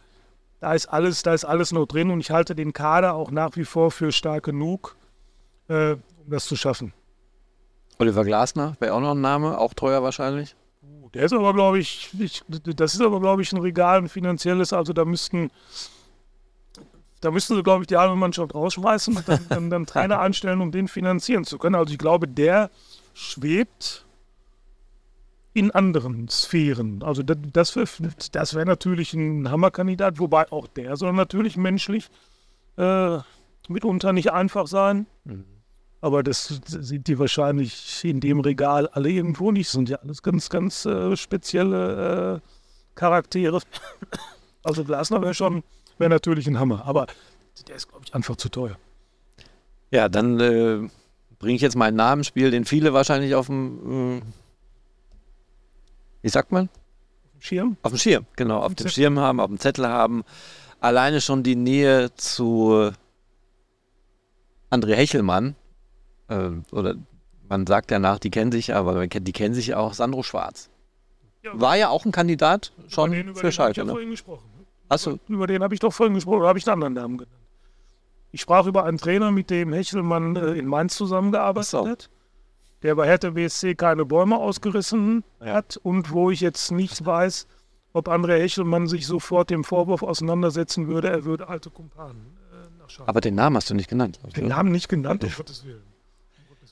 da 0.59 0.74
ist 0.74 0.87
alles, 0.87 1.22
da 1.22 1.33
ist 1.33 1.45
alles 1.45 1.70
noch 1.70 1.87
drin 1.87 2.11
und 2.11 2.18
ich 2.18 2.33
halte 2.33 2.57
den 2.57 2.72
Kader 2.72 3.14
auch 3.14 3.31
nach 3.31 3.55
wie 3.55 3.64
vor 3.64 3.93
für 3.93 4.11
stark 4.11 4.43
genug, 4.43 4.97
äh, 5.68 5.93
um 5.93 6.31
das 6.31 6.47
zu 6.47 6.57
schaffen. 6.57 6.93
Oliver 8.01 8.24
Glasner 8.24 8.74
wäre 8.81 8.95
auch 8.95 9.01
noch 9.01 9.12
ein 9.12 9.20
Name, 9.20 9.57
auch 9.57 9.72
teuer 9.72 10.03
wahrscheinlich. 10.03 10.57
Der 11.14 11.26
ist 11.26 11.33
aber, 11.33 11.55
glaube 11.55 11.78
ich, 11.78 12.11
ich, 12.18 12.43
das 12.49 12.95
ist 12.95 13.01
aber, 13.01 13.20
glaube 13.20 13.43
ich, 13.43 13.53
ein 13.53 13.61
Regal, 13.61 13.99
ein 13.99 14.09
finanzielles. 14.09 14.72
Also 14.72 14.93
da 14.93 15.05
müssten, 15.05 15.53
da 17.21 17.31
müssten 17.31 17.55
sie, 17.55 17.62
glaube 17.62 17.83
ich, 17.83 17.87
die 17.87 17.97
halbe 17.97 18.16
Mannschaft 18.16 18.55
rausschmeißen 18.55 19.16
und 19.16 19.29
dann, 19.29 19.47
dann, 19.49 19.71
dann 19.71 19.87
Trainer 19.87 20.18
anstellen, 20.21 20.61
um 20.61 20.73
den 20.73 20.89
finanzieren 20.89 21.45
zu 21.45 21.59
können. 21.59 21.75
Also 21.75 21.93
ich 21.93 21.99
glaube, 21.99 22.27
der 22.27 22.71
schwebt 23.14 24.07
in 25.53 25.71
anderen 25.71 26.29
Sphären. 26.29 27.03
Also 27.03 27.23
das, 27.23 27.37
das 27.53 27.77
wäre 27.77 27.89
das 28.33 28.55
wär 28.55 28.64
natürlich 28.64 29.14
ein 29.14 29.51
Hammerkandidat, 29.51 30.18
wobei 30.18 30.51
auch 30.53 30.66
der 30.68 30.97
soll 30.97 31.12
natürlich 31.12 31.57
menschlich 31.57 32.09
äh, 32.77 33.18
mitunter 33.68 34.12
nicht 34.12 34.33
einfach 34.33 34.66
sein. 34.66 35.07
Mhm. 35.25 35.45
Aber 36.03 36.23
das 36.23 36.61
sind 36.66 37.09
die 37.09 37.18
wahrscheinlich 37.18 38.05
in 38.05 38.21
dem 38.21 38.41
Regal 38.41 38.89
alle 38.89 39.11
irgendwo 39.11 39.53
nicht. 39.53 39.68
Das 39.68 39.73
sind 39.73 39.91
ja 39.91 39.99
alles 39.99 40.23
ganz, 40.23 40.49
ganz 40.49 40.87
äh, 40.87 41.16
spezielle 41.16 42.41
äh, 42.43 42.49
Charaktere. 42.95 43.61
Also 44.62 44.85
Glasner 44.85 45.23
wäre 45.23 45.33
schon, 45.33 45.62
wäre 46.01 46.11
natürlich 46.11 46.46
ein 46.46 46.59
Hammer. 46.59 46.84
Aber 46.86 47.07
der 47.68 47.76
ist, 47.76 47.88
glaube 47.88 48.05
ich, 48.07 48.14
einfach 48.14 48.36
zu 48.36 48.48
teuer. 48.48 48.76
Ja, 49.90 50.09
dann 50.09 50.40
äh, 50.40 50.88
bringe 51.38 51.57
ich 51.57 51.62
jetzt 51.62 51.76
mal 51.76 51.86
einen 51.86 51.96
Namensspiel, 51.96 52.51
den 52.51 52.64
viele 52.64 52.92
wahrscheinlich 52.92 53.34
auf 53.34 53.46
dem, 53.46 54.18
äh, 54.18 54.22
wie 56.22 56.28
sagt 56.28 56.53
man? 56.53 56.68
Schirm? 57.38 57.76
Auf 57.82 57.92
dem 57.92 57.98
Schirm, 57.98 58.26
genau. 58.36 58.59
Auf, 58.59 58.66
auf 58.66 58.74
dem 58.74 58.88
Schirm 58.88 59.18
haben, 59.18 59.40
auf 59.40 59.48
dem 59.48 59.59
Zettel 59.59 59.86
haben. 59.86 60.24
Alleine 60.80 61.20
schon 61.20 61.42
die 61.42 61.57
Nähe 61.57 62.14
zu 62.14 62.90
André 64.70 64.94
Hechelmann 64.94 65.57
äh, 66.28 66.51
oder 66.72 66.94
man 67.48 67.66
sagt 67.66 67.90
ja 67.90 67.98
nach, 67.98 68.18
die 68.18 68.30
kennen 68.30 68.53
sich, 68.53 68.74
aber 68.74 69.07
die 69.07 69.32
kennen 69.32 69.55
sich 69.55 69.74
auch 69.74 69.92
Sandro 69.94 70.22
Schwarz. 70.22 70.70
Ja. 71.42 71.59
war 71.59 71.76
ja 71.76 71.88
auch 71.88 72.05
ein 72.05 72.12
Kandidat 72.12 72.72
schon 72.88 73.12
den, 73.12 73.34
für 73.34 73.51
Schalke. 73.51 73.84
Ne? 73.84 73.94
Du, 74.99 75.18
Über 75.28 75.47
den 75.47 75.62
habe 75.62 75.74
ich 75.74 75.80
doch 75.80 75.93
vorhin 75.93 76.14
gesprochen, 76.14 76.38
oder 76.41 76.49
habe 76.49 76.59
ich 76.59 76.66
einen 76.66 76.74
anderen 76.82 76.95
Namen 76.95 77.18
genannt? 77.18 77.36
Ich 78.32 78.41
sprach 78.43 78.66
über 78.66 78.84
einen 78.84 78.99
Trainer, 78.99 79.30
mit 79.30 79.51
dem 79.51 79.72
Hechelmann 79.72 80.36
äh, 80.36 80.53
in 80.53 80.66
Mainz 80.66 80.95
zusammengearbeitet 80.97 81.70
so. 81.70 81.86
hat, 81.88 82.11
der 82.82 82.95
bei 82.95 83.07
Hertha 83.07 83.30
BSC 83.30 83.74
keine 83.74 84.05
Bäume 84.05 84.36
ausgerissen 84.36 85.24
Ja. 85.45 85.55
hat 85.55 85.78
und 85.82 86.11
wo 86.12 86.30
ich 86.30 86.41
jetzt 86.41 86.70
nicht 86.70 87.05
weiß, 87.05 87.47
ob 87.93 88.09
André 88.09 88.38
Hechelmann 88.41 88.86
sich 88.86 89.07
sofort 89.07 89.51
dem 89.51 89.64
Vorwurf 89.64 90.03
auseinandersetzen 90.05 90.86
würde, 90.86 91.09
er 91.11 91.24
würde 91.24 91.49
alte 91.49 91.70
Kumpanen 91.70 92.36
äh, 92.53 92.78
nach 92.80 92.88
Schalke. 92.88 93.09
aber 93.09 93.20
den 93.20 93.34
Namen 93.34 93.57
hast 93.57 93.68
du 93.70 93.74
nicht 93.74 93.88
genannt. 93.91 94.20
Den 94.36 94.45
oder? 94.47 94.55
Namen 94.57 94.70
nicht 94.70 94.88
genannt, 94.88 95.24
um 95.24 95.30
Gottes 95.36 95.64
Willen. 95.64 95.82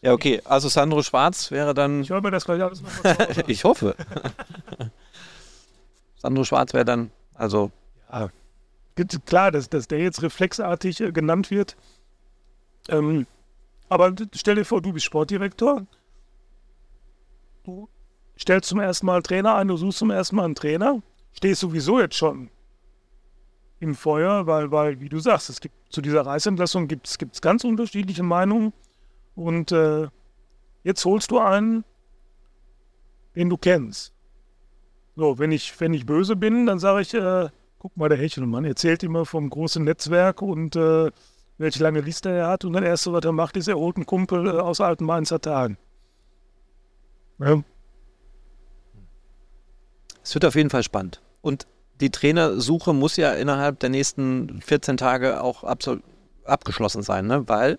Ja, 0.00 0.12
okay. 0.12 0.40
Also 0.44 0.68
Sandro 0.68 1.02
Schwarz 1.02 1.50
wäre 1.50 1.74
dann. 1.74 2.02
Ich 2.02 2.10
höre 2.10 2.20
mir 2.20 2.30
das 2.30 2.44
gleich 2.44 2.62
alles 2.62 2.80
nochmal 2.82 3.16
ich 3.48 3.64
hoffe. 3.64 3.96
Sandro 6.18 6.44
Schwarz 6.44 6.72
wäre 6.72 6.84
dann, 6.84 7.10
also 7.34 7.72
Gibt- 8.94 9.26
Klar, 9.26 9.50
dass, 9.52 9.68
dass 9.68 9.86
der 9.88 10.00
jetzt 10.00 10.22
reflexartig 10.22 11.00
äh, 11.00 11.12
genannt 11.12 11.50
wird. 11.50 11.76
Ähm, 12.88 13.26
aber 13.88 14.14
stell 14.34 14.56
dir 14.56 14.64
vor, 14.64 14.82
du 14.82 14.92
bist 14.92 15.06
Sportdirektor. 15.06 15.86
Du 17.64 17.88
stellst 18.38 18.68
zum 18.68 18.80
ersten 18.80 19.06
Mal 19.06 19.14
einen 19.14 19.22
Trainer 19.22 19.54
ein, 19.56 19.68
du 19.68 19.76
suchst 19.76 19.98
zum 19.98 20.11
ersten 20.11 20.36
Mal 20.36 20.44
einen 20.44 20.54
Trainer. 20.54 21.02
Stehst 21.32 21.61
sowieso 21.61 22.00
jetzt 22.00 22.16
schon 22.16 22.50
im 23.80 23.94
Feuer, 23.94 24.46
weil, 24.46 24.70
weil 24.72 25.00
wie 25.00 25.09
du 25.09 25.20
sagst, 25.20 25.50
es 25.50 25.61
gibt 25.61 25.74
zu 25.92 26.00
dieser 26.00 26.26
Reißentlassung 26.26 26.88
gibt 26.88 27.06
es 27.06 27.40
ganz 27.40 27.64
unterschiedliche 27.64 28.22
Meinungen. 28.22 28.72
Und 29.34 29.70
äh, 29.70 30.09
jetzt 30.82 31.04
holst 31.04 31.30
du 31.30 31.38
einen, 31.38 31.84
den 33.36 33.48
du 33.48 33.56
kennst. 33.56 34.12
So, 35.14 35.38
wenn 35.38 35.52
ich, 35.52 35.78
wenn 35.80 35.94
ich 35.94 36.06
böse 36.06 36.34
bin, 36.34 36.66
dann 36.66 36.78
sage 36.78 37.02
ich, 37.02 37.14
äh, 37.14 37.48
guck 37.78 37.96
mal, 37.96 38.08
der 38.08 38.18
Hechelmann 38.18 38.64
erzählt 38.64 39.02
immer 39.02 39.24
vom 39.24 39.48
großen 39.50 39.82
Netzwerk 39.84 40.42
und 40.42 40.76
äh, 40.76 41.10
welche 41.58 41.82
lange 41.82 42.00
Liste 42.00 42.30
er 42.30 42.48
hat. 42.48 42.64
Und 42.64 42.72
das 42.74 42.82
Erste, 42.82 43.12
was 43.12 43.24
er 43.24 43.32
macht, 43.32 43.56
ist, 43.56 43.68
er 43.68 43.76
holt 43.76 43.96
einen 43.96 44.06
Kumpel 44.06 44.46
äh, 44.46 44.50
aus 44.50 44.80
alten 44.80 45.04
Mainzer 45.04 45.40
Tagen. 45.40 45.76
Ja, 47.38 47.62
es 50.22 50.34
wird 50.34 50.44
auf 50.44 50.56
jeden 50.56 50.70
Fall 50.70 50.82
spannend. 50.82 51.22
Und 51.40 51.66
die 52.00 52.10
Trainersuche 52.10 52.92
muss 52.92 53.16
ja 53.16 53.32
innerhalb 53.32 53.80
der 53.80 53.90
nächsten 53.90 54.60
14 54.60 54.96
Tage 54.96 55.42
auch 55.42 55.64
abgeschlossen 56.44 57.02
sein, 57.02 57.26
ne? 57.26 57.48
weil 57.48 57.78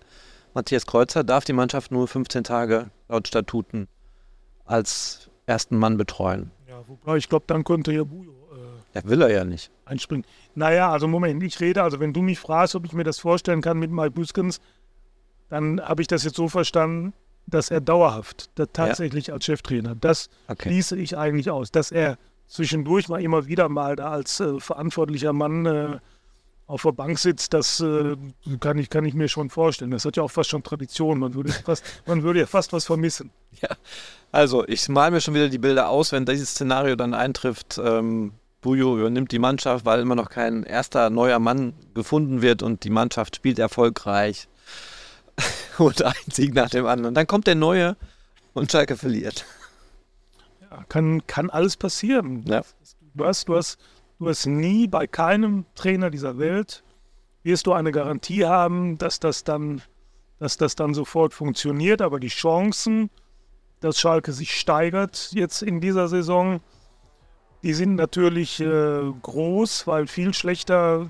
Matthias 0.54 0.86
Kreuzer 0.86 1.24
darf 1.24 1.46
die 1.46 1.54
Mannschaft 1.54 1.92
nur 1.92 2.08
15 2.08 2.44
Tage 2.44 2.90
laut 3.08 3.28
Statuten 3.28 3.88
als 4.66 5.30
ersten 5.46 5.78
Mann 5.78 5.98
betreuen. 5.98 6.52
ja 6.68 6.84
wobei 6.88 7.18
ich 7.18 7.30
glaube, 7.30 7.46
dann 7.48 7.64
könnte 7.64 7.92
ja 7.92 8.04
Bujo 8.04 8.39
Ja, 9.04 9.10
will 9.10 9.22
er 9.22 9.32
ja 9.32 9.44
nicht. 9.44 9.72
einspringen. 9.86 10.26
Naja, 10.56 10.92
also 10.92 11.08
Moment, 11.08 11.42
ich 11.44 11.60
rede, 11.60 11.84
also 11.84 12.00
wenn 12.00 12.14
du 12.14 12.22
mich 12.22 12.40
fragst, 12.40 12.76
ob 12.76 12.86
ich 12.86 12.94
mir 12.94 13.04
das 13.04 13.20
vorstellen 13.20 13.62
kann 13.62 13.78
mit 13.80 13.92
Mike 13.92 14.12
Büskens, 14.12 14.60
dann 15.50 15.82
habe 15.82 16.02
ich 16.02 16.08
das 16.08 16.24
jetzt 16.24 16.36
so 16.36 16.48
verstanden, 16.48 17.14
dass 17.48 17.72
er 17.72 17.82
dauerhaft 17.82 18.52
da 18.56 18.66
tatsächlich 18.68 19.34
als 19.34 19.46
Cheftrainer, 19.46 19.96
das 19.96 20.30
Okay. 20.48 20.70
schließe 20.70 20.98
ich 20.98 21.18
eigentlich 21.18 21.50
aus, 21.50 21.72
dass 21.72 21.92
er 21.92 22.18
zwischendurch 22.48 23.10
mal 23.10 23.22
immer 23.22 23.48
wieder 23.48 23.70
mal 23.70 23.96
da 23.96 24.12
als 24.12 24.40
äh, 24.40 24.60
verantwortlicher 24.60 25.34
Mann 25.34 25.66
äh, 25.66 26.00
auf 26.68 26.84
der 26.84 26.92
Bank 26.92 27.18
sitzt, 27.18 27.54
das 27.54 27.80
äh, 27.80 28.16
kann, 28.60 28.78
ich, 28.78 28.92
kann 28.92 29.04
ich 29.04 29.16
mir 29.16 29.28
schon 29.28 29.50
vorstellen. 29.50 29.90
Das 29.90 30.06
hat 30.06 30.18
ja 30.18 30.24
auch 30.24 30.30
fast 30.30 30.52
schon 30.52 30.62
Tradition. 30.62 31.18
Man 31.18 31.34
würde, 31.34 31.52
fast, 31.66 31.84
man 32.06 32.22
würde 32.22 32.42
ja 32.42 32.46
fast 32.46 32.72
was 32.74 32.86
vermissen. 32.86 33.32
Also, 34.32 34.68
ich 34.68 34.88
mal 34.88 35.10
mir 35.10 35.20
schon 35.20 35.34
wieder 35.34 35.50
die 35.50 35.58
Bilder 35.58 35.90
aus, 35.90 36.12
wenn 36.12 36.28
dieses 36.28 36.52
Szenario 36.52 36.96
dann 36.96 37.16
eintrifft. 37.16 37.82
Ähm, 37.84 38.34
Bujo 38.62 38.98
übernimmt 38.98 39.32
die 39.32 39.40
Mannschaft, 39.40 39.86
weil 39.86 40.02
immer 40.02 40.16
noch 40.16 40.30
kein 40.30 40.64
erster 40.64 41.10
neuer 41.10 41.40
Mann 41.40 41.74
gefunden 41.94 42.42
wird 42.42 42.62
und 42.62 42.84
die 42.84 42.90
Mannschaft 42.90 43.38
spielt 43.38 43.60
erfolgreich. 43.60 44.48
und 45.78 46.04
ein 46.04 46.14
Sieg 46.32 46.54
nach 46.54 46.70
dem 46.70 46.86
anderen. 46.86 47.16
Dann 47.16 47.28
kommt 47.28 47.48
der 47.48 47.56
Neue 47.56 47.96
und 48.54 48.72
Schalke 48.72 48.98
verliert. 48.98 49.46
Ja, 50.70 50.84
kann, 50.90 51.26
kann 51.28 51.50
alles 51.50 51.78
passieren. 51.78 52.44
Ja. 52.46 52.64
Du 53.14 53.26
hast, 53.26 53.48
du, 53.48 53.56
hast, 53.56 53.78
du 54.20 54.28
hast 54.28 54.46
nie 54.46 54.88
bei 54.88 55.08
keinem 55.08 55.66
Trainer 55.76 56.10
dieser 56.10 56.38
Welt 56.38 56.84
wirst 57.44 57.68
du 57.68 57.74
eine 57.74 57.92
Garantie 57.92 58.46
haben, 58.46 58.98
dass 58.98 59.20
das 59.20 59.44
dann, 59.44 59.82
dass 60.40 60.58
das 60.58 60.76
dann 60.76 60.94
sofort 60.94 61.34
funktioniert. 61.34 62.02
Aber 62.02 62.20
die 62.20 62.28
Chancen, 62.28 63.10
dass 63.80 64.00
Schalke 64.00 64.34
sich 64.34 64.60
steigert 64.60 65.32
jetzt 65.34 65.62
in 65.62 65.80
dieser 65.80 66.08
Saison, 66.08 66.62
die 67.64 67.74
sind 67.74 67.96
natürlich 67.96 68.60
äh, 68.62 69.02
groß, 69.22 69.86
weil 69.88 70.08
viel 70.08 70.34
schlechter 70.34 71.10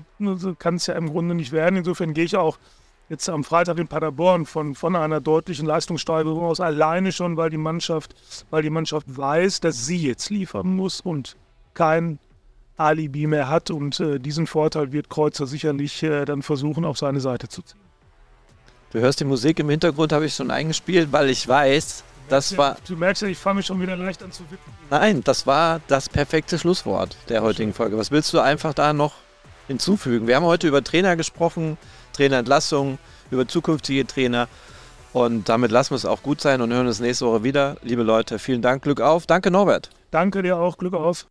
kann 0.58 0.74
es 0.76 0.86
ja 0.86 0.94
im 0.94 1.10
Grunde 1.10 1.34
nicht 1.34 1.52
werden. 1.52 1.76
Insofern 1.76 2.12
gehe 2.12 2.24
ich 2.24 2.36
auch 2.36 2.58
jetzt 3.08 3.28
am 3.28 3.44
Freitag 3.44 3.78
in 3.78 3.88
Paderborn 3.88 4.46
von, 4.46 4.74
von 4.74 4.96
einer 4.96 5.20
deutlichen 5.20 5.66
Leistungssteigerung 5.66 6.44
aus, 6.44 6.60
alleine 6.60 7.12
schon, 7.12 7.36
weil 7.36 7.50
die 7.50 7.56
Mannschaft, 7.56 8.14
weil 8.50 8.62
die 8.62 8.70
Mannschaft 8.70 9.06
weiß, 9.16 9.60
dass 9.60 9.86
sie 9.86 9.98
jetzt 9.98 10.30
liefern 10.30 10.74
muss 10.74 11.00
und 11.00 11.36
kein 11.74 12.18
Alibi 12.76 13.26
mehr 13.26 13.48
hat. 13.48 13.70
Und 13.70 14.00
äh, 14.00 14.18
diesen 14.18 14.46
Vorteil 14.46 14.92
wird 14.92 15.10
Kreuzer 15.10 15.46
sicherlich 15.46 16.02
äh, 16.02 16.24
dann 16.24 16.42
versuchen, 16.42 16.84
auf 16.84 16.98
seine 16.98 17.20
Seite 17.20 17.48
zu 17.48 17.62
ziehen. 17.62 17.80
Du 18.92 18.98
hörst 18.98 19.20
die 19.20 19.24
Musik 19.24 19.60
im 19.60 19.70
Hintergrund, 19.70 20.12
habe 20.12 20.26
ich 20.26 20.34
schon 20.34 20.50
eingespielt, 20.50 21.12
weil 21.12 21.30
ich 21.30 21.46
weiß, 21.46 22.02
das 22.30 22.56
war. 22.56 22.76
Du 22.86 22.96
merkst 22.96 23.22
ja, 23.22 23.28
ich 23.28 23.38
fange 23.38 23.62
schon 23.62 23.80
wieder 23.80 23.96
leicht 23.96 24.22
an 24.22 24.32
zu 24.32 24.44
wippen. 24.50 24.72
Nein, 24.90 25.22
das 25.24 25.46
war 25.46 25.80
das 25.88 26.08
perfekte 26.08 26.58
Schlusswort 26.58 27.16
der 27.28 27.42
heutigen 27.42 27.74
Folge. 27.74 27.98
Was 27.98 28.10
willst 28.10 28.32
du 28.32 28.40
einfach 28.40 28.72
da 28.74 28.92
noch 28.92 29.14
hinzufügen? 29.68 30.26
Wir 30.26 30.36
haben 30.36 30.44
heute 30.44 30.68
über 30.68 30.82
Trainer 30.82 31.16
gesprochen, 31.16 31.76
Trainerentlassung, 32.12 32.98
über 33.30 33.46
zukünftige 33.46 34.06
Trainer. 34.06 34.48
Und 35.12 35.48
damit 35.48 35.72
lassen 35.72 35.90
wir 35.90 35.96
es 35.96 36.06
auch 36.06 36.22
gut 36.22 36.40
sein 36.40 36.60
und 36.60 36.72
hören 36.72 36.86
uns 36.86 37.00
nächste 37.00 37.26
Woche 37.26 37.42
wieder. 37.42 37.76
Liebe 37.82 38.02
Leute, 38.02 38.38
vielen 38.38 38.62
Dank, 38.62 38.82
Glück 38.82 39.00
auf. 39.00 39.26
Danke, 39.26 39.50
Norbert. 39.50 39.90
Danke 40.10 40.42
dir 40.42 40.56
auch, 40.56 40.78
Glück 40.78 40.94
auf. 40.94 41.18